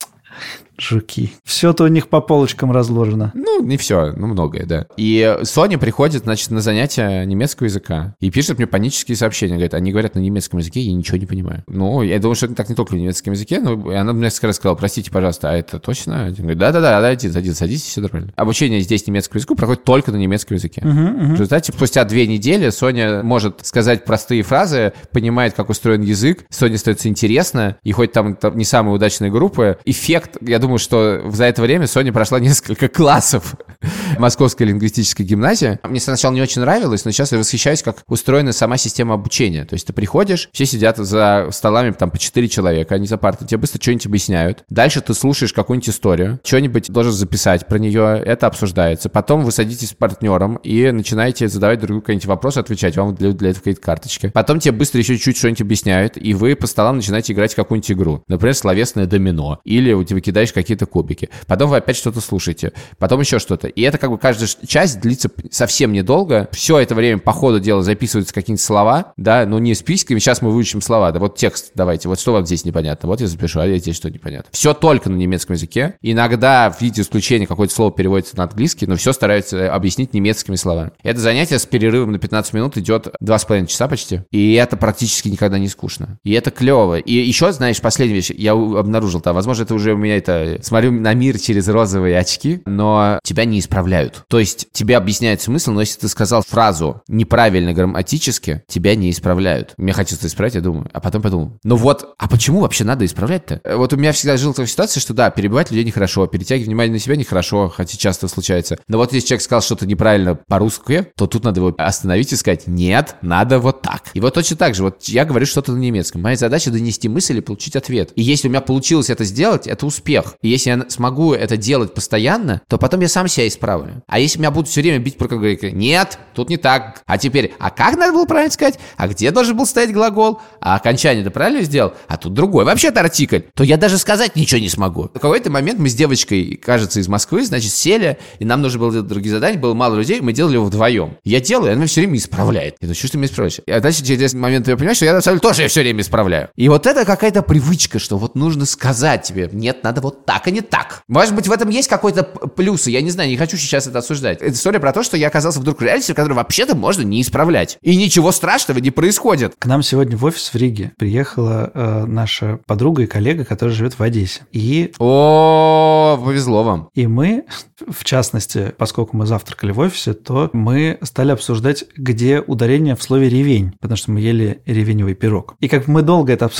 Жуки. 0.79 1.31
Все-то 1.43 1.83
у 1.83 1.87
них 1.87 2.07
по 2.07 2.21
полочкам 2.21 2.71
разложено. 2.71 3.31
Ну, 3.35 3.63
не 3.63 3.77
все, 3.77 4.13
ну, 4.15 4.27
многое, 4.27 4.65
да. 4.65 4.87
И 4.97 5.37
Соня 5.43 5.77
приходит, 5.77 6.23
значит, 6.23 6.51
на 6.51 6.61
занятия 6.61 7.25
немецкого 7.25 7.65
языка 7.65 8.15
и 8.19 8.31
пишет 8.31 8.57
мне 8.57 8.67
панические 8.67 9.15
сообщения. 9.15 9.53
Говорит, 9.53 9.73
они 9.73 9.91
говорят 9.91 10.15
на 10.15 10.19
немецком 10.19 10.59
языке, 10.59 10.81
я 10.81 10.93
ничего 10.93 11.17
не 11.17 11.25
понимаю. 11.25 11.63
Ну, 11.67 12.01
я 12.01 12.19
думаю, 12.19 12.35
что 12.35 12.45
это 12.45 12.55
так 12.55 12.69
не 12.69 12.75
только 12.75 12.91
в 12.93 12.97
немецком 12.97 13.33
языке, 13.33 13.59
но 13.59 13.73
она 13.91 14.13
мне 14.13 14.23
несколько 14.23 14.47
раз 14.47 14.57
сказала, 14.57 14.75
простите, 14.75 15.11
пожалуйста, 15.11 15.49
а 15.49 15.53
это 15.53 15.79
точно? 15.79 16.27
Я 16.27 16.31
говорю, 16.31 16.57
да-да-да, 16.57 17.01
дайте, 17.01 17.31
садитесь, 17.31 17.57
садитесь, 17.57 17.83
все 17.83 18.01
нормально. 18.01 18.31
Обучение 18.35 18.79
здесь 18.81 19.07
немецкому 19.07 19.39
языку 19.39 19.55
проходит 19.55 19.83
только 19.83 20.11
на 20.11 20.17
немецком 20.17 20.55
языке. 20.55 20.81
Uh-huh, 20.81 20.91
uh-huh. 20.91 21.27
В 21.27 21.31
результате, 21.33 21.73
спустя 21.73 22.03
две 22.05 22.27
недели 22.27 22.69
Соня 22.69 23.23
может 23.23 23.65
сказать 23.65 24.05
простые 24.05 24.43
фразы, 24.43 24.93
понимает, 25.11 25.53
как 25.53 25.69
устроен 25.69 26.01
язык, 26.01 26.45
Соне 26.49 26.77
становится 26.77 27.09
интересно, 27.09 27.77
и 27.83 27.91
хоть 27.91 28.11
там, 28.11 28.35
там 28.35 28.57
не 28.57 28.65
самые 28.65 28.93
удачные 28.93 29.31
группы, 29.31 29.77
эффект, 29.85 30.37
я 30.41 30.59
думаю, 30.59 30.68
думаю, 30.69 30.77
что 30.77 31.31
за 31.31 31.45
это 31.45 31.63
время 31.63 31.87
Соня 31.87 32.13
прошла 32.13 32.39
несколько 32.39 32.87
классов 32.89 33.55
Московской 34.19 34.67
лингвистической 34.67 35.25
гимназии. 35.25 35.79
Мне 35.83 35.99
сначала 35.99 36.31
не 36.31 36.41
очень 36.41 36.61
нравилось, 36.61 37.05
но 37.05 37.11
сейчас 37.11 37.31
я 37.31 37.39
восхищаюсь, 37.39 37.81
как 37.81 38.03
устроена 38.07 38.51
сама 38.51 38.77
система 38.77 39.15
обучения. 39.15 39.65
То 39.65 39.73
есть 39.73 39.87
ты 39.87 39.93
приходишь, 39.93 40.49
все 40.51 40.65
сидят 40.67 40.97
за 40.97 41.47
столами 41.51 41.91
там 41.91 42.11
по 42.11 42.19
4 42.19 42.47
человека, 42.49 42.95
они 42.95 43.07
за 43.07 43.17
партой, 43.17 43.47
тебе 43.47 43.57
быстро 43.57 43.81
что-нибудь 43.81 44.05
объясняют. 44.05 44.63
Дальше 44.69 45.01
ты 45.01 45.15
слушаешь 45.15 45.53
какую-нибудь 45.53 45.89
историю, 45.89 46.39
что-нибудь 46.43 46.91
должен 46.91 47.13
записать 47.13 47.65
про 47.65 47.79
нее, 47.79 48.21
это 48.23 48.45
обсуждается. 48.45 49.09
Потом 49.09 49.43
вы 49.43 49.51
садитесь 49.51 49.89
с 49.89 49.93
партнером 49.93 50.57
и 50.57 50.91
начинаете 50.91 51.47
задавать 51.47 51.79
друг 51.79 51.87
другу 51.87 52.01
какие-нибудь 52.01 52.27
вопросы, 52.27 52.59
отвечать. 52.59 52.95
Вам 52.95 53.15
для, 53.15 53.31
для 53.31 53.49
этого 53.49 53.63
какие-то 53.63 53.81
карточки. 53.81 54.29
Потом 54.33 54.59
тебе 54.59 54.73
быстро 54.73 54.99
еще 54.99 55.15
чуть-чуть 55.15 55.37
что-нибудь 55.37 55.61
объясняют, 55.61 56.13
и 56.15 56.33
вы 56.35 56.55
по 56.55 56.67
столам 56.67 56.97
начинаете 56.97 57.33
играть 57.33 57.55
какую-нибудь 57.55 57.91
игру. 57.91 58.23
Например, 58.27 58.53
словесное 58.53 59.05
домино. 59.05 59.59
Или 59.63 59.93
у 59.93 60.03
тебя 60.03 60.19
кидаешь 60.19 60.53
какие-то 60.61 60.85
кубики. 60.85 61.29
Потом 61.47 61.69
вы 61.69 61.77
опять 61.77 61.95
что-то 61.95 62.21
слушаете. 62.21 62.73
Потом 62.97 63.19
еще 63.19 63.39
что-то. 63.39 63.67
И 63.67 63.81
это 63.81 63.97
как 63.97 64.09
бы 64.09 64.17
каждая 64.17 64.49
часть 64.67 64.99
длится 64.99 65.29
совсем 65.51 65.91
недолго. 65.91 66.49
Все 66.51 66.79
это 66.79 66.95
время 66.95 67.19
по 67.19 67.31
ходу 67.31 67.59
дела 67.59 67.81
записываются 67.81 68.33
какие-нибудь 68.33 68.63
слова, 68.63 69.13
да, 69.17 69.45
но 69.45 69.59
не 69.59 69.73
списками. 69.73 70.19
Сейчас 70.19 70.41
мы 70.41 70.51
выучим 70.51 70.81
слова. 70.81 71.11
Да 71.11 71.19
вот 71.19 71.35
текст 71.35 71.71
давайте. 71.75 72.07
Вот 72.07 72.19
что 72.19 72.33
вам 72.33 72.45
здесь 72.45 72.65
непонятно. 72.65 73.07
Вот 73.07 73.21
я 73.21 73.27
запишу, 73.27 73.59
а 73.59 73.77
здесь 73.77 73.95
что 73.95 74.09
непонятно. 74.09 74.49
Все 74.51 74.73
только 74.73 75.09
на 75.09 75.15
немецком 75.15 75.55
языке. 75.55 75.95
Иногда 76.01 76.69
в 76.69 76.81
виде 76.81 77.01
исключения 77.01 77.47
какое-то 77.47 77.73
слово 77.73 77.91
переводится 77.91 78.37
на 78.37 78.43
английский, 78.43 78.87
но 78.87 78.95
все 78.95 79.13
стараются 79.13 79.73
объяснить 79.73 80.13
немецкими 80.13 80.55
словами. 80.55 80.91
Это 81.03 81.19
занятие 81.19 81.59
с 81.59 81.65
перерывом 81.65 82.11
на 82.11 82.19
15 82.19 82.53
минут 82.53 82.77
идет 82.77 83.07
2,5 83.23 83.67
часа 83.67 83.87
почти. 83.87 84.21
И 84.31 84.53
это 84.53 84.77
практически 84.77 85.29
никогда 85.29 85.59
не 85.59 85.67
скучно. 85.67 86.19
И 86.23 86.31
это 86.33 86.51
клево. 86.51 86.97
И 86.97 87.13
еще, 87.13 87.51
знаешь, 87.51 87.81
последняя 87.81 88.15
вещь, 88.15 88.31
я 88.31 88.53
обнаружил 88.53 89.21
там, 89.21 89.35
возможно, 89.35 89.63
это 89.63 89.73
уже 89.73 89.93
у 89.93 89.97
меня 89.97 90.17
это... 90.17 90.48
Смотрю 90.61 90.91
на 90.91 91.13
мир 91.13 91.39
через 91.39 91.67
розовые 91.67 92.17
очки, 92.17 92.61
но 92.65 93.19
тебя 93.23 93.45
не 93.45 93.59
исправляют. 93.59 94.23
То 94.27 94.39
есть 94.39 94.67
тебе 94.71 94.97
объясняют 94.97 95.41
смысл, 95.41 95.71
но 95.71 95.81
если 95.81 95.99
ты 95.99 96.07
сказал 96.07 96.43
фразу 96.47 97.01
неправильно 97.07 97.73
грамматически, 97.73 98.63
тебя 98.67 98.95
не 98.95 99.11
исправляют. 99.11 99.73
Мне 99.77 99.93
хочется 99.93 100.27
исправить, 100.27 100.55
я 100.55 100.61
думаю. 100.61 100.89
А 100.93 100.99
потом 100.99 101.21
подумал, 101.21 101.59
ну 101.63 101.75
вот, 101.75 102.15
а 102.17 102.27
почему 102.27 102.61
вообще 102.61 102.83
надо 102.83 103.05
исправлять-то? 103.05 103.61
Вот 103.77 103.93
у 103.93 103.97
меня 103.97 104.11
всегда 104.11 104.37
жила 104.37 104.53
такая 104.53 104.67
ситуация, 104.67 105.01
что 105.01 105.13
да, 105.13 105.29
перебивать 105.29 105.71
людей 105.71 105.85
нехорошо, 105.85 106.27
перетягивать 106.27 106.67
внимание 106.67 106.93
на 106.93 106.99
себя 106.99 107.15
нехорошо, 107.15 107.69
хотя 107.69 107.97
часто 107.97 108.27
случается. 108.27 108.77
Но 108.87 108.97
вот 108.97 109.13
если 109.13 109.27
человек 109.27 109.43
сказал 109.43 109.61
что-то 109.61 109.85
неправильно 109.85 110.35
по-русски, 110.35 111.07
то 111.15 111.27
тут 111.27 111.43
надо 111.43 111.59
его 111.59 111.73
остановить 111.77 112.33
и 112.33 112.35
сказать, 112.35 112.67
нет, 112.67 113.15
надо 113.21 113.59
вот 113.59 113.81
так. 113.81 114.03
И 114.13 114.19
вот 114.19 114.33
точно 114.33 114.57
так 114.57 114.75
же, 114.75 114.83
вот 114.83 115.03
я 115.03 115.25
говорю 115.25 115.45
что-то 115.45 115.71
на 115.71 115.77
немецком. 115.77 116.21
Моя 116.21 116.35
задача 116.35 116.71
донести 116.71 117.09
мысль 117.09 117.37
и 117.37 117.41
получить 117.41 117.75
ответ. 117.75 118.11
И 118.15 118.21
если 118.21 118.47
у 118.47 118.51
меня 118.51 118.61
получилось 118.61 119.09
это 119.09 119.23
сделать, 119.23 119.67
это 119.67 119.85
успех. 119.85 120.35
И 120.41 120.47
если 120.47 120.69
я 120.69 120.85
смогу 120.89 121.33
это 121.33 121.57
делать 121.57 121.93
постоянно, 121.93 122.61
то 122.67 122.77
потом 122.77 123.01
я 123.01 123.09
сам 123.09 123.27
себя 123.27 123.47
исправлю. 123.47 124.03
А 124.07 124.19
если 124.19 124.39
меня 124.39 124.51
будут 124.51 124.69
все 124.69 124.81
время 124.81 124.99
бить 124.99 125.17
по 125.17 125.27
говорить, 125.27 125.63
нет, 125.63 126.17
тут 126.33 126.49
не 126.49 126.57
так. 126.57 127.01
А 127.05 127.17
теперь, 127.17 127.53
а 127.59 127.69
как 127.71 127.97
надо 127.97 128.13
было 128.13 128.25
правильно 128.25 128.51
сказать? 128.51 128.79
А 128.95 129.07
где 129.09 129.31
должен 129.31 129.57
был 129.57 129.65
стоять 129.65 129.91
глагол? 129.91 130.39
А 130.61 130.75
окончание 130.75 131.25
ты 131.25 131.29
правильно 131.29 131.61
сделал? 131.63 131.93
А 132.07 132.15
тут 132.17 132.33
другой. 132.33 132.63
Вообще-то 132.63 133.01
артикль. 133.01 133.41
То 133.53 133.63
я 133.63 133.75
даже 133.75 133.97
сказать 133.97 134.37
ничего 134.37 134.61
не 134.61 134.69
смогу. 134.69 135.09
В 135.13 135.19
какой-то 135.19 135.49
момент 135.51 135.79
мы 135.79 135.89
с 135.89 135.93
девочкой, 135.93 136.55
кажется, 136.55 137.01
из 137.01 137.09
Москвы, 137.09 137.43
значит, 137.45 137.71
сели, 137.71 138.17
и 138.39 138.45
нам 138.45 138.61
нужно 138.61 138.79
было 138.79 138.91
делать 138.93 139.07
другие 139.07 139.33
задания, 139.33 139.59
было 139.59 139.73
мало 139.73 139.95
людей, 139.95 140.21
мы 140.21 140.31
делали 140.31 140.53
его 140.53 140.65
вдвоем. 140.65 141.17
Я 141.25 141.41
делаю, 141.41 141.71
и 141.71 141.75
она 141.75 141.85
все 141.85 142.01
время 142.01 142.17
исправляет. 142.17 142.75
Я 142.79 142.87
думаю, 142.87 142.95
что 142.95 143.11
ты 143.11 143.17
меня 143.17 143.27
исправляешь? 143.27 143.59
А 143.67 143.79
дальше 143.81 144.05
через 144.05 144.33
момент 144.33 144.67
я 144.69 144.77
понимаю, 144.77 144.95
что 144.95 145.05
я 145.05 145.13
на 145.13 145.21
самом 145.21 145.39
деле 145.39 145.49
тоже 145.49 145.67
все 145.67 145.81
время 145.81 146.01
исправляю. 146.01 146.49
И 146.55 146.69
вот 146.69 146.87
это 146.87 147.03
какая-то 147.03 147.41
привычка, 147.41 147.99
что 147.99 148.17
вот 148.17 148.35
нужно 148.35 148.65
сказать 148.65 149.23
тебе, 149.23 149.49
нет, 149.51 149.83
надо 149.83 149.99
вот 149.99 150.25
так, 150.29 150.45
а 150.45 150.51
не 150.51 150.61
так. 150.61 151.01
Может 151.07 151.33
быть, 151.33 151.47
в 151.47 151.51
этом 151.51 151.69
есть 151.69 151.87
какой-то 151.87 152.21
плюс, 152.21 152.85
я 152.85 153.01
не 153.01 153.09
знаю, 153.09 153.31
не 153.31 153.35
хочу 153.35 153.57
сейчас 153.57 153.87
это 153.87 153.97
обсуждать. 153.97 154.43
Это 154.43 154.51
история 154.51 154.79
про 154.79 154.93
то, 154.93 155.01
что 155.01 155.17
я 155.17 155.27
оказался 155.27 155.59
вдруг 155.59 155.79
в 155.79 155.83
реальности, 155.83 156.11
в 156.11 156.15
которой 156.15 156.33
вообще-то 156.33 156.75
можно 156.75 157.01
не 157.01 157.23
исправлять. 157.23 157.79
И 157.81 157.97
ничего 157.97 158.31
страшного 158.31 158.77
не 158.77 158.91
происходит. 158.91 159.55
К 159.57 159.65
нам 159.65 159.81
сегодня 159.81 160.15
в 160.17 160.23
офис 160.23 160.53
в 160.53 160.55
Риге 160.55 160.91
приехала 160.99 161.71
э, 161.73 162.05
наша 162.05 162.59
подруга 162.67 163.01
и 163.01 163.07
коллега, 163.07 163.43
которая 163.43 163.75
живет 163.75 163.97
в 163.97 164.03
Одессе. 164.03 164.41
И... 164.51 164.93
О, 164.99 166.21
повезло 166.23 166.61
вам. 166.61 166.89
И 166.93 167.07
мы, 167.07 167.45
в 167.89 168.03
частности, 168.03 168.71
поскольку 168.77 169.17
мы 169.17 169.25
завтракали 169.25 169.71
в 169.71 169.79
офисе, 169.79 170.13
то 170.13 170.51
мы 170.53 170.99
стали 171.01 171.31
обсуждать, 171.31 171.85
где 171.97 172.39
ударение 172.39 172.95
в 172.95 173.01
слове 173.01 173.29
«ревень», 173.29 173.73
потому 173.79 173.97
что 173.97 174.11
мы 174.11 174.19
ели 174.19 174.61
ревеневый 174.67 175.15
пирог. 175.15 175.55
И 175.59 175.67
как 175.67 175.87
мы 175.87 176.03
долго 176.03 176.33
это 176.33 176.51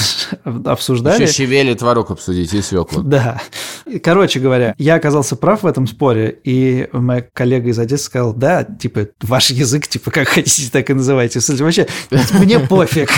обсуждали... 0.43 1.21
Еще 1.21 1.34
щавели 1.34 1.75
творог 1.75 2.10
обсудить 2.10 2.51
и 2.55 2.63
свеклу. 2.63 3.03
Да. 3.03 3.39
Короче 4.04 4.39
говоря, 4.39 4.74
я 4.78 4.95
оказался 4.95 5.36
прав 5.36 5.63
в 5.63 5.67
этом 5.67 5.88
споре, 5.88 6.38
и 6.43 6.88
моя 6.91 7.26
коллега 7.34 7.69
из 7.69 7.80
Одессы 7.80 8.06
сказал, 8.06 8.34
да, 8.34 8.63
типа, 8.63 9.08
ваш 9.22 9.50
язык, 9.50 9.88
типа, 9.88 10.12
как 10.12 10.28
хотите, 10.28 10.69
так 10.72 10.89
и 10.89 10.93
называйте. 10.93 11.39
Вообще, 11.63 11.88
мне 12.39 12.60
пофиг. 12.60 13.10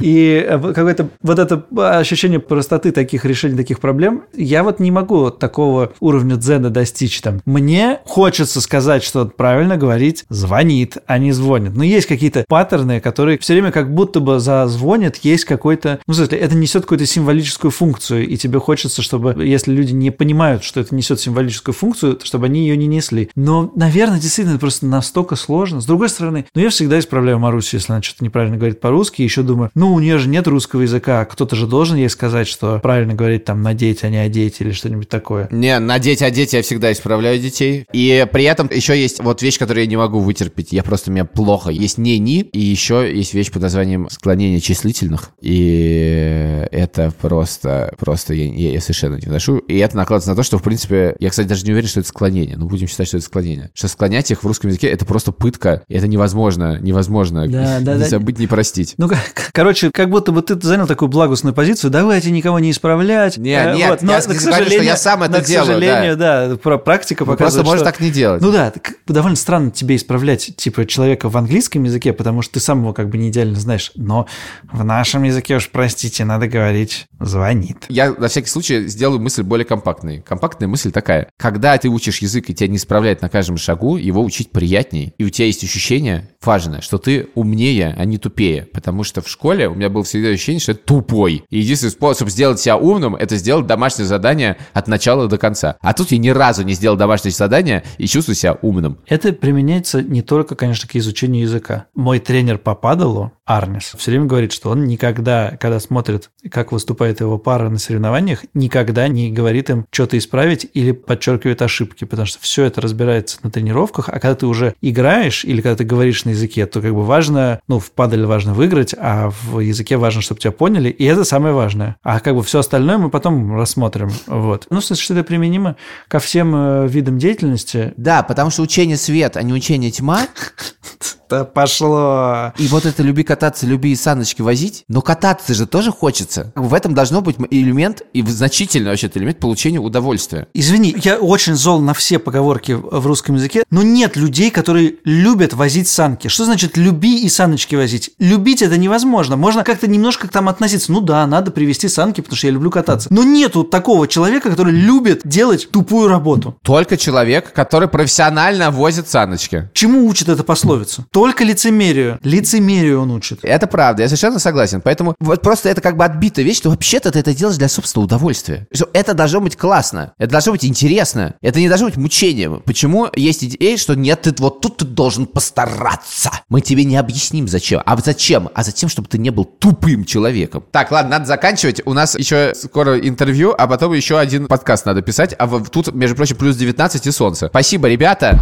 И 0.00 0.46
какое-то 0.74 1.08
вот 1.22 1.38
это 1.38 1.66
ощущение 1.98 2.38
простоты 2.40 2.92
таких 2.92 3.24
решений 3.24 3.56
таких 3.56 3.80
проблем, 3.80 4.24
я 4.34 4.62
вот 4.62 4.80
не 4.80 4.90
могу 4.90 5.30
такого 5.30 5.92
уровня 6.00 6.36
дзена 6.36 6.70
достичь 6.70 7.20
там. 7.20 7.40
Мне 7.44 8.00
хочется 8.04 8.60
сказать, 8.60 9.02
что 9.02 9.26
правильно 9.26 9.76
говорить 9.76 10.24
звонит, 10.28 10.98
а 11.06 11.18
не 11.18 11.32
звонит. 11.32 11.72
Но 11.74 11.84
есть 11.84 12.06
какие-то 12.06 12.44
паттерны, 12.48 13.00
которые 13.00 13.38
все 13.38 13.54
время 13.54 13.72
как 13.72 13.92
будто 13.92 14.20
бы 14.20 14.38
за 14.38 14.66
звонит 14.66 15.16
есть 15.22 15.44
какой-то... 15.44 16.00
Ну, 16.06 16.14
смысле, 16.20 16.38
это 16.38 16.54
несет 16.54 16.82
какую-то 16.82 17.06
символическую 17.06 17.70
функцию, 17.70 18.26
и 18.26 18.36
тебе 18.36 18.58
хочется, 18.58 19.02
чтобы, 19.02 19.44
если 19.44 19.72
люди 19.80 19.92
не 19.92 20.10
понимают, 20.10 20.64
что 20.64 20.80
это 20.80 20.94
несет 20.94 21.20
символическую 21.20 21.74
функцию, 21.74 22.18
чтобы 22.22 22.46
они 22.46 22.60
ее 22.60 22.76
не 22.76 22.86
несли. 22.86 23.30
Но, 23.34 23.72
наверное, 23.74 24.20
действительно, 24.20 24.54
это 24.54 24.60
просто 24.60 24.86
настолько 24.86 25.36
сложно. 25.36 25.80
С 25.80 25.86
другой 25.86 26.08
стороны, 26.08 26.46
ну, 26.54 26.60
я 26.60 26.70
всегда 26.70 26.98
исправляю 26.98 27.38
Марусю, 27.38 27.76
если 27.76 27.92
она 27.92 28.02
что-то 28.02 28.24
неправильно 28.24 28.56
говорит 28.56 28.80
по-русски, 28.80 29.22
еще 29.22 29.42
думаю, 29.42 29.70
ну, 29.74 29.92
у 29.92 30.00
нее 30.00 30.18
же 30.18 30.28
нет 30.28 30.46
русского 30.46 30.82
языка, 30.82 31.24
кто-то 31.24 31.56
же 31.56 31.66
должен 31.66 31.96
ей 31.96 32.08
сказать, 32.08 32.48
что 32.48 32.78
правильно 32.80 33.14
говорить 33.14 33.44
там 33.44 33.62
надеть, 33.62 34.04
а 34.04 34.08
не 34.08 34.18
одеть 34.18 34.60
или 34.60 34.72
что-нибудь 34.72 35.08
такое. 35.08 35.48
Не, 35.50 35.78
надеть, 35.78 36.22
одеть 36.22 36.52
я 36.52 36.62
всегда 36.62 36.92
исправляю 36.92 37.38
детей. 37.40 37.86
И 37.92 38.26
при 38.32 38.44
этом 38.44 38.68
еще 38.72 39.00
есть 39.00 39.22
вот 39.22 39.42
вещь, 39.42 39.58
которую 39.58 39.84
я 39.84 39.90
не 39.90 39.96
могу 39.96 40.20
вытерпеть. 40.20 40.72
Я 40.72 40.82
просто, 40.82 41.10
у 41.10 41.12
меня 41.12 41.24
плохо. 41.24 41.70
Есть 41.70 41.98
не 41.98 42.18
ни, 42.18 42.40
и 42.40 42.60
еще 42.60 43.10
есть 43.12 43.34
вещь 43.34 43.50
под 43.50 43.62
названием 43.62 44.08
склонение 44.10 44.60
числительных. 44.60 45.30
И 45.40 46.66
это 46.70 47.12
просто, 47.20 47.94
просто 47.98 48.34
я, 48.34 48.72
я, 48.72 48.80
совершенно 48.80 49.16
не 49.16 49.26
вношу. 49.26 49.59
И 49.68 49.78
это 49.78 49.96
накладывается 49.96 50.30
на 50.30 50.36
то, 50.36 50.42
что, 50.42 50.58
в 50.58 50.62
принципе, 50.62 51.16
я, 51.18 51.30
кстати, 51.30 51.46
даже 51.46 51.64
не 51.64 51.72
уверен, 51.72 51.88
что 51.88 52.00
это 52.00 52.08
склонение. 52.08 52.56
Но 52.56 52.66
будем 52.66 52.88
считать, 52.88 53.08
что 53.08 53.16
это 53.16 53.26
склонение. 53.26 53.70
Что 53.74 53.88
склонять 53.88 54.30
их 54.30 54.42
в 54.42 54.46
русском 54.46 54.68
языке 54.68 54.88
это 54.88 55.04
просто 55.04 55.32
пытка. 55.32 55.82
Это 55.88 56.06
невозможно, 56.08 56.78
невозможно 56.80 57.46
да, 57.48 57.78
да, 57.80 57.94
не 57.94 58.00
да. 58.00 58.08
забыть, 58.08 58.38
не 58.38 58.46
простить. 58.46 58.94
Ну, 58.98 59.10
короче, 59.52 59.90
как 59.90 60.10
будто 60.10 60.32
бы 60.32 60.42
ты 60.42 60.60
занял 60.60 60.86
такую 60.86 61.08
благостную 61.08 61.54
позицию, 61.54 61.90
давайте 61.90 62.30
никого 62.30 62.58
не 62.58 62.70
исправлять. 62.70 63.36
Нет, 63.36 63.74
э, 63.74 63.76
нет, 63.76 63.90
вот. 63.90 64.02
Но, 64.02 64.12
я, 64.12 64.18
к 64.20 64.22
сожалению, 64.22 64.70
что 64.70 64.82
я 64.82 64.96
сам 64.96 65.22
это 65.22 65.38
но, 65.38 65.44
делаю. 65.44 65.64
К 65.64 65.66
сожалению, 65.66 66.16
да, 66.16 66.48
да 66.48 66.78
практика 66.78 67.24
ну, 67.24 67.32
показывает, 67.32 67.64
Просто 67.64 67.64
можешь 67.64 67.84
так 67.84 68.00
не 68.00 68.10
делать. 68.10 68.42
Ну 68.42 68.52
да, 68.52 68.72
довольно 69.06 69.36
странно 69.36 69.70
тебе 69.70 69.96
исправлять, 69.96 70.56
типа, 70.56 70.86
человека 70.86 71.28
в 71.28 71.36
английском 71.36 71.84
языке, 71.84 72.12
потому 72.12 72.42
что 72.42 72.54
ты 72.54 72.60
сам 72.60 72.80
его 72.80 72.92
как 72.92 73.08
бы 73.08 73.18
не 73.18 73.30
идеально 73.30 73.58
знаешь. 73.58 73.92
Но 73.94 74.26
в 74.72 74.84
нашем 74.84 75.22
языке 75.22 75.56
уж, 75.56 75.68
простите, 75.70 76.24
надо 76.24 76.48
говорить 76.48 77.06
«звонит». 77.18 77.86
Я 77.88 78.12
на 78.12 78.28
всякий 78.28 78.48
случай 78.48 78.86
сделаю 78.86 79.20
мысль 79.20 79.42
более 79.50 79.66
компактной. 79.66 80.20
Компактная 80.20 80.68
мысль 80.68 80.92
такая. 80.92 81.28
Когда 81.36 81.76
ты 81.76 81.88
учишь 81.88 82.18
язык, 82.18 82.48
и 82.48 82.54
тебя 82.54 82.68
не 82.68 82.76
исправляют 82.76 83.20
на 83.20 83.28
каждом 83.28 83.58
шагу, 83.58 83.96
его 83.96 84.22
учить 84.22 84.52
приятнее. 84.52 85.12
И 85.18 85.24
у 85.24 85.28
тебя 85.28 85.46
есть 85.46 85.64
ощущение 85.64 86.30
важное, 86.42 86.80
что 86.80 86.98
ты 86.98 87.28
умнее, 87.34 87.94
а 87.98 88.04
не 88.04 88.16
тупее. 88.16 88.68
Потому 88.72 89.02
что 89.04 89.20
в 89.20 89.28
школе 89.28 89.68
у 89.68 89.74
меня 89.74 89.90
было 89.90 90.04
всегда 90.04 90.28
ощущение, 90.28 90.60
что 90.60 90.72
я 90.72 90.78
тупой. 90.78 91.44
И 91.50 91.58
единственный 91.58 91.90
способ 91.90 92.30
сделать 92.30 92.60
себя 92.60 92.76
умным, 92.76 93.16
это 93.16 93.36
сделать 93.36 93.66
домашнее 93.66 94.06
задание 94.06 94.56
от 94.72 94.86
начала 94.86 95.26
до 95.26 95.36
конца. 95.36 95.76
А 95.80 95.92
тут 95.92 96.12
я 96.12 96.18
ни 96.18 96.28
разу 96.28 96.62
не 96.62 96.74
сделал 96.74 96.96
домашнее 96.96 97.32
задание 97.32 97.82
и 97.98 98.06
чувствую 98.06 98.36
себя 98.36 98.56
умным. 98.62 99.00
Это 99.08 99.32
применяется 99.32 100.00
не 100.00 100.22
только, 100.22 100.54
конечно, 100.54 100.88
к 100.88 100.94
изучению 100.94 101.42
языка. 101.42 101.86
Мой 101.94 102.20
тренер 102.20 102.58
по 102.58 102.76
падалу, 102.76 103.32
Арнис, 103.44 103.94
все 103.98 104.12
время 104.12 104.26
говорит, 104.26 104.52
что 104.52 104.70
он 104.70 104.84
никогда, 104.84 105.56
когда 105.60 105.80
смотрит, 105.80 106.30
как 106.52 106.70
выступает 106.70 107.18
его 107.18 107.36
пара 107.36 107.68
на 107.68 107.78
соревнованиях, 107.78 108.44
никогда 108.54 109.08
не 109.08 109.32
говорит 109.32 109.39
им 109.48 109.86
что-то 109.90 110.18
исправить 110.18 110.68
или 110.74 110.92
подчеркивает 110.92 111.62
ошибки, 111.62 112.04
потому 112.04 112.26
что 112.26 112.38
все 112.40 112.64
это 112.64 112.80
разбирается 112.80 113.38
на 113.42 113.50
тренировках, 113.50 114.08
а 114.08 114.12
когда 114.12 114.34
ты 114.34 114.46
уже 114.46 114.74
играешь 114.80 115.44
или 115.44 115.60
когда 115.60 115.76
ты 115.76 115.84
говоришь 115.84 116.24
на 116.24 116.30
языке, 116.30 116.66
то 116.66 116.80
как 116.80 116.94
бы 116.94 117.04
важно, 117.04 117.60
ну, 117.68 117.78
в 117.78 117.90
падале 117.90 118.26
важно 118.26 118.54
выиграть, 118.54 118.94
а 118.98 119.30
в 119.42 119.60
языке 119.60 119.96
важно, 119.96 120.22
чтобы 120.22 120.40
тебя 120.40 120.52
поняли, 120.52 120.88
и 120.88 121.04
это 121.04 121.24
самое 121.24 121.54
важное. 121.54 121.96
А 122.02 122.20
как 122.20 122.34
бы 122.34 122.42
все 122.42 122.60
остальное 122.60 122.98
мы 122.98 123.10
потом 123.10 123.56
рассмотрим. 123.56 124.10
Вот. 124.26 124.66
Ну, 124.70 124.80
в 124.80 124.84
смысле, 124.84 125.04
что 125.04 125.14
это 125.14 125.24
применимо 125.24 125.76
ко 126.08 126.18
всем 126.18 126.54
э, 126.54 126.88
видам 126.88 127.18
деятельности. 127.18 127.92
Да, 127.96 128.22
потому 128.22 128.50
что 128.50 128.62
учение 128.62 128.96
свет, 128.96 129.36
а 129.36 129.42
не 129.42 129.52
учение 129.52 129.90
тьма 129.90 130.26
Да 131.30 131.44
пошло. 131.44 132.52
И 132.58 132.66
вот 132.66 132.86
это 132.86 133.04
люби 133.04 133.22
кататься, 133.22 133.64
люби 133.64 133.92
и 133.92 133.96
саночки 133.96 134.42
возить, 134.42 134.84
но 134.88 135.00
кататься 135.00 135.54
же 135.54 135.64
тоже 135.64 135.92
хочется. 135.92 136.52
В 136.56 136.74
этом 136.74 136.92
должно 136.92 137.20
быть 137.20 137.36
элемент, 137.50 138.02
и 138.12 138.22
значительный 138.22 138.90
вообще 138.90 139.08
элемент 139.14 139.38
получения 139.38 139.78
удовольствия. 139.78 140.48
Извини, 140.54 140.96
я 141.04 141.18
очень 141.18 141.54
зол 141.54 141.80
на 141.80 141.94
все 141.94 142.18
поговорки 142.18 142.72
в 142.72 143.06
русском 143.06 143.36
языке, 143.36 143.62
но 143.70 143.82
нет 143.82 144.16
людей, 144.16 144.50
которые 144.50 144.96
любят 145.04 145.54
возить 145.54 145.86
санки. 145.86 146.26
Что 146.26 146.46
значит 146.46 146.76
люби 146.76 147.22
и 147.22 147.28
саночки 147.28 147.76
возить? 147.76 148.10
Любить 148.18 148.60
это 148.60 148.76
невозможно. 148.76 149.36
Можно 149.36 149.62
как-то 149.62 149.86
немножко 149.86 150.26
к 150.26 150.32
там 150.32 150.48
относиться. 150.48 150.90
Ну 150.90 151.00
да, 151.00 151.24
надо 151.28 151.52
привезти 151.52 151.88
санки, 151.88 152.22
потому 152.22 152.36
что 152.36 152.48
я 152.48 152.52
люблю 152.52 152.72
кататься. 152.72 153.08
Но 153.12 153.22
нету 153.22 153.62
такого 153.62 154.08
человека, 154.08 154.50
который 154.50 154.72
любит 154.72 155.20
делать 155.24 155.70
тупую 155.70 156.08
работу. 156.08 156.56
Только 156.62 156.96
человек, 156.96 157.52
который 157.52 157.86
профессионально 157.86 158.72
возит 158.72 159.08
саночки. 159.08 159.70
Чему 159.74 160.08
учит 160.08 160.28
эта 160.28 160.42
пословица? 160.42 161.06
Только 161.24 161.44
лицемерию. 161.44 162.18
Лицемерию 162.22 163.00
он 163.02 163.10
учит. 163.10 163.40
Это 163.42 163.66
правда, 163.66 164.02
я 164.02 164.08
совершенно 164.08 164.38
согласен. 164.38 164.80
Поэтому 164.80 165.14
вот 165.20 165.42
просто 165.42 165.68
это 165.68 165.80
как 165.80 165.96
бы 165.96 166.04
отбитая 166.04 166.44
вещь, 166.44 166.56
что 166.58 166.70
вообще-то 166.70 167.10
ты 167.10 167.18
это 167.18 167.34
делаешь 167.34 167.58
для 167.58 167.68
собственного 167.68 168.06
удовольствия. 168.06 168.66
Это 168.92 169.14
должно 169.14 169.40
быть 169.40 169.56
классно, 169.56 170.12
это 170.18 170.32
должно 170.32 170.52
быть 170.52 170.64
интересно, 170.64 171.34
это 171.42 171.60
не 171.60 171.68
должно 171.68 171.86
быть 171.88 171.96
мучением. 171.96 172.62
Почему 172.64 173.08
есть 173.14 173.44
идея, 173.44 173.76
что 173.76 173.94
нет, 173.94 174.22
ты 174.22 174.34
вот 174.38 174.60
тут 174.60 174.78
ты 174.78 174.84
должен 174.84 175.26
постараться. 175.26 176.30
Мы 176.48 176.60
тебе 176.60 176.84
не 176.84 176.96
объясним 176.96 177.48
зачем. 177.48 177.82
А 177.84 177.96
зачем? 177.96 178.48
А 178.54 178.62
затем, 178.62 178.88
чтобы 178.88 179.08
ты 179.08 179.18
не 179.18 179.30
был 179.30 179.44
тупым 179.44 180.04
человеком. 180.04 180.64
Так, 180.70 180.90
ладно, 180.90 181.12
надо 181.12 181.26
заканчивать. 181.26 181.82
У 181.84 181.92
нас 181.92 182.18
еще 182.18 182.54
скоро 182.54 182.98
интервью, 182.98 183.54
а 183.56 183.66
потом 183.66 183.92
еще 183.92 184.18
один 184.18 184.46
подкаст 184.46 184.86
надо 184.86 185.02
писать. 185.02 185.34
А 185.38 185.46
в- 185.46 185.68
тут, 185.68 185.94
между 185.94 186.16
прочим, 186.16 186.36
плюс 186.36 186.56
19 186.56 187.06
и 187.06 187.10
солнце. 187.10 187.48
Спасибо, 187.48 187.88
ребята. 187.88 188.38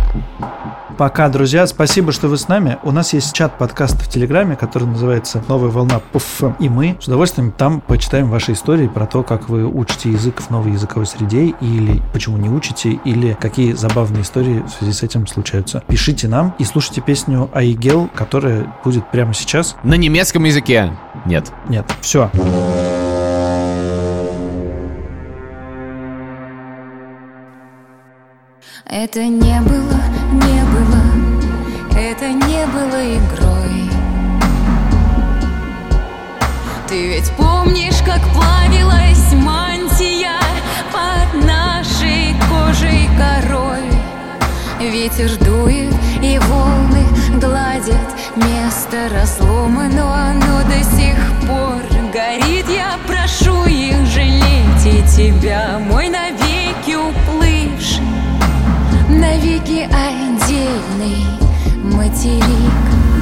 Пока, 0.97 1.29
друзья. 1.29 1.67
Спасибо, 1.67 2.11
что 2.13 2.29
вы 2.29 2.37
с 2.37 2.49
нами. 2.49 2.68
У 2.83 2.91
нас 2.91 3.13
есть 3.13 3.33
чат 3.33 3.57
подкаста 3.59 3.99
в 3.99 4.09
Телеграме, 4.09 4.57
который 4.57 4.85
называется 4.85 5.43
«Новая 5.49 5.71
волна 5.71 6.01
ПФ». 6.13 6.43
И 6.59 6.69
мы 6.69 6.97
с 7.01 7.07
удовольствием 7.07 7.53
там 7.53 7.81
почитаем 7.81 8.29
ваши 8.29 8.53
истории 8.53 8.89
про 8.89 9.07
то, 9.07 9.23
как 9.23 9.49
вы 9.49 9.67
учите 9.67 10.11
язык 10.11 10.41
в 10.41 10.51
новой 10.51 10.73
языковой 10.73 11.07
среде, 11.07 11.55
или 11.61 12.03
почему 12.13 12.37
не 12.37 12.49
учите, 12.49 12.91
или 13.05 13.37
какие 13.41 13.73
забавные 13.73 14.23
истории 14.23 14.61
в 14.61 14.71
связи 14.71 14.93
с 14.93 15.03
этим 15.03 15.27
случаются. 15.27 15.83
Пишите 15.87 16.29
нам 16.29 16.55
и 16.59 16.65
слушайте 16.65 17.01
песню 17.01 17.51
«Айгел», 17.53 18.09
которая 18.15 18.73
будет 18.85 19.11
прямо 19.11 19.35
сейчас. 19.35 19.77
На 19.83 19.95
немецком 19.95 20.45
языке. 20.45 20.93
Нет. 21.27 21.53
Нет, 21.69 21.87
все. 22.01 22.31
Это 28.91 29.27
не 29.27 29.61
было, 29.61 30.01
не 30.33 30.65
было, 30.73 31.03
это 31.95 32.33
не 32.33 32.48
ведь 37.19 37.33
помнишь, 37.33 38.01
как 38.07 38.21
плавилась 38.33 39.33
мантия 39.33 40.39
под 40.93 41.45
нашей 41.45 42.37
кожей 42.49 43.09
корой? 43.19 43.91
Ветер 44.79 45.37
дует 45.45 45.93
и 46.23 46.39
волны 46.39 47.05
гладят 47.41 48.09
место 48.37 49.09
разлома, 49.13 49.89
но 49.89 50.13
оно 50.13 50.63
до 50.63 50.85
сих 50.97 51.17
пор 51.41 51.83
горит. 52.13 52.67
Я 52.69 52.97
прошу 53.09 53.65
их 53.65 54.07
жалеть 54.07 54.87
и 54.87 55.03
тебя, 55.17 55.81
мой 55.81 56.09
навеки 56.09 56.95
уплывший 56.95 58.05
навеки 59.09 59.89
отдельный 59.91 61.25
материк. 61.83 63.18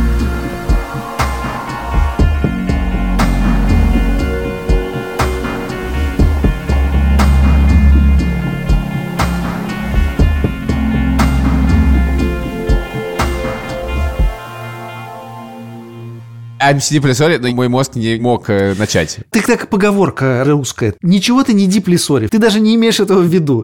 I'm 16.66 16.78
Deeply 16.78 17.12
sorry, 17.12 17.38
но 17.38 17.48
мой 17.54 17.68
мозг 17.68 17.94
не 17.94 18.16
мог 18.18 18.50
э, 18.50 18.74
начать. 18.76 19.20
Ты 19.30 19.40
как 19.40 19.68
поговорка 19.68 20.42
русская. 20.44 20.94
Ничего 21.00 21.44
ты 21.44 21.52
не 21.52 21.68
диплисори. 21.68 22.26
Ты 22.26 22.38
даже 22.38 22.58
не 22.58 22.74
имеешь 22.74 22.98
этого 22.98 23.20
в 23.20 23.26
виду. 23.26 23.54